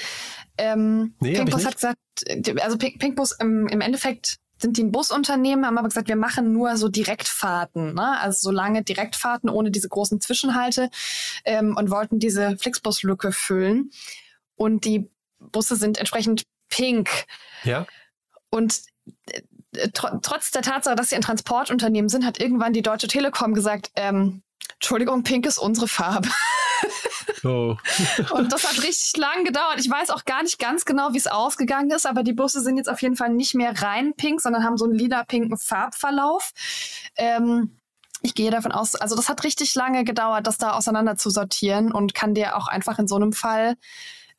Ähm, 0.58 1.16
nee, 1.20 1.34
Pinkbus 1.34 1.66
hat 1.66 1.76
gesagt, 1.76 1.99
also 2.62 2.78
Pinkbus 2.78 3.34
im, 3.34 3.68
im 3.68 3.82
Endeffekt 3.82 4.38
sind 4.58 4.78
die 4.78 4.84
ein 4.84 4.91
Busunternehmen, 4.91 5.66
haben 5.66 5.78
aber 5.78 5.88
gesagt, 5.88 6.08
wir 6.08 6.16
machen 6.16 6.51
nur 6.51 6.78
so 6.78 6.89
Direktfahrten, 6.89 7.93
ne? 7.93 8.20
also 8.20 8.49
so 8.49 8.51
lange 8.51 8.84
Direktfahrten 8.84 9.49
ohne 9.49 9.72
diese 9.72 9.89
großen 9.89 10.20
Zwischenhalte 10.22 10.89
ähm, 11.45 11.76
und 11.78 11.91
wollten 11.91 12.20
diese 12.20 12.58
Flixbus-Lücke 12.58 13.32
füllen. 13.32 13.91
Und 14.55 14.86
die 14.86 15.10
Busse 15.39 15.76
sind 15.76 15.97
entsprechend 15.97 16.43
pink. 16.70 17.10
Ja. 17.64 17.86
Und 18.49 18.82
äh, 19.76 19.89
tr 19.91 20.20
trotz 20.22 20.51
der 20.51 20.64
Tatsache, 20.64 20.95
dass 20.95 21.10
sie 21.10 21.16
ein 21.16 21.22
Transportunternehmen 21.22 22.10
sind, 22.10 22.26
hat 22.26 22.39
irgendwann 22.39 22.74
die 22.74 22.82
Deutsche 22.82 23.08
Telekom 23.08 23.53
gesagt, 23.53 23.91
ähm, 23.95 24.41
Entschuldigung, 24.76 25.24
pink 25.24 25.45
ist 25.45 25.57
unsere 25.57 25.88
Farbe. 25.88 26.30
Oh. 27.43 27.76
und 28.32 28.51
das 28.51 28.68
hat 28.68 28.84
richtig 28.84 29.15
lang 29.18 29.43
gedauert. 29.43 29.80
Ich 29.80 29.89
weiß 29.89 30.09
auch 30.09 30.26
gar 30.26 30.43
nicht 30.43 30.59
ganz 30.59 30.86
genau, 30.86 31.13
wie 31.13 31.18
es 31.18 31.28
ausgegangen 31.28 31.91
ist, 31.91 32.05
aber 32.05 32.24
die 32.24 32.34
Busse 32.34 32.61
sind 32.61 32.78
jetzt 32.78 32.89
auf 32.89 33.01
jeden 33.01 33.15
Fall 33.15 33.30
nicht 33.30 33.53
mehr 33.53 33.80
rein 33.82 34.13
pink, 34.15 34.41
sondern 34.41 34.63
haben 34.63 34.78
so 34.78 34.86
einen 34.86 34.95
lila-pinken 34.95 35.57
Farbverlauf. 35.57 36.51
Ähm, 37.15 37.78
ich 38.22 38.34
gehe 38.34 38.49
davon 38.49 38.72
aus, 38.72 38.95
also 38.95 39.15
das 39.15 39.30
hat 39.30 39.43
richtig 39.43 39.76
lange 39.76 40.03
gedauert, 40.03 40.47
das 40.47 40.57
da 40.57 40.74
auseinander 40.74 41.15
zu 41.15 41.30
sortieren 41.30 41.91
und 41.91 42.13
kann 42.13 42.34
dir 42.34 42.57
auch 42.57 42.68
einfach 42.68 42.97
in 42.97 43.07
so 43.07 43.15
einem 43.15 43.34
Fall 43.34 43.76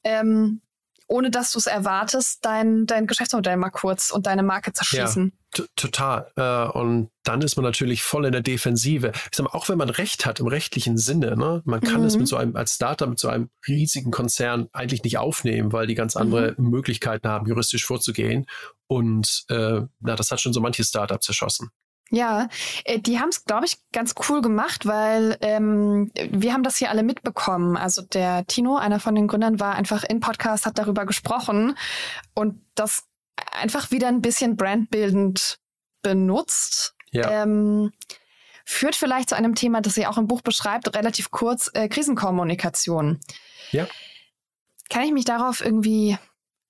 ähm, 0.03 0.61
ohne 1.09 1.31
dass 1.31 1.53
du 1.53 1.59
es 1.59 1.67
erwartest, 1.67 2.45
dein, 2.45 2.87
dein 2.87 3.07
Geschäftsmodell 3.07 3.57
mal 3.57 3.71
kurz 3.71 4.11
und 4.11 4.27
deine 4.27 4.43
Marke 4.43 4.73
zerschießen. 4.73 5.33
Ja, 5.57 5.65
total. 5.75 6.31
Äh, 6.37 6.79
und 6.79 7.11
dann 7.25 7.41
ist 7.41 7.57
man 7.57 7.65
natürlich 7.65 8.03
voll 8.03 8.27
in 8.27 8.33
der 8.33 8.43
Defensive. 8.43 9.13
Ich 9.15 9.37
sag 9.37 9.45
mal, 9.45 9.59
auch 9.59 9.69
wenn 9.71 9.79
man 9.79 9.89
Recht 9.89 10.27
hat 10.27 10.39
im 10.39 10.47
rechtlichen 10.47 10.99
Sinne, 10.99 11.37
ne, 11.37 11.63
man 11.65 11.81
kann 11.81 12.05
es 12.05 12.15
mhm. 12.15 12.21
mit 12.21 12.29
so 12.29 12.37
einem, 12.37 12.55
als 12.57 12.75
Startup 12.75 13.09
mit 13.09 13.19
so 13.19 13.29
einem 13.29 13.49
riesigen 13.67 14.11
Konzern 14.11 14.69
eigentlich 14.73 15.03
nicht 15.03 15.17
aufnehmen, 15.17 15.73
weil 15.73 15.87
die 15.87 15.95
ganz 15.95 16.15
andere 16.15 16.55
mhm. 16.59 16.69
Möglichkeiten 16.69 17.27
haben, 17.27 17.47
juristisch 17.47 17.87
vorzugehen. 17.87 18.47
Und 18.87 19.45
äh, 19.49 19.81
na, 20.01 20.15
das 20.15 20.31
hat 20.31 20.41
schon 20.41 20.53
so 20.53 20.61
manche 20.61 20.85
Startup 20.85 21.23
zerschossen. 21.23 21.71
Ja, 22.11 22.49
äh, 22.85 22.99
die 22.99 23.21
haben 23.21 23.29
es, 23.29 23.45
glaube 23.45 23.67
ich, 23.67 23.77
ganz 23.93 24.15
cool 24.29 24.41
gemacht, 24.41 24.87
weil 24.87 25.37
ähm, 25.41 26.11
wir 26.31 26.55
haben 26.55 26.63
das 26.63 26.77
hier 26.77 26.91
alle 26.91 27.03
mitbekommen. 27.03 27.77
Also 27.77 28.03
der 28.03 28.47
Tino, 28.47 28.77
einer 28.77 28.99
von 28.99 29.15
den 29.15 29.29
Gründern, 29.29 29.61
war 29.61 29.75
einfach 29.75 30.05
in 30.05 30.21
Podcast, 30.21 30.65
hat 30.65 30.79
darüber 30.79 31.05
gesprochen 31.05 31.77
und 32.35 32.61
das 32.75 33.05
einfach 33.61 33.91
wieder 33.91 34.09
ein 34.09 34.23
bisschen 34.23 34.57
brandbildend 34.57 35.59
benutzt. 36.03 36.95
Ja. 37.11 37.43
Ähm, 37.43 37.93
führt 38.65 38.97
vielleicht 38.97 39.31
zu 39.31 39.35
einem 39.35 39.55
Thema, 39.55 39.81
das 39.81 39.95
sie 39.95 40.07
auch 40.07 40.19
im 40.19 40.27
Buch 40.27 40.43
beschreibt, 40.43 40.95
relativ 40.95 41.31
kurz, 41.31 41.71
äh, 41.75 41.89
Krisenkommunikation. 41.89 43.21
Ja. 43.71 43.87
Kann 44.91 45.05
ich 45.05 45.13
mich 45.13 45.25
darauf 45.25 45.65
irgendwie 45.65 46.19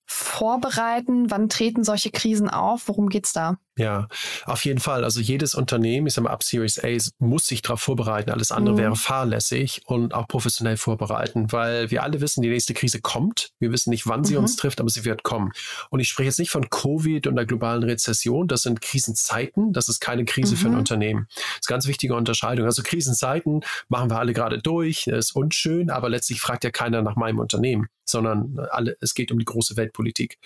vorbereiten? 0.05 1.30
Wann 1.30 1.49
treten 1.49 1.84
solche 1.84 2.11
Krisen 2.11 2.49
auf? 2.49 2.89
Worum 2.89 3.09
geht's 3.09 3.32
da? 3.32 3.59
Ja, 3.79 4.09
auf 4.45 4.64
jeden 4.64 4.81
Fall. 4.81 5.05
Also 5.05 5.20
jedes 5.20 5.55
Unternehmen, 5.55 6.09
ich 6.09 6.14
sage 6.14 6.24
mal 6.24 6.33
ab 6.33 6.43
Series 6.43 6.83
A, 6.83 6.89
muss 7.20 7.47
sich 7.47 7.62
darauf 7.62 7.81
vorbereiten. 7.81 8.31
Alles 8.31 8.51
andere 8.51 8.74
mhm. 8.74 8.79
wäre 8.79 8.97
fahrlässig 8.97 9.83
und 9.87 10.14
auch 10.14 10.26
professionell 10.26 10.76
vorbereiten, 10.76 11.53
weil 11.53 11.91
wir 11.93 12.03
alle 12.03 12.20
wissen, 12.20 12.43
die 12.43 12.49
nächste 12.49 12.74
Krise 12.74 13.01
kommt. 13.01 13.51
Wir 13.61 13.70
wissen 13.70 13.91
nicht, 13.91 14.09
wann 14.09 14.24
sie 14.24 14.35
mhm. 14.35 14.41
uns 14.41 14.57
trifft, 14.57 14.81
aber 14.81 14.91
sie 14.91 15.05
wird 15.05 15.22
kommen. 15.22 15.53
Und 15.91 16.01
ich 16.01 16.09
spreche 16.09 16.26
jetzt 16.26 16.41
nicht 16.41 16.51
von 16.51 16.68
Covid 16.68 17.29
und 17.29 17.37
der 17.37 17.47
globalen 17.47 17.85
Rezession. 17.85 18.49
Das 18.49 18.62
sind 18.62 18.81
Krisenzeiten. 18.81 19.72
Das 19.72 19.89
ist 19.89 20.01
keine 20.01 20.24
Krise 20.24 20.57
mhm. 20.57 20.59
für 20.59 20.66
ein 20.66 20.72
mhm. 20.72 20.79
Unternehmen. 20.79 21.26
Das 21.29 21.45
ist 21.61 21.68
eine 21.68 21.74
ganz 21.76 21.87
wichtige 21.87 22.16
Unterscheidung. 22.16 22.66
Also 22.66 22.83
Krisenzeiten 22.83 23.61
machen 23.89 24.11
wir 24.11 24.18
alle 24.18 24.33
gerade 24.33 24.59
durch. 24.59 25.05
Das 25.07 25.26
ist 25.26 25.37
unschön, 25.37 25.89
aber 25.89 26.09
letztlich 26.09 26.41
fragt 26.41 26.64
ja 26.64 26.70
keiner 26.70 27.03
nach 27.03 27.14
meinem 27.14 27.39
Unternehmen, 27.39 27.87
sondern 28.05 28.59
alle, 28.70 28.97
es 29.01 29.14
geht 29.14 29.31
um 29.31 29.39
die 29.39 29.45
große 29.45 29.76
Weltpolitik. 29.76 30.39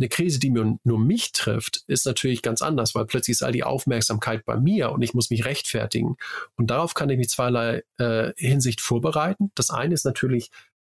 Eine 0.00 0.08
Krise, 0.08 0.38
die 0.38 0.48
mir 0.48 0.78
nur 0.82 0.98
mich 0.98 1.32
trifft, 1.32 1.84
ist 1.86 2.06
natürlich 2.06 2.40
ganz 2.40 2.62
anders, 2.62 2.94
weil 2.94 3.04
plötzlich 3.04 3.34
ist 3.34 3.42
all 3.42 3.52
die 3.52 3.64
Aufmerksamkeit 3.64 4.46
bei 4.46 4.56
mir 4.56 4.92
und 4.92 5.02
ich 5.02 5.12
muss 5.12 5.28
mich 5.28 5.44
rechtfertigen. 5.44 6.16
Und 6.56 6.70
darauf 6.70 6.94
kann 6.94 7.10
ich 7.10 7.18
mich 7.18 7.28
zweierlei 7.28 7.82
äh, 7.98 8.32
Hinsicht 8.36 8.80
vorbereiten. 8.80 9.52
Das 9.54 9.68
eine 9.68 9.92
ist 9.92 10.06
natürlich 10.06 10.50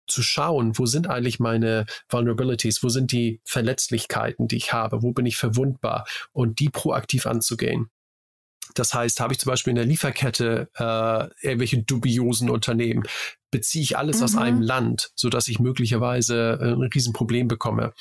zu 0.07 0.23
schauen, 0.23 0.79
wo 0.79 0.87
sind 0.87 1.09
eigentlich 1.09 1.41
meine 1.41 1.87
Vulnerabilities, 2.09 2.85
wo 2.85 2.91
sind 2.91 3.11
die 3.11 3.41
Verletzlichkeiten, 3.45 4.47
die 4.47 4.57
ich 4.57 4.73
habe, 4.73 5.03
wo 5.03 5.11
bin 5.13 5.27
ich 5.27 5.37
verwundbar 5.37 6.07
und 6.31 6.61
die 6.61 6.69
proaktiv 6.69 7.27
anzugehen. 7.27 7.91
Das 8.75 8.95
heißt, 8.95 9.19
habe 9.19 9.33
ich 9.33 9.41
zum 9.41 9.51
Beispiel 9.51 9.73
in 9.73 9.77
der 9.77 9.85
Lieferkette 9.85 10.71
äh, 10.77 11.47
irgendwelche 11.47 11.83
dubiosen 11.83 12.51
Unternehmen, 12.51 13.03
beziehe 13.53 13.85
ich 13.85 13.97
alles 13.97 14.19
mhm. 14.19 14.25
aus 14.25 14.37
einem 14.37 14.61
Land, 14.61 15.13
so 15.15 15.29
dass 15.29 15.47
ich 15.47 15.61
möglicherweise 15.61 16.59
äh, 16.61 16.73
ein 16.73 16.83
Riesenproblem 16.83 17.47
bekomme. 17.47 17.93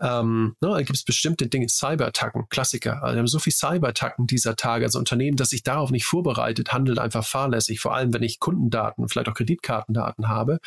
Ähm, 0.00 0.56
ne, 0.62 0.70
da 0.70 0.78
gibt 0.78 0.96
es 0.96 1.04
bestimmte 1.04 1.48
Dinge, 1.48 1.66
Cyberattacken, 1.68 2.48
Klassiker. 2.48 3.02
Also 3.02 3.16
wir 3.16 3.18
haben 3.18 3.26
so 3.26 3.38
viel 3.38 3.52
Cyberattacken 3.52 4.26
dieser 4.26 4.56
Tage 4.56 4.86
als 4.86 4.94
Unternehmen, 4.94 5.36
dass 5.36 5.50
sich 5.50 5.62
darauf 5.62 5.90
nicht 5.90 6.06
vorbereitet, 6.06 6.72
handelt 6.72 6.98
einfach 6.98 7.26
fahrlässig, 7.26 7.80
vor 7.80 7.94
allem 7.94 8.14
wenn 8.14 8.22
ich 8.22 8.38
Kundendaten, 8.40 9.08
vielleicht 9.08 9.28
auch 9.28 9.34
Kreditkartendaten 9.34 10.28
habe. 10.28 10.60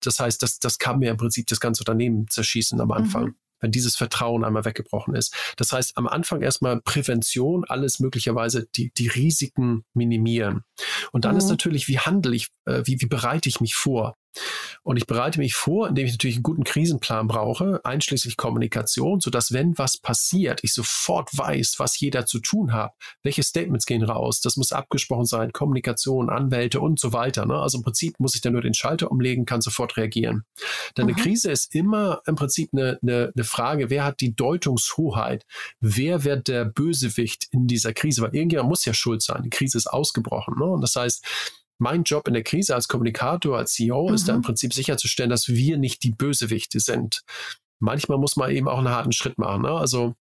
Das 0.00 0.18
heißt, 0.18 0.42
das, 0.42 0.60
das 0.60 0.78
kann 0.78 1.00
mir 1.00 1.10
im 1.10 1.18
Prinzip 1.18 1.48
das 1.48 1.60
ganze 1.60 1.82
Unternehmen 1.82 2.28
zerschießen 2.28 2.80
am 2.80 2.92
Anfang. 2.92 3.24
Mhm. 3.24 3.34
Wenn 3.60 3.70
dieses 3.70 3.96
Vertrauen 3.96 4.44
einmal 4.44 4.64
weggebrochen 4.64 5.14
ist. 5.14 5.34
Das 5.56 5.72
heißt, 5.72 5.96
am 5.96 6.08
Anfang 6.08 6.42
erstmal 6.42 6.80
Prävention, 6.80 7.64
alles 7.66 8.00
möglicherweise 8.00 8.66
die, 8.74 8.92
die 8.92 9.08
Risiken 9.08 9.84
minimieren. 9.94 10.64
Und 11.12 11.24
dann 11.24 11.32
mhm. 11.32 11.38
ist 11.38 11.48
natürlich, 11.48 11.88
wie 11.88 11.98
handle 11.98 12.34
ich, 12.34 12.48
äh, 12.66 12.82
wie, 12.84 13.00
wie 13.00 13.06
bereite 13.06 13.48
ich 13.48 13.60
mich 13.60 13.74
vor? 13.74 14.16
Und 14.82 14.96
ich 14.96 15.06
bereite 15.06 15.38
mich 15.38 15.54
vor, 15.54 15.88
indem 15.88 16.06
ich 16.06 16.12
natürlich 16.12 16.36
einen 16.36 16.42
guten 16.42 16.64
Krisenplan 16.64 17.26
brauche, 17.26 17.80
einschließlich 17.84 18.36
Kommunikation, 18.36 19.20
sodass, 19.20 19.52
wenn 19.52 19.76
was 19.76 19.98
passiert, 19.98 20.60
ich 20.62 20.72
sofort 20.72 21.36
weiß, 21.36 21.74
was 21.78 22.00
jeder 22.00 22.26
zu 22.26 22.40
tun 22.40 22.72
hat. 22.72 22.92
Welche 23.22 23.42
Statements 23.42 23.86
gehen 23.86 24.02
raus? 24.02 24.40
Das 24.40 24.56
muss 24.56 24.72
abgesprochen 24.72 25.26
sein, 25.26 25.52
Kommunikation, 25.52 26.30
Anwälte 26.30 26.80
und 26.80 26.98
so 26.98 27.12
weiter. 27.12 27.44
Ne? 27.44 27.58
Also 27.58 27.78
im 27.78 27.84
Prinzip 27.84 28.18
muss 28.18 28.34
ich 28.34 28.40
dann 28.40 28.52
nur 28.52 28.62
den 28.62 28.74
Schalter 28.74 29.10
umlegen, 29.10 29.44
kann 29.44 29.60
sofort 29.60 29.96
reagieren. 29.96 30.44
Denn 30.96 31.06
mhm. 31.06 31.14
eine 31.14 31.22
Krise 31.22 31.50
ist 31.50 31.74
immer 31.74 32.22
im 32.26 32.36
Prinzip 32.36 32.70
eine, 32.72 32.98
eine, 33.02 33.32
eine 33.34 33.44
Frage, 33.44 33.90
wer 33.90 34.04
hat 34.04 34.20
die 34.20 34.34
Deutungshoheit? 34.34 35.44
Wer 35.80 36.24
wird 36.24 36.48
der 36.48 36.64
Bösewicht 36.64 37.48
in 37.50 37.66
dieser 37.66 37.92
Krise? 37.92 38.22
Weil 38.22 38.34
irgendjemand 38.34 38.68
muss 38.68 38.84
ja 38.84 38.94
schuld 38.94 39.22
sein. 39.22 39.42
Die 39.42 39.50
Krise 39.50 39.76
ist 39.76 39.88
ausgebrochen. 39.88 40.58
Ne? 40.58 40.64
Und 40.64 40.80
das 40.80 40.96
heißt, 40.96 41.24
mein 41.80 42.04
Job 42.04 42.28
in 42.28 42.34
der 42.34 42.42
Krise 42.42 42.74
als 42.74 42.88
Kommunikator, 42.88 43.58
als 43.58 43.72
CEO 43.72 44.08
mhm. 44.08 44.14
ist 44.14 44.28
da 44.28 44.34
im 44.34 44.38
mhm. 44.38 44.44
Prinzip 44.44 44.72
sicherzustellen, 44.72 45.30
dass 45.30 45.48
wir 45.48 45.78
nicht 45.78 46.02
die 46.02 46.12
Bösewichte 46.12 46.80
sind. 46.80 47.22
Manchmal 47.78 48.18
muss 48.18 48.36
man 48.36 48.50
eben 48.50 48.68
auch 48.68 48.78
einen 48.78 48.90
harten 48.90 49.12
Schritt 49.12 49.38
machen. 49.38 49.62
Ne? 49.62 49.70
Also 49.70 50.14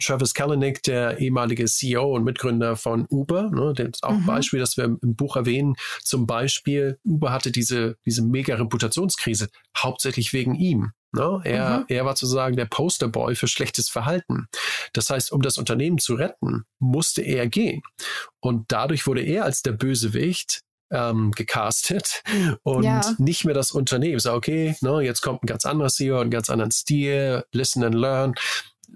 Travis 0.00 0.34
Kalanick, 0.34 0.82
der 0.82 1.18
ehemalige 1.18 1.64
CEO 1.66 2.14
und 2.16 2.24
Mitgründer 2.24 2.76
von 2.76 3.06
Uber, 3.08 3.50
ne, 3.50 3.72
das 3.74 3.86
ist 3.86 4.04
auch 4.04 4.10
ein 4.10 4.22
mhm. 4.22 4.26
Beispiel, 4.26 4.58
das 4.58 4.76
wir 4.76 4.84
im, 4.84 4.98
im, 5.00 5.14
Buch 5.14 5.36
erwähnen. 5.36 5.76
Zum 6.02 6.26
Beispiel, 6.26 6.98
Uber 7.04 7.32
hatte 7.32 7.52
diese, 7.52 7.96
diese 8.04 8.22
mega 8.22 8.56
Reputationskrise, 8.56 9.48
hauptsächlich 9.76 10.32
wegen 10.32 10.54
ihm. 10.54 10.92
Ne? 11.12 11.40
Er, 11.44 11.78
mhm. 11.78 11.84
er 11.88 12.04
war 12.04 12.16
sozusagen 12.16 12.56
der 12.56 12.66
Posterboy 12.66 13.36
für 13.36 13.46
schlechtes 13.46 13.88
Verhalten. 13.88 14.48
Das 14.92 15.08
heißt, 15.08 15.30
um 15.30 15.40
das 15.40 15.56
Unternehmen 15.56 15.98
zu 15.98 16.14
retten, 16.14 16.64
musste 16.80 17.22
er 17.22 17.48
gehen. 17.48 17.82
Und 18.40 18.66
dadurch 18.72 19.06
wurde 19.06 19.22
er 19.22 19.44
als 19.44 19.62
der 19.62 19.72
Bösewicht 19.72 20.62
ähm, 20.90 21.32
gecastet 21.32 22.22
und 22.62 22.84
ja. 22.84 23.00
nicht 23.18 23.44
mehr 23.44 23.54
das 23.54 23.70
Unternehmen. 23.70 24.18
So, 24.18 24.32
okay, 24.32 24.76
ne, 24.80 25.00
jetzt 25.00 25.22
kommt 25.22 25.42
ein 25.42 25.46
ganz 25.46 25.64
anderer 25.64 25.88
CEO, 25.88 26.20
einen 26.20 26.30
ganz 26.30 26.50
anderen 26.50 26.70
Stil, 26.70 27.44
listen 27.52 27.84
and 27.84 27.94
learn 27.94 28.34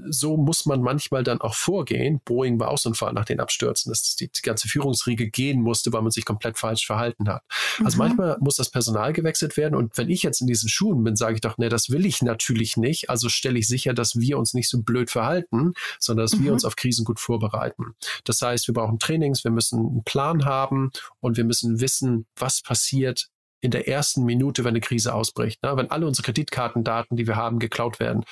so 0.09 0.36
muss 0.36 0.66
man 0.66 0.82
manchmal 0.82 1.22
dann 1.22 1.41
auch 1.41 1.55
vorgehen. 1.55 2.20
Boeing 2.24 2.59
war 2.59 2.68
auch 2.68 2.78
so 2.78 2.91
ein 2.91 2.95
Fall 2.95 3.12
nach 3.12 3.24
den 3.24 3.41
Abstürzen, 3.41 3.91
dass 3.91 4.16
die, 4.16 4.28
die 4.28 4.43
ganze 4.43 4.68
Führungsriege 4.68 5.30
gehen 5.30 5.61
musste, 5.62 5.93
weil 5.93 6.03
man 6.03 6.11
sich 6.11 6.24
komplett 6.24 6.59
falsch 6.59 6.86
verhalten 6.86 7.28
hat. 7.28 7.43
Also 7.78 7.80
mhm. 7.80 7.86
Also 7.91 7.99
manchmal 7.99 8.36
muss 8.41 8.57
das 8.57 8.70
Personal 8.70 9.12
gewechselt 9.12 9.57
werden. 9.57 9.74
Und 9.74 9.99
wenn 9.99 10.09
ich 10.09 10.22
jetzt 10.22 10.41
in 10.41 10.47
diesen 10.47 10.68
Schuhen 10.68 11.03
bin, 11.03 11.16
sage 11.16 11.34
ich 11.34 11.41
doch, 11.41 11.59
nee, 11.59 11.68
das 11.68 11.91
will 11.91 12.07
ich 12.07 12.22
natürlich 12.22 12.76
nicht. 12.76 13.11
Also 13.11 13.28
stelle 13.28 13.59
ich 13.59 13.66
sicher, 13.66 13.95
dass 13.95 14.16
wir 14.16 14.38
uns 14.38 14.55
nicht 14.55 14.68
so 14.68 14.82
blöd 14.82 15.11
verhalten, 15.11 15.72
sondern 15.99 16.24
dass 16.24 16.36
mhm. 16.36 16.45
wir 16.45 16.53
uns 16.53 16.64
auf 16.64 16.76
Krisen 16.76 17.05
gut 17.05 17.18
vorbereiten. 17.18 17.95
Das 18.24 18.41
heißt, 18.41 18.68
wir 18.68 18.74
brauchen 18.74 18.99
Trainings, 18.99 19.45
wir 19.45 19.51
müssen 19.51 19.80
einen 19.80 20.05
Plan 20.05 20.45
haben 20.45 20.93
und 21.20 21.36
wir 21.36 21.45
müssen 21.45 21.80
wissen, 21.80 22.26
was 22.36 22.62
passiert 22.62 23.28
in 23.61 23.70
der 23.70 23.88
ersten 23.88 24.24
Minute, 24.24 24.64
wenn 24.64 24.70
eine 24.70 24.80
Krise 24.80 25.14
ausbricht. 25.14 25.62
Ne? 25.62 25.76
Wenn 25.76 25.91
alle 25.91 26.07
unsere 26.07 26.24
Kreditkartendaten, 26.24 27.16
die 27.16 27.26
wir 27.26 27.36
haben, 27.36 27.59
geklaut 27.59 28.01
werden 28.01 28.24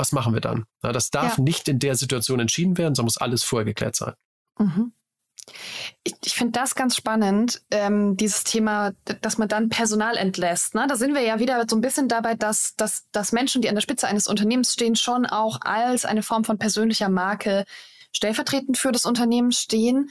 was 0.00 0.12
machen 0.12 0.32
wir 0.32 0.40
dann? 0.40 0.64
Na, 0.82 0.92
das 0.92 1.10
darf 1.10 1.36
ja. 1.36 1.44
nicht 1.44 1.68
in 1.68 1.78
der 1.78 1.94
Situation 1.94 2.40
entschieden 2.40 2.78
werden, 2.78 2.94
sondern 2.94 3.06
muss 3.06 3.18
alles 3.18 3.44
vorher 3.44 3.66
geklärt 3.66 3.96
sein. 3.96 4.14
Mhm. 4.58 4.92
Ich, 6.04 6.14
ich 6.24 6.34
finde 6.34 6.52
das 6.52 6.74
ganz 6.74 6.96
spannend, 6.96 7.60
ähm, 7.70 8.16
dieses 8.16 8.44
Thema, 8.44 8.92
dass 9.20 9.36
man 9.36 9.48
dann 9.48 9.68
Personal 9.68 10.16
entlässt. 10.16 10.74
Ne? 10.74 10.86
Da 10.88 10.96
sind 10.96 11.14
wir 11.14 11.20
ja 11.20 11.38
wieder 11.38 11.64
so 11.68 11.76
ein 11.76 11.82
bisschen 11.82 12.08
dabei, 12.08 12.34
dass, 12.34 12.76
dass, 12.76 13.10
dass 13.12 13.32
Menschen, 13.32 13.60
die 13.60 13.68
an 13.68 13.74
der 13.74 13.82
Spitze 13.82 14.08
eines 14.08 14.26
Unternehmens 14.26 14.72
stehen, 14.72 14.96
schon 14.96 15.26
auch 15.26 15.60
als 15.60 16.04
eine 16.04 16.22
Form 16.22 16.44
von 16.44 16.58
persönlicher 16.58 17.08
Marke 17.08 17.64
stellvertretend 18.12 18.78
für 18.78 18.92
das 18.92 19.04
Unternehmen 19.04 19.52
stehen. 19.52 20.10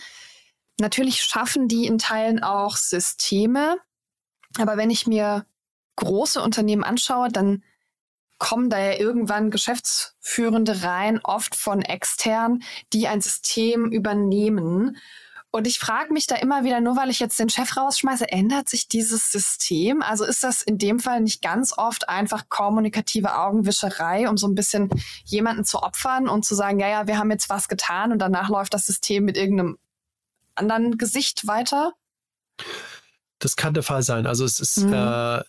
Natürlich 0.79 1.23
schaffen 1.23 1.67
die 1.67 1.85
in 1.85 1.97
Teilen 1.97 2.43
auch 2.43 2.77
Systeme, 2.77 3.77
aber 4.57 4.77
wenn 4.77 4.89
ich 4.89 5.07
mir 5.07 5.45
große 5.95 6.41
Unternehmen 6.41 6.83
anschaue, 6.83 7.29
dann 7.29 7.63
kommen 8.39 8.69
da 8.69 8.79
ja 8.79 8.97
irgendwann 8.97 9.51
Geschäftsführende 9.51 10.83
rein, 10.83 11.19
oft 11.23 11.55
von 11.55 11.81
extern, 11.81 12.63
die 12.93 13.07
ein 13.07 13.21
System 13.21 13.91
übernehmen. 13.91 14.97
Und 15.51 15.65
ich 15.65 15.79
frage 15.79 16.13
mich 16.13 16.27
da 16.27 16.35
immer 16.35 16.63
wieder, 16.63 16.79
nur 16.79 16.95
weil 16.95 17.09
ich 17.09 17.19
jetzt 17.19 17.39
den 17.39 17.49
Chef 17.49 17.75
rausschmeiße, 17.75 18.31
ändert 18.31 18.69
sich 18.69 18.87
dieses 18.87 19.31
System? 19.31 20.03
Also 20.03 20.23
ist 20.23 20.43
das 20.43 20.61
in 20.61 20.77
dem 20.77 20.99
Fall 20.99 21.21
nicht 21.21 21.41
ganz 21.41 21.75
oft 21.75 22.07
einfach 22.07 22.49
kommunikative 22.49 23.35
Augenwischerei, 23.35 24.29
um 24.29 24.37
so 24.37 24.47
ein 24.47 24.53
bisschen 24.53 24.89
jemanden 25.25 25.65
zu 25.65 25.81
opfern 25.81 26.29
und 26.29 26.45
zu 26.45 26.53
sagen, 26.53 26.79
ja, 26.79 26.87
ja, 26.87 27.07
wir 27.07 27.17
haben 27.17 27.31
jetzt 27.31 27.49
was 27.49 27.67
getan 27.67 28.11
und 28.11 28.19
danach 28.19 28.49
läuft 28.49 28.75
das 28.75 28.85
System 28.85 29.25
mit 29.25 29.37
irgendeinem 29.37 29.79
anderen 30.53 30.97
Gesicht 30.97 31.47
weiter? 31.47 31.93
Das 33.39 33.55
kann 33.55 33.73
der 33.73 33.83
Fall 33.83 34.03
sein. 34.03 34.27
Also 34.27 34.45
es 34.45 34.59
ist, 34.59 34.77
mhm. 34.77 34.93
äh, 34.93 35.41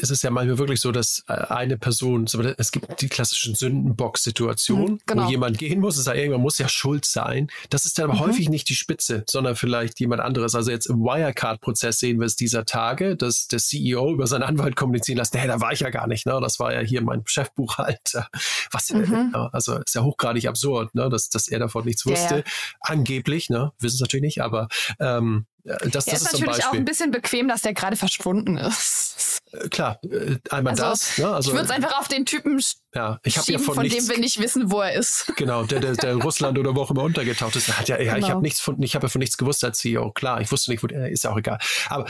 es 0.00 0.10
ist 0.10 0.22
ja 0.22 0.30
manchmal 0.30 0.58
wirklich 0.58 0.80
so, 0.80 0.92
dass 0.92 1.24
äh, 1.28 1.32
eine 1.32 1.78
Person, 1.78 2.26
es 2.58 2.72
gibt 2.72 3.00
die 3.00 3.08
klassischen 3.08 3.54
Sündenbock-Situationen, 3.54 4.94
mhm, 4.94 5.00
genau. 5.06 5.26
wo 5.26 5.30
jemand 5.30 5.58
gehen 5.58 5.80
muss, 5.80 5.96
es 5.96 6.06
irgendwann 6.06 6.42
muss 6.42 6.58
ja 6.58 6.68
schuld 6.68 7.04
sein. 7.04 7.48
Das 7.70 7.86
ist 7.86 7.98
dann 7.98 8.10
aber 8.10 8.14
mhm. 8.14 8.26
häufig 8.26 8.48
nicht 8.48 8.68
die 8.68 8.74
Spitze, 8.74 9.24
sondern 9.28 9.56
vielleicht 9.56 10.00
jemand 10.00 10.20
anderes. 10.20 10.54
Also 10.54 10.70
jetzt 10.70 10.86
im 10.86 11.00
Wirecard-Prozess 11.00 11.98
sehen 11.98 12.20
wir 12.20 12.26
es 12.26 12.36
dieser 12.36 12.64
Tage, 12.64 13.16
dass 13.16 13.48
der 13.48 13.58
CEO 13.58 14.12
über 14.12 14.26
seinen 14.26 14.42
Anwalt 14.42 14.76
kommunizieren 14.76 15.18
lässt, 15.18 15.34
hey, 15.34 15.48
da 15.48 15.60
war 15.60 15.72
ich 15.72 15.80
ja 15.80 15.90
gar 15.90 16.06
nicht, 16.06 16.26
ne? 16.26 16.38
Das 16.40 16.60
war 16.60 16.72
ja 16.72 16.80
hier 16.80 17.02
mein 17.02 17.22
Chefbuchhalter. 17.26 18.28
Was, 18.70 18.90
äh, 18.90 18.96
mhm. 18.96 19.32
äh, 19.34 19.48
also 19.52 19.78
ist 19.78 19.94
ja 19.94 20.02
hochgradig 20.02 20.46
absurd, 20.46 20.94
ne? 20.94 21.08
Dass, 21.08 21.28
dass 21.28 21.48
er 21.48 21.58
davon 21.58 21.84
nichts 21.84 22.04
wusste. 22.06 22.34
Ja, 22.34 22.40
ja. 22.40 22.44
Angeblich, 22.80 23.48
ne? 23.48 23.72
Wissen 23.78 23.96
es 23.96 24.00
natürlich 24.00 24.22
nicht, 24.22 24.42
aber 24.42 24.68
ähm, 25.00 25.46
das, 25.64 26.04
das 26.04 26.06
ist, 26.06 26.12
ist 26.12 26.32
natürlich 26.32 26.64
auch 26.66 26.72
ein 26.74 26.84
bisschen 26.84 27.10
bequem, 27.10 27.48
dass 27.48 27.62
der 27.62 27.72
gerade 27.72 27.96
verschwunden 27.96 28.58
ist. 28.58 29.40
Äh, 29.54 29.68
klar, 29.68 29.98
äh, 30.04 30.36
einmal 30.50 30.72
also, 30.72 30.84
das. 30.84 31.18
Ne? 31.18 31.28
Also, 31.28 31.50
ich 31.50 31.54
würde 31.54 31.66
es 31.66 31.70
einfach 31.70 31.98
auf 31.98 32.08
den 32.08 32.26
Typen 32.26 32.60
ja, 32.94 33.18
ich 33.24 33.34
schieben, 33.34 33.52
ja 33.52 33.58
von, 33.58 33.74
von 33.74 33.88
dem 33.88 34.08
wir 34.08 34.18
nicht 34.18 34.38
wissen, 34.38 34.70
wo 34.70 34.80
er 34.80 34.92
ist. 34.94 35.32
Genau, 35.36 35.64
der, 35.64 35.80
der, 35.80 35.94
der 35.94 36.12
in 36.12 36.22
Russland 36.22 36.58
oder 36.58 36.76
wo 36.76 36.82
auch 36.82 36.90
immer 36.90 37.02
untergetaucht 37.02 37.56
ist. 37.56 37.76
Hat 37.76 37.88
ja, 37.88 38.00
ja 38.00 38.14
genau. 38.14 38.26
ich 38.26 38.32
habe 38.32 38.42
nichts 38.42 38.60
von, 38.60 38.80
ich 38.80 38.94
habe 38.94 39.06
ja 39.06 39.08
von 39.08 39.18
nichts 39.18 39.36
gewusst 39.36 39.64
als 39.64 39.78
CEO. 39.78 40.12
Klar, 40.12 40.40
ich 40.40 40.50
wusste 40.52 40.70
nicht, 40.70 40.82
wo 40.82 40.86
der 40.86 41.10
ist 41.10 41.24
ja 41.24 41.32
auch 41.32 41.36
egal. 41.36 41.58
Aber 41.88 42.06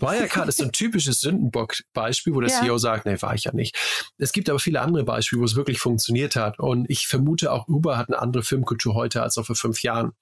Wirecard 0.00 0.48
ist 0.48 0.58
so 0.58 0.64
ein 0.64 0.72
typisches 0.72 1.20
Sündenbock-Beispiel, 1.20 2.34
wo 2.34 2.40
der 2.40 2.50
ja. 2.50 2.60
CEO 2.60 2.78
sagt, 2.78 3.04
nee, 3.04 3.20
war 3.20 3.34
ich 3.34 3.44
ja 3.44 3.52
nicht. 3.52 3.76
Es 4.16 4.32
gibt 4.32 4.48
aber 4.48 4.58
viele 4.58 4.80
andere 4.80 5.04
Beispiele, 5.04 5.42
wo 5.42 5.44
es 5.44 5.56
wirklich 5.56 5.78
funktioniert 5.78 6.36
hat. 6.36 6.58
Und 6.58 6.88
ich 6.88 7.06
vermute 7.06 7.52
auch 7.52 7.68
Uber 7.68 7.98
hat 7.98 8.08
eine 8.08 8.18
andere 8.18 8.42
Filmkultur 8.42 8.94
heute 8.94 9.22
als 9.22 9.36
auch 9.36 9.44
vor 9.44 9.56
fünf 9.56 9.82
Jahren. 9.82 10.12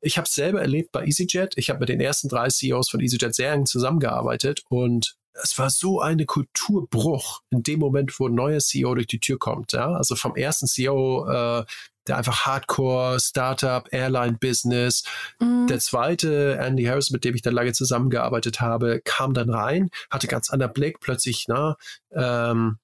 Ich 0.00 0.18
habe 0.18 0.26
es 0.26 0.34
selber 0.34 0.60
erlebt 0.60 0.90
bei 0.90 1.06
EasyJet. 1.06 1.54
Ich 1.56 1.70
habe 1.70 1.80
mit 1.80 1.88
den 1.88 2.00
ersten 2.00 2.28
drei 2.28 2.48
CEOs 2.48 2.90
von 2.90 3.00
EasyJet 3.00 3.34
sehr 3.34 3.52
eng 3.52 3.66
zusammengearbeitet 3.66 4.62
und 4.68 5.16
es 5.42 5.58
war 5.58 5.70
so 5.70 6.00
eine 6.00 6.26
Kulturbruch 6.26 7.42
in 7.50 7.62
dem 7.62 7.80
Moment, 7.80 8.18
wo 8.18 8.28
ein 8.28 8.34
neuer 8.34 8.58
CEO 8.60 8.94
durch 8.94 9.06
die 9.06 9.20
Tür 9.20 9.38
kommt. 9.38 9.72
Ja? 9.72 9.92
Also 9.92 10.16
vom 10.16 10.36
ersten 10.36 10.66
CEO, 10.66 11.28
äh, 11.28 11.64
der 12.06 12.16
einfach 12.16 12.46
Hardcore, 12.46 13.18
Startup, 13.20 13.86
Airline-Business. 13.90 15.04
Mhm. 15.40 15.66
Der 15.66 15.78
zweite, 15.80 16.58
Andy 16.58 16.84
Harris, 16.84 17.10
mit 17.10 17.24
dem 17.24 17.34
ich 17.34 17.42
dann 17.42 17.54
lange 17.54 17.72
zusammengearbeitet 17.72 18.60
habe, 18.60 19.00
kam 19.04 19.34
dann 19.34 19.50
rein, 19.50 19.90
hatte 20.10 20.28
ganz 20.28 20.50
anderen 20.50 20.72
Blick, 20.72 21.00
plötzlich, 21.00 21.46
na, 21.48 21.76
ähm, 22.12 22.78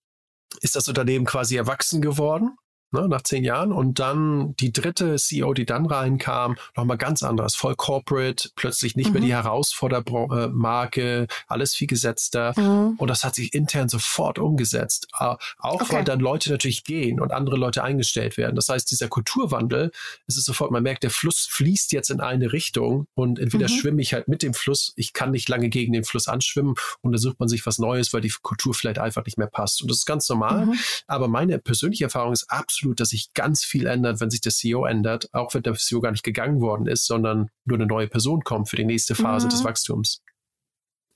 ist 0.60 0.76
das 0.76 0.88
Unternehmen 0.88 1.24
quasi 1.24 1.56
erwachsen 1.56 2.02
geworden 2.02 2.56
ne, 2.92 3.08
nach 3.08 3.22
zehn 3.22 3.44
Jahren. 3.44 3.72
Und 3.72 3.98
dann 3.98 4.54
die 4.56 4.72
dritte 4.72 5.16
CEO, 5.16 5.54
die 5.54 5.66
dann 5.66 5.86
reinkam, 5.86 6.56
nochmal 6.76 6.98
ganz 6.98 7.22
anders, 7.22 7.54
voll 7.54 7.74
corporate, 7.74 8.50
plötzlich 8.56 8.96
nicht 8.96 9.08
mhm. 9.08 9.12
mehr 9.14 9.22
die 9.22 9.32
Herausfordermarke, 9.32 11.26
alles 11.46 11.74
viel 11.74 11.86
gesetzter. 11.86 12.52
Mhm. 12.56 12.94
Und 12.98 13.08
das 13.08 13.24
hat 13.24 13.34
sich 13.34 13.54
intern 13.54 13.88
sofort 13.88 14.38
umgesetzt. 14.38 15.08
Auch 15.12 15.38
okay. 15.58 15.92
weil 15.92 16.04
dann 16.04 16.20
Leute 16.20 16.50
natürlich 16.50 16.84
gehen 16.84 17.20
und 17.20 17.32
andere 17.32 17.56
Leute 17.56 17.82
eingestellt 17.82 18.36
werden. 18.36 18.56
Das 18.56 18.68
heißt, 18.68 18.90
dieser 18.90 19.08
Kulturwandel, 19.08 19.90
es 20.26 20.36
ist 20.36 20.44
sofort, 20.44 20.70
man 20.70 20.82
merkt, 20.82 21.02
der 21.02 21.10
Fluss 21.10 21.48
fließt 21.50 21.92
jetzt 21.92 22.10
in 22.10 22.20
eine 22.20 22.52
Richtung 22.52 23.06
und 23.14 23.38
entweder 23.38 23.68
mhm. 23.68 23.72
schwimme 23.72 24.02
ich 24.02 24.14
halt 24.14 24.28
mit 24.28 24.42
dem 24.42 24.54
Fluss, 24.54 24.92
ich 24.96 25.12
kann 25.12 25.30
nicht 25.30 25.48
lange 25.48 25.68
gegen 25.68 25.92
den 25.92 26.04
Fluss 26.04 26.28
anschwimmen 26.28 26.74
und 27.00 27.12
dann 27.12 27.20
sucht 27.20 27.40
man 27.40 27.48
sich 27.48 27.64
was 27.66 27.78
Neues, 27.78 28.12
weil 28.12 28.20
die 28.20 28.32
Kultur 28.42 28.74
vielleicht 28.74 28.98
einfach 28.98 29.24
nicht 29.24 29.38
mehr 29.38 29.46
passt. 29.46 29.82
Und 29.82 29.90
das 29.90 29.98
ist 29.98 30.06
ganz 30.06 30.28
normal. 30.28 30.66
Mhm. 30.66 30.78
Aber 31.06 31.28
meine 31.28 31.58
persönliche 31.58 32.04
Erfahrung 32.04 32.32
ist 32.32 32.50
absolut 32.50 32.81
absolut, 32.82 32.98
dass 32.98 33.10
sich 33.10 33.32
ganz 33.34 33.64
viel 33.64 33.86
ändert, 33.86 34.20
wenn 34.20 34.30
sich 34.30 34.40
der 34.40 34.50
CEO 34.50 34.84
ändert, 34.84 35.32
auch 35.32 35.54
wenn 35.54 35.62
der 35.62 35.74
CEO 35.74 36.00
gar 36.00 36.10
nicht 36.10 36.24
gegangen 36.24 36.60
worden 36.60 36.86
ist, 36.86 37.06
sondern 37.06 37.48
nur 37.64 37.78
eine 37.78 37.86
neue 37.86 38.08
Person 38.08 38.42
kommt 38.42 38.68
für 38.68 38.76
die 38.76 38.84
nächste 38.84 39.14
Phase 39.14 39.46
mhm. 39.46 39.50
des 39.50 39.64
Wachstums. 39.64 40.20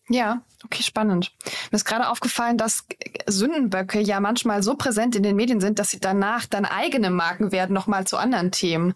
Ja, 0.09 0.43
okay, 0.65 0.85
spannend. 0.85 1.33
Mir 1.73 1.77
ist 1.77 1.85
gerade 1.85 2.09
aufgefallen, 2.09 2.57
dass 2.57 2.87
Sündenböcke 3.27 4.01
ja 4.01 4.21
manchmal 4.21 4.63
so 4.63 4.77
präsent 4.77 5.17
in 5.17 5.25
den 5.25 5.35
Medien 5.35 5.61
sind, 5.61 5.81
dass 5.81 5.91
sie 5.91 5.99
danach 5.99 6.47
dann 6.47 6.65
eigene 6.65 7.11
Marken 7.11 7.51
werden, 7.51 7.75
nochmal 7.75 8.07
zu 8.07 8.17
anderen 8.17 8.53
Themen. 8.53 8.95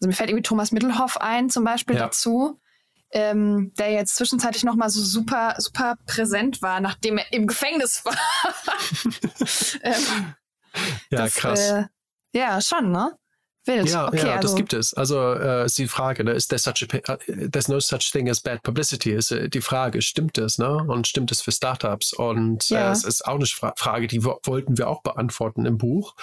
Also 0.00 0.06
mir 0.06 0.12
fällt 0.12 0.30
irgendwie 0.30 0.44
Thomas 0.44 0.70
Mittelhoff 0.70 1.20
ein, 1.20 1.50
zum 1.50 1.64
Beispiel 1.64 1.96
ja. 1.96 2.02
dazu, 2.02 2.60
ähm, 3.10 3.72
der 3.76 3.90
jetzt 3.90 4.14
zwischenzeitlich 4.14 4.62
nochmal 4.62 4.90
so 4.90 5.02
super, 5.02 5.56
super 5.58 5.96
präsent 6.06 6.62
war, 6.62 6.78
nachdem 6.78 7.18
er 7.18 7.32
im 7.32 7.48
Gefängnis 7.48 8.04
war. 8.04 8.16
ähm, 9.82 10.34
ja, 11.10 11.18
das, 11.18 11.34
krass. 11.34 11.70
Äh, 11.70 11.84
ja, 12.32 12.60
schon, 12.60 12.90
ne? 12.90 13.16
Wild. 13.64 13.88
Ja, 13.88 14.08
okay, 14.08 14.26
ja 14.26 14.36
also. 14.36 14.48
das 14.48 14.56
gibt 14.56 14.72
es. 14.72 14.92
Also 14.94 15.34
äh, 15.34 15.66
ist 15.66 15.78
die 15.78 15.86
Frage, 15.86 16.24
ne, 16.24 16.32
ist 16.32 16.48
there 16.48 16.58
such 16.58 16.82
a, 16.82 17.16
there's 17.26 17.68
no 17.68 17.78
such 17.78 18.10
thing 18.10 18.28
as 18.28 18.40
bad 18.40 18.62
publicity? 18.62 19.12
Ist 19.12 19.30
äh, 19.30 19.48
die 19.48 19.60
Frage, 19.60 20.02
stimmt 20.02 20.36
es, 20.38 20.58
ne? 20.58 20.78
Und 20.88 21.06
stimmt 21.06 21.30
es 21.30 21.42
für 21.42 21.52
Startups? 21.52 22.12
Und 22.12 22.70
äh, 22.70 22.74
ja. 22.74 22.88
äh, 22.88 22.92
es 22.92 23.04
ist 23.04 23.24
auch 23.24 23.36
eine 23.36 23.46
Frage, 23.46 24.08
die 24.08 24.24
wollten 24.24 24.78
wir 24.78 24.88
auch 24.88 25.02
beantworten 25.02 25.64
im 25.64 25.78
Buch. 25.78 26.14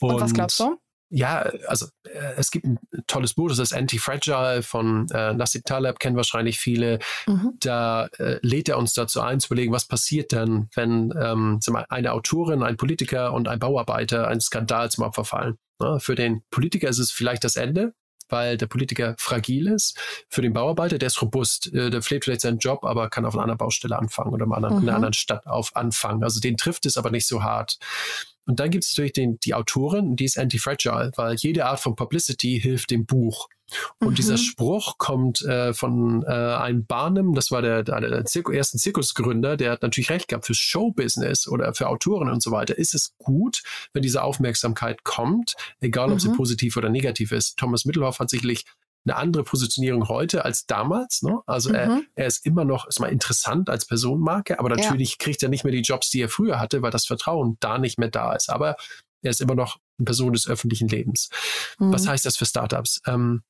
Und, 0.00 0.14
Und 0.14 0.20
was 0.20 0.32
glaubst 0.32 0.60
du? 0.60 0.80
Ja, 1.10 1.50
also 1.66 1.86
äh, 2.04 2.34
es 2.36 2.50
gibt 2.50 2.66
ein 2.66 2.78
tolles 3.06 3.34
Buch, 3.34 3.48
das 3.48 3.58
ist 3.58 3.72
Anti-Fragile 3.72 4.62
von 4.62 5.08
äh, 5.10 5.32
Nassim 5.32 5.62
Taleb, 5.64 5.98
kennen 5.98 6.16
wahrscheinlich 6.16 6.58
viele. 6.58 6.98
Mhm. 7.26 7.54
Da 7.60 8.06
äh, 8.18 8.38
lädt 8.42 8.68
er 8.68 8.78
uns 8.78 8.92
dazu 8.92 9.22
ein, 9.22 9.40
zu 9.40 9.48
überlegen, 9.48 9.72
was 9.72 9.86
passiert 9.86 10.32
denn, 10.32 10.68
wenn 10.74 11.14
ähm, 11.18 11.60
eine 11.88 12.12
Autorin, 12.12 12.62
ein 12.62 12.76
Politiker 12.76 13.32
und 13.32 13.48
ein 13.48 13.58
Bauarbeiter 13.58 14.28
einen 14.28 14.40
Skandal 14.40 14.90
zum 14.90 15.04
Opfer 15.04 15.24
fallen. 15.24 15.56
Ja, 15.80 15.98
für 15.98 16.14
den 16.14 16.42
Politiker 16.50 16.88
ist 16.88 16.98
es 16.98 17.10
vielleicht 17.10 17.44
das 17.44 17.56
Ende, 17.56 17.94
weil 18.28 18.58
der 18.58 18.66
Politiker 18.66 19.14
fragil 19.18 19.68
ist. 19.68 19.98
Für 20.28 20.42
den 20.42 20.52
Bauarbeiter, 20.52 20.98
der 20.98 21.06
ist 21.06 21.22
robust, 21.22 21.72
äh, 21.72 21.88
der 21.88 22.02
pflegt 22.02 22.24
vielleicht 22.24 22.42
seinen 22.42 22.58
Job, 22.58 22.84
aber 22.84 23.08
kann 23.08 23.24
auf 23.24 23.34
einer 23.34 23.44
anderen 23.44 23.58
Baustelle 23.58 23.98
anfangen 23.98 24.34
oder 24.34 24.44
mhm. 24.44 24.52
in 24.52 24.64
einer 24.64 24.94
anderen 24.94 25.14
Stadt 25.14 25.46
auf 25.46 25.74
anfangen. 25.74 26.22
Also 26.22 26.40
den 26.40 26.58
trifft 26.58 26.84
es 26.84 26.98
aber 26.98 27.10
nicht 27.10 27.26
so 27.26 27.42
hart. 27.42 27.78
Und 28.48 28.60
dann 28.60 28.70
gibt 28.70 28.84
es 28.84 28.90
natürlich 28.92 29.12
den, 29.12 29.38
die 29.40 29.52
Autorin, 29.52 30.16
die 30.16 30.24
ist 30.24 30.38
anti-fragile, 30.38 31.12
weil 31.16 31.36
jede 31.36 31.66
Art 31.66 31.80
von 31.80 31.94
Publicity 31.94 32.58
hilft 32.58 32.90
dem 32.90 33.04
Buch. 33.04 33.48
Und 33.98 34.12
mhm. 34.12 34.14
dieser 34.14 34.38
Spruch 34.38 34.96
kommt 34.96 35.42
äh, 35.42 35.74
von 35.74 36.22
äh, 36.22 36.30
einem 36.30 36.86
Barnum, 36.86 37.34
das 37.34 37.50
war 37.50 37.60
der, 37.60 37.82
der, 37.82 38.00
der 38.00 38.24
Zirku, 38.24 38.50
ersten 38.50 38.78
Zirkusgründer, 38.78 39.58
der 39.58 39.72
hat 39.72 39.82
natürlich 39.82 40.08
recht 40.08 40.28
gehabt, 40.28 40.46
für 40.46 40.54
Showbusiness 40.54 41.46
oder 41.46 41.74
für 41.74 41.88
Autoren 41.88 42.30
und 42.30 42.42
so 42.42 42.50
weiter 42.50 42.78
ist 42.78 42.94
es 42.94 43.12
gut, 43.18 43.62
wenn 43.92 44.02
diese 44.02 44.22
Aufmerksamkeit 44.22 45.04
kommt, 45.04 45.54
egal 45.80 46.08
ob 46.08 46.14
mhm. 46.14 46.20
sie 46.20 46.30
positiv 46.30 46.78
oder 46.78 46.88
negativ 46.88 47.32
ist. 47.32 47.58
Thomas 47.58 47.84
Mittelhoff 47.84 48.18
hat 48.18 48.30
sicherlich 48.30 48.64
eine 49.06 49.16
andere 49.16 49.44
Positionierung 49.44 50.08
heute 50.08 50.44
als 50.44 50.66
damals. 50.66 51.22
Ne? 51.22 51.40
Also 51.46 51.70
mhm. 51.70 51.74
er, 51.74 52.02
er 52.14 52.26
ist 52.26 52.44
immer 52.44 52.64
noch 52.64 52.86
ist 52.86 53.00
mal 53.00 53.08
interessant 53.10 53.70
als 53.70 53.86
Personenmarke, 53.86 54.58
aber 54.58 54.68
natürlich 54.68 55.12
ja. 55.12 55.16
kriegt 55.18 55.42
er 55.42 55.48
nicht 55.48 55.64
mehr 55.64 55.72
die 55.72 55.80
Jobs, 55.80 56.10
die 56.10 56.20
er 56.20 56.28
früher 56.28 56.60
hatte, 56.60 56.82
weil 56.82 56.90
das 56.90 57.06
Vertrauen 57.06 57.56
da 57.60 57.78
nicht 57.78 57.98
mehr 57.98 58.10
da 58.10 58.34
ist. 58.34 58.50
Aber 58.50 58.76
er 59.22 59.30
ist 59.30 59.40
immer 59.40 59.54
noch 59.54 59.78
eine 59.98 60.04
Person 60.04 60.32
des 60.32 60.48
öffentlichen 60.48 60.88
Lebens. 60.88 61.28
Mhm. 61.78 61.92
Was 61.92 62.06
heißt 62.06 62.24
das 62.24 62.36
für 62.36 62.46
Startups? 62.46 63.00
Ähm, 63.06 63.42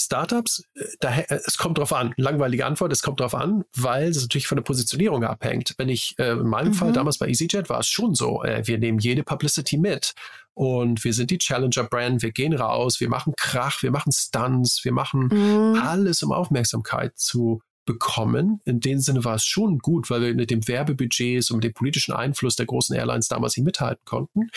Startups, 0.00 0.64
äh, 0.74 0.84
daher, 1.00 1.30
äh, 1.30 1.40
es 1.44 1.58
kommt 1.58 1.78
drauf 1.78 1.92
an. 1.92 2.14
Langweilige 2.16 2.66
Antwort, 2.66 2.92
es 2.92 3.02
kommt 3.02 3.20
drauf 3.20 3.34
an, 3.34 3.64
weil 3.76 4.08
es 4.08 4.22
natürlich 4.22 4.46
von 4.46 4.56
der 4.56 4.62
Positionierung 4.62 5.24
abhängt. 5.24 5.74
Wenn 5.76 5.88
ich, 5.88 6.14
äh, 6.18 6.32
in 6.32 6.46
meinem 6.46 6.68
mhm. 6.68 6.74
Fall 6.74 6.92
damals 6.92 7.18
bei 7.18 7.28
EasyJet 7.28 7.68
war 7.68 7.80
es 7.80 7.88
schon 7.88 8.14
so, 8.14 8.42
äh, 8.42 8.66
wir 8.66 8.78
nehmen 8.78 8.98
jede 8.98 9.22
Publicity 9.22 9.78
mit 9.78 10.14
und 10.54 11.04
wir 11.04 11.12
sind 11.12 11.30
die 11.30 11.38
Challenger-Brand, 11.38 12.22
wir 12.22 12.32
gehen 12.32 12.52
raus, 12.52 13.00
wir 13.00 13.08
machen 13.08 13.34
Krach, 13.36 13.82
wir 13.82 13.90
machen 13.90 14.12
Stunts, 14.12 14.84
wir 14.84 14.92
machen 14.92 15.28
mhm. 15.32 15.80
alles, 15.82 16.22
um 16.22 16.32
Aufmerksamkeit 16.32 17.18
zu 17.18 17.60
bekommen. 17.84 18.60
In 18.64 18.80
dem 18.80 18.98
Sinne 19.00 19.24
war 19.24 19.36
es 19.36 19.44
schon 19.44 19.78
gut, 19.78 20.10
weil 20.10 20.20
wir 20.20 20.34
mit 20.34 20.50
dem 20.50 20.68
Werbebudgets 20.68 21.50
und 21.50 21.58
mit 21.58 21.64
dem 21.64 21.72
politischen 21.72 22.12
Einfluss 22.12 22.54
der 22.54 22.66
großen 22.66 22.94
Airlines 22.94 23.28
damals 23.28 23.56
nicht 23.56 23.64
mithalten 23.64 24.04
konnten. 24.04 24.50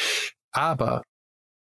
Aber 0.52 1.04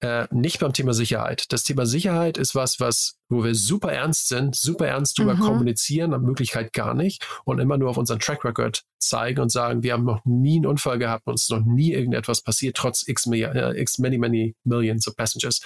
äh, 0.02 0.28
nicht 0.32 0.60
beim 0.60 0.74
Thema 0.74 0.93
Sicherheit. 0.93 1.52
Das 1.52 1.64
Thema 1.64 1.86
Sicherheit 1.86 2.38
ist 2.38 2.56
was, 2.56 2.80
was, 2.80 3.18
wo 3.28 3.43
wir 3.43 3.56
super 3.56 3.91
ernst 3.91 4.30
sind, 4.30 4.56
super 4.56 4.88
ernst 4.88 5.20
drüber 5.20 5.36
mhm. 5.36 5.39
kommunizieren, 5.39 6.12
nach 6.12 6.22
Möglichkeit 6.22 6.74
gar 6.74 6.93
nicht 6.93 7.26
und 7.45 7.60
immer 7.60 7.78
nur 7.78 7.89
auf 7.89 7.97
unseren 7.97 8.20
Track 8.20 8.45
Record 8.45 8.84
zeigen 9.00 9.41
und 9.41 9.52
sagen, 9.52 9.84
wir 9.84 9.93
haben 9.93 10.06
noch 10.06 10.24
nie 10.26 10.58
einen 10.58 10.66
Unfall 10.66 11.00
gehabt, 11.00 11.28
uns 11.28 11.43
ist 11.43 11.52
noch 11.52 11.66
nie 11.66 11.93
irgendetwas 11.93 12.41
passiert, 12.41 12.78
trotz 12.78 13.08
x, 13.08 13.28
äh, 13.28 13.82
x 13.82 13.97
many, 14.00 14.18
many 14.18 14.56
millions 14.64 15.08
of 15.08 15.16
passengers. 15.16 15.62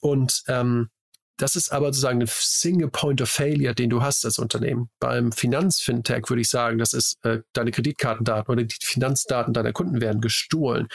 Und 0.00 0.42
ähm, 0.48 0.88
das 1.36 1.56
ist 1.56 1.72
aber 1.72 1.86
sozusagen 1.86 2.20
ein 2.20 2.28
Single 2.28 2.90
Point 2.90 3.22
of 3.22 3.30
Failure, 3.30 3.74
den 3.74 3.90
du 3.90 4.02
hast 4.02 4.24
als 4.24 4.38
Unternehmen. 4.38 4.90
Beim 5.00 5.32
Finanzfintech 5.32 6.28
würde 6.28 6.42
ich 6.42 6.48
sagen, 6.48 6.78
das 6.78 6.92
ist 6.92 7.24
äh, 7.24 7.40
deine 7.52 7.70
Kreditkartendaten 7.70 8.52
oder 8.52 8.64
die 8.64 8.76
Finanzdaten 8.80 9.54
deiner 9.54 9.72
Kunden 9.72 10.00
werden 10.00 10.20
gestohlen. 10.20 10.88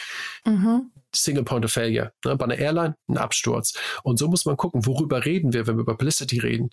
Mhm. 0.45 0.91
Single 1.13 1.43
Point 1.43 1.65
of 1.65 1.71
Failure. 1.71 2.13
Ne? 2.23 2.35
Bei 2.35 2.45
einer 2.45 2.57
Airline 2.57 2.95
ein 3.07 3.17
Absturz. 3.17 3.73
Und 4.03 4.19
so 4.19 4.27
muss 4.27 4.45
man 4.45 4.57
gucken, 4.57 4.85
worüber 4.85 5.25
reden 5.25 5.53
wir, 5.53 5.67
wenn 5.67 5.77
wir 5.77 5.81
über 5.81 5.97
Publicity 5.97 6.39
reden. 6.39 6.69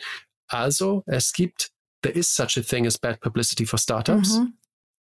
Also, 0.46 1.02
es 1.06 1.32
gibt, 1.32 1.70
there 2.02 2.14
is 2.14 2.34
such 2.34 2.56
a 2.58 2.62
thing 2.62 2.86
as 2.86 2.98
bad 2.98 3.20
publicity 3.20 3.64
for 3.64 3.78
Startups, 3.78 4.38
mhm. 4.38 4.58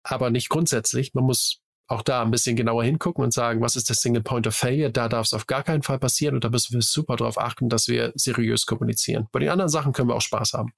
aber 0.04 0.32
nicht 0.32 0.50
grundsätzlich. 0.50 1.14
Man 1.14 1.26
muss 1.26 1.62
auch 1.90 2.04
da 2.04 2.22
ein 2.22 2.32
bisschen 2.32 2.56
genauer 2.56 2.84
hingucken 2.84 3.24
und 3.24 3.34
sagen, 3.34 3.62
was 3.62 3.76
ist 3.76 3.90
der 3.90 3.96
Single 3.96 4.24
Point 4.24 4.48
of 4.48 4.56
Failure? 4.56 4.92
Da 4.92 5.10
darf 5.10 5.26
es 5.26 5.34
auf 5.34 5.48
gar 5.48 5.64
keinen 5.64 5.82
Fall 5.82 6.00
passieren 6.00 6.36
und 6.36 6.44
da 6.44 6.50
müssen 6.50 6.74
wir 6.74 6.82
super 6.82 7.16
darauf 7.16 7.40
achten, 7.40 7.68
dass 7.68 7.88
wir 7.88 8.12
seriös 8.16 8.66
kommunizieren. 8.66 9.28
Bei 9.32 9.40
den 9.40 9.50
anderen 9.50 9.70
Sachen 9.70 9.92
können 9.92 10.10
wir 10.10 10.16
auch 10.16 10.22
Spaß 10.22 10.54
haben. 10.54 10.72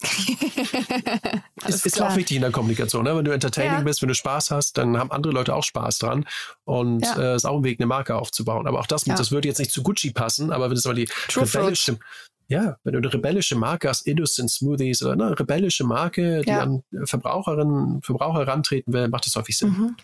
ist, 1.66 1.86
ist 1.86 2.00
auch 2.00 2.14
wichtig 2.14 2.36
in 2.36 2.42
der 2.42 2.52
Kommunikation. 2.52 3.04
Ne? 3.04 3.16
Wenn 3.16 3.24
du 3.24 3.32
entertaining 3.32 3.78
ja. 3.78 3.80
bist, 3.80 4.00
wenn 4.00 4.08
du 4.08 4.14
Spaß 4.14 4.52
hast, 4.52 4.78
dann 4.78 4.96
haben 4.96 5.10
andere 5.10 5.32
Leute 5.32 5.54
auch 5.54 5.64
Spaß 5.64 5.98
dran. 5.98 6.24
Und 6.64 7.02
es 7.02 7.10
ja. 7.16 7.32
äh, 7.32 7.36
ist 7.36 7.44
auch 7.44 7.56
ein 7.56 7.64
Weg, 7.64 7.80
eine 7.80 7.86
Marke 7.86 8.14
aufzubauen. 8.14 8.66
Aber 8.66 8.78
auch 8.78 8.86
das, 8.86 9.06
ja. 9.06 9.16
das 9.16 9.32
würde 9.32 9.48
jetzt 9.48 9.58
nicht 9.58 9.72
zu 9.72 9.82
Gucci 9.82 10.12
passen, 10.12 10.52
aber 10.52 10.70
wenn 10.70 10.76
es 10.76 10.84
mal 10.84 10.94
die 10.94 11.08
True 11.28 11.44
rebellische, 11.44 11.98
ja, 12.46 12.76
wenn 12.84 12.92
du 12.92 12.98
eine 12.98 13.12
rebellische 13.12 13.56
Marke 13.56 13.88
hast, 13.88 14.06
Innocent 14.06 14.50
Smoothies 14.50 15.02
oder 15.02 15.12
eine 15.12 15.38
rebellische 15.38 15.84
Marke, 15.84 16.42
die 16.42 16.52
an 16.52 16.82
Verbraucherinnen, 17.04 18.00
Verbraucher 18.02 18.40
herantreten 18.40 18.92
will, 18.92 19.08
macht 19.08 19.26
das 19.26 19.34
häufig 19.34 19.58
Sinn. 19.58 19.70
Mhm. 19.70 19.96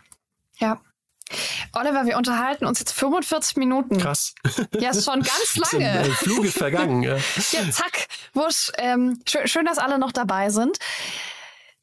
Ja, 0.58 0.80
Oliver, 1.72 2.06
wir 2.06 2.16
unterhalten 2.16 2.66
uns 2.66 2.78
jetzt 2.78 2.92
45 2.92 3.56
Minuten. 3.56 3.98
Krass. 3.98 4.34
Ja, 4.78 4.90
ist 4.90 5.04
schon 5.04 5.22
ganz 5.22 5.72
lange. 5.72 6.06
Ist 6.06 6.18
Flug 6.18 6.44
ist 6.44 6.58
vergangen. 6.58 7.02
Ja, 7.02 7.16
ja 7.16 7.70
zack, 7.70 8.06
wusch. 8.32 8.70
Ähm, 8.78 9.20
schön, 9.26 9.48
schön, 9.48 9.66
dass 9.66 9.78
alle 9.78 9.98
noch 9.98 10.12
dabei 10.12 10.50
sind. 10.50 10.78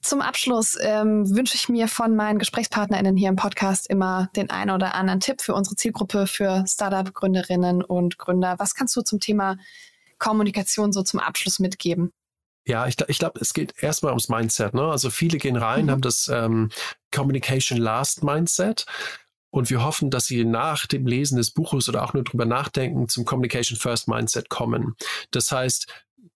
Zum 0.01 0.21
Abschluss 0.21 0.77
ähm, 0.81 1.29
wünsche 1.35 1.55
ich 1.55 1.69
mir 1.69 1.87
von 1.87 2.15
meinen 2.15 2.39
GesprächspartnerInnen 2.39 3.15
hier 3.15 3.29
im 3.29 3.35
Podcast 3.35 3.87
immer 3.87 4.29
den 4.35 4.49
einen 4.49 4.71
oder 4.71 4.95
anderen 4.95 5.19
Tipp 5.19 5.41
für 5.41 5.53
unsere 5.53 5.75
Zielgruppe, 5.75 6.25
für 6.25 6.63
Startup-Gründerinnen 6.67 7.83
und 7.83 8.17
Gründer. 8.17 8.55
Was 8.57 8.73
kannst 8.73 8.95
du 8.95 9.01
zum 9.01 9.19
Thema 9.19 9.57
Kommunikation 10.17 10.91
so 10.91 11.03
zum 11.03 11.19
Abschluss 11.19 11.59
mitgeben? 11.59 12.11
Ja, 12.65 12.87
ich, 12.87 12.95
ich 13.07 13.19
glaube, 13.19 13.39
es 13.39 13.53
geht 13.53 13.73
erstmal 13.81 14.11
ums 14.11 14.29
Mindset. 14.29 14.73
Ne? 14.73 14.83
Also 14.83 15.11
viele 15.11 15.37
gehen 15.37 15.55
rein, 15.55 15.85
mhm. 15.85 15.91
haben 15.91 16.01
das 16.01 16.27
ähm, 16.33 16.69
Communication 17.11 17.77
Last 17.77 18.23
Mindset 18.23 18.85
und 19.51 19.69
wir 19.69 19.83
hoffen, 19.83 20.09
dass 20.09 20.25
Sie 20.25 20.43
nach 20.43 20.87
dem 20.87 21.05
Lesen 21.05 21.37
des 21.37 21.51
Buches 21.51 21.87
oder 21.87 22.03
auch 22.03 22.13
nur 22.13 22.23
drüber 22.23 22.45
nachdenken 22.45 23.07
zum 23.07 23.25
Communication 23.25 23.77
First 23.77 24.07
Mindset 24.07 24.49
kommen. 24.49 24.95
Das 25.29 25.51
heißt, 25.51 25.87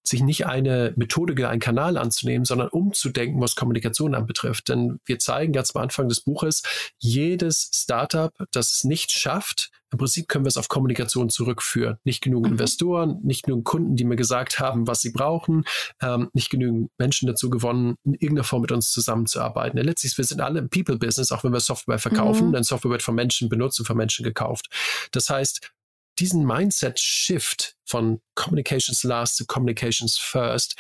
sich 0.04 0.22
nicht 0.22 0.46
eine 0.46 0.94
Methode 0.96 1.48
einen 1.48 1.60
Kanal 1.60 1.98
anzunehmen, 1.98 2.46
sondern 2.46 2.70
umzudenken, 2.70 3.42
was 3.42 3.56
Kommunikation 3.56 4.16
anbetrifft. 4.16 4.70
Denn 4.70 5.00
wir 5.06 5.20
zeigen 5.20 5.54
ganz 5.54 5.76
am 5.76 5.82
Anfang 5.82 6.10
des 6.10 6.22
Buches, 6.22 6.64
jedes 7.00 7.70
Startup, 7.74 8.32
das 8.52 8.72
es 8.72 8.84
nicht 8.84 9.12
schafft, 9.12 9.72
im 9.96 10.00
Prinzip 10.00 10.28
können 10.28 10.44
wir 10.44 10.50
es 10.50 10.58
auf 10.58 10.68
Kommunikation 10.68 11.30
zurückführen. 11.30 11.98
Nicht 12.04 12.22
genug 12.22 12.46
mhm. 12.46 12.54
Investoren, 12.54 13.20
nicht 13.24 13.44
genug 13.44 13.64
Kunden, 13.64 13.96
die 13.96 14.04
mir 14.04 14.18
gesagt 14.18 14.60
haben, 14.60 14.88
was 14.88 15.00
sie 15.00 15.12
brauchen, 15.12 15.64
ähm, 16.02 16.30
nicht 16.34 16.50
genügend 16.50 16.92
Menschen 16.98 17.28
dazu 17.28 17.50
gewonnen, 17.50 17.96
in 18.04 18.14
irgendeiner 18.16 18.44
Form 18.44 18.64
mit 18.64 18.74
uns 18.74 18.92
zusammenzuarbeiten. 18.92 19.78
Denn 19.78 19.86
letztlich, 19.86 20.18
wir 20.18 20.26
sind 20.26 20.42
alle 20.42 20.60
im 20.60 20.70
People-Business, 20.70 21.32
auch 21.32 21.46
wenn 21.46 21.54
wir 21.54 21.62
Software 21.62 22.00
verkaufen, 22.00 22.50
mhm. 22.50 22.54
denn 22.54 22.64
Software 22.64 22.92
wird 22.92 23.04
von 23.04 23.16
Menschen 23.16 23.48
benutzt 23.48 23.80
und 23.80 23.86
von 23.86 23.96
Menschen 23.96 24.24
gekauft. 24.24 24.68
Das 25.12 25.30
heißt, 25.30 25.72
diesen 26.20 26.46
Mindset-Shift 26.46 27.76
von 27.86 28.22
Communications 28.36 29.04
Last 29.04 29.38
zu 29.38 29.46
Communications 29.46 30.18
First, 30.18 30.76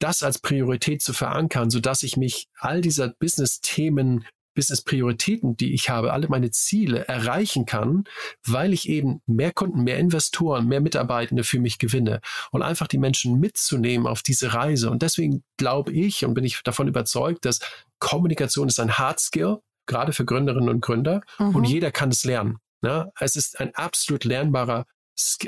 das 0.00 0.22
als 0.22 0.38
Priorität 0.38 1.02
zu 1.02 1.12
verankern, 1.12 1.70
so 1.70 1.80
dass 1.80 2.02
ich 2.02 2.16
mich 2.16 2.48
all 2.58 2.80
dieser 2.80 3.08
Business-Themen 3.08 4.24
Business-Prioritäten, 4.54 5.56
die 5.56 5.74
ich 5.74 5.90
habe, 5.90 6.12
alle 6.12 6.28
meine 6.28 6.50
Ziele 6.50 7.06
erreichen 7.08 7.66
kann, 7.66 8.04
weil 8.46 8.72
ich 8.72 8.88
eben 8.88 9.20
mehr 9.26 9.52
Kunden, 9.52 9.82
mehr 9.82 9.98
Investoren, 9.98 10.66
mehr 10.66 10.80
Mitarbeitende 10.80 11.44
für 11.44 11.58
mich 11.58 11.78
gewinne 11.78 12.20
und 12.52 12.62
einfach 12.62 12.86
die 12.86 12.98
Menschen 12.98 13.38
mitzunehmen 13.38 14.06
auf 14.06 14.22
diese 14.22 14.54
Reise. 14.54 14.90
Und 14.90 15.02
deswegen 15.02 15.42
glaube 15.56 15.92
ich 15.92 16.24
und 16.24 16.34
bin 16.34 16.44
ich 16.44 16.62
davon 16.62 16.88
überzeugt, 16.88 17.44
dass 17.44 17.60
Kommunikation 17.98 18.68
ist 18.68 18.80
ein 18.80 18.96
Hard 18.96 19.20
Skill, 19.20 19.58
gerade 19.86 20.12
für 20.12 20.24
Gründerinnen 20.24 20.68
und 20.68 20.80
Gründer 20.80 21.20
mhm. 21.38 21.56
und 21.56 21.64
jeder 21.64 21.90
kann 21.90 22.10
es 22.10 22.24
lernen. 22.24 22.58
Ne? 22.84 23.10
Es 23.18 23.34
ist 23.34 23.60
ein 23.60 23.74
absolut 23.74 24.24
lernbarer, 24.24 24.84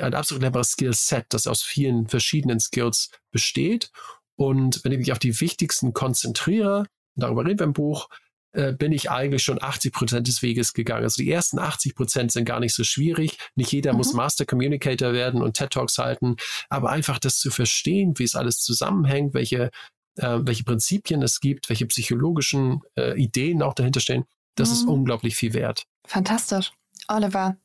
ein 0.01 0.15
absolut 0.15 0.41
lernbares 0.41 0.71
Skillset, 0.71 1.27
das 1.29 1.45
aus 1.45 1.61
vielen 1.61 2.07
verschiedenen 2.07 2.59
Skills 2.59 3.11
besteht. 3.31 3.91
Und 4.35 4.83
wenn 4.83 4.91
ich 4.91 4.97
mich 4.97 5.11
auf 5.11 5.19
die 5.19 5.39
wichtigsten 5.39 5.93
konzentriere, 5.93 6.87
darüber 7.15 7.45
reden 7.45 7.59
wir 7.59 7.65
im 7.65 7.73
Buch, 7.73 8.09
äh, 8.53 8.73
bin 8.73 8.91
ich 8.91 9.11
eigentlich 9.11 9.43
schon 9.43 9.61
80 9.61 9.93
Prozent 9.93 10.27
des 10.27 10.41
Weges 10.41 10.73
gegangen. 10.73 11.03
Also 11.03 11.21
die 11.21 11.31
ersten 11.31 11.59
80 11.59 11.93
Prozent 11.93 12.31
sind 12.31 12.45
gar 12.45 12.59
nicht 12.59 12.73
so 12.73 12.83
schwierig. 12.83 13.37
Nicht 13.53 13.71
jeder 13.71 13.91
mhm. 13.91 13.97
muss 13.99 14.13
Master 14.13 14.47
Communicator 14.47 15.13
werden 15.13 15.43
und 15.43 15.57
TED 15.57 15.69
Talks 15.69 15.99
halten, 15.99 16.37
aber 16.69 16.89
einfach 16.89 17.19
das 17.19 17.37
zu 17.37 17.51
verstehen, 17.51 18.17
wie 18.17 18.23
es 18.23 18.33
alles 18.33 18.61
zusammenhängt, 18.61 19.35
welche, 19.35 19.69
äh, 20.15 20.39
welche 20.41 20.63
Prinzipien 20.63 21.21
es 21.21 21.39
gibt, 21.39 21.69
welche 21.69 21.85
psychologischen 21.85 22.81
äh, 22.97 23.21
Ideen 23.21 23.61
auch 23.61 23.75
dahinter 23.75 23.99
stehen, 23.99 24.25
das 24.55 24.69
mhm. 24.69 24.73
ist 24.73 24.87
unglaublich 24.87 25.35
viel 25.35 25.53
wert. 25.53 25.83
Fantastisch. 26.07 26.71
Oliver, 27.07 27.57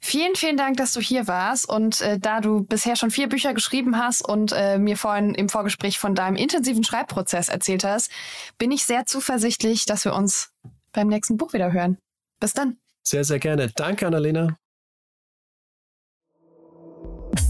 Vielen, 0.00 0.34
vielen 0.34 0.56
Dank, 0.56 0.76
dass 0.76 0.92
du 0.92 1.00
hier 1.00 1.28
warst. 1.28 1.68
Und 1.68 2.00
äh, 2.00 2.18
da 2.18 2.40
du 2.40 2.64
bisher 2.64 2.96
schon 2.96 3.10
vier 3.10 3.28
Bücher 3.28 3.54
geschrieben 3.54 3.98
hast 3.98 4.26
und 4.26 4.52
äh, 4.52 4.78
mir 4.78 4.96
vorhin 4.96 5.34
im 5.34 5.48
Vorgespräch 5.48 5.98
von 5.98 6.14
deinem 6.14 6.36
intensiven 6.36 6.84
Schreibprozess 6.84 7.48
erzählt 7.48 7.84
hast, 7.84 8.10
bin 8.58 8.70
ich 8.72 8.84
sehr 8.84 9.06
zuversichtlich, 9.06 9.86
dass 9.86 10.04
wir 10.04 10.14
uns 10.14 10.50
beim 10.92 11.08
nächsten 11.08 11.36
Buch 11.36 11.52
wieder 11.52 11.72
hören. 11.72 11.98
Bis 12.40 12.54
dann. 12.54 12.76
Sehr, 13.04 13.24
sehr 13.24 13.38
gerne. 13.38 13.70
Danke, 13.74 14.06
Annalena. 14.06 14.56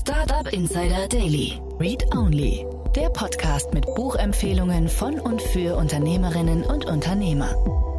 Startup 0.01 0.53
Insider 0.53 1.09
Daily. 1.09 1.61
Read 1.81 2.05
Only. 2.15 2.67
Der 2.95 3.09
Podcast 3.09 3.73
mit 3.73 3.87
Buchempfehlungen 3.95 4.89
von 4.89 5.19
und 5.19 5.41
für 5.41 5.77
Unternehmerinnen 5.77 6.63
und 6.63 6.85
Unternehmer. 6.85 7.92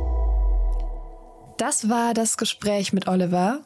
Das 1.66 1.88
war 1.88 2.14
das 2.14 2.36
Gespräch 2.36 2.92
mit 2.92 3.08
Oliver. 3.08 3.62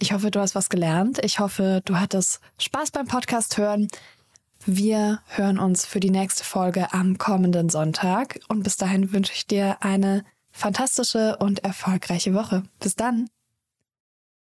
Ich 0.00 0.12
hoffe, 0.12 0.32
du 0.32 0.40
hast 0.40 0.56
was 0.56 0.68
gelernt. 0.68 1.20
Ich 1.22 1.38
hoffe, 1.38 1.80
du 1.84 1.96
hattest 2.00 2.40
Spaß 2.58 2.90
beim 2.90 3.06
Podcast 3.06 3.56
hören. 3.56 3.86
Wir 4.64 5.20
hören 5.28 5.60
uns 5.60 5.86
für 5.86 6.00
die 6.00 6.10
nächste 6.10 6.42
Folge 6.42 6.92
am 6.92 7.18
kommenden 7.18 7.68
Sonntag. 7.68 8.40
Und 8.48 8.64
bis 8.64 8.78
dahin 8.78 9.12
wünsche 9.12 9.32
ich 9.32 9.46
dir 9.46 9.76
eine 9.78 10.24
fantastische 10.50 11.36
und 11.36 11.62
erfolgreiche 11.62 12.34
Woche. 12.34 12.64
Bis 12.80 12.96
dann. 12.96 13.28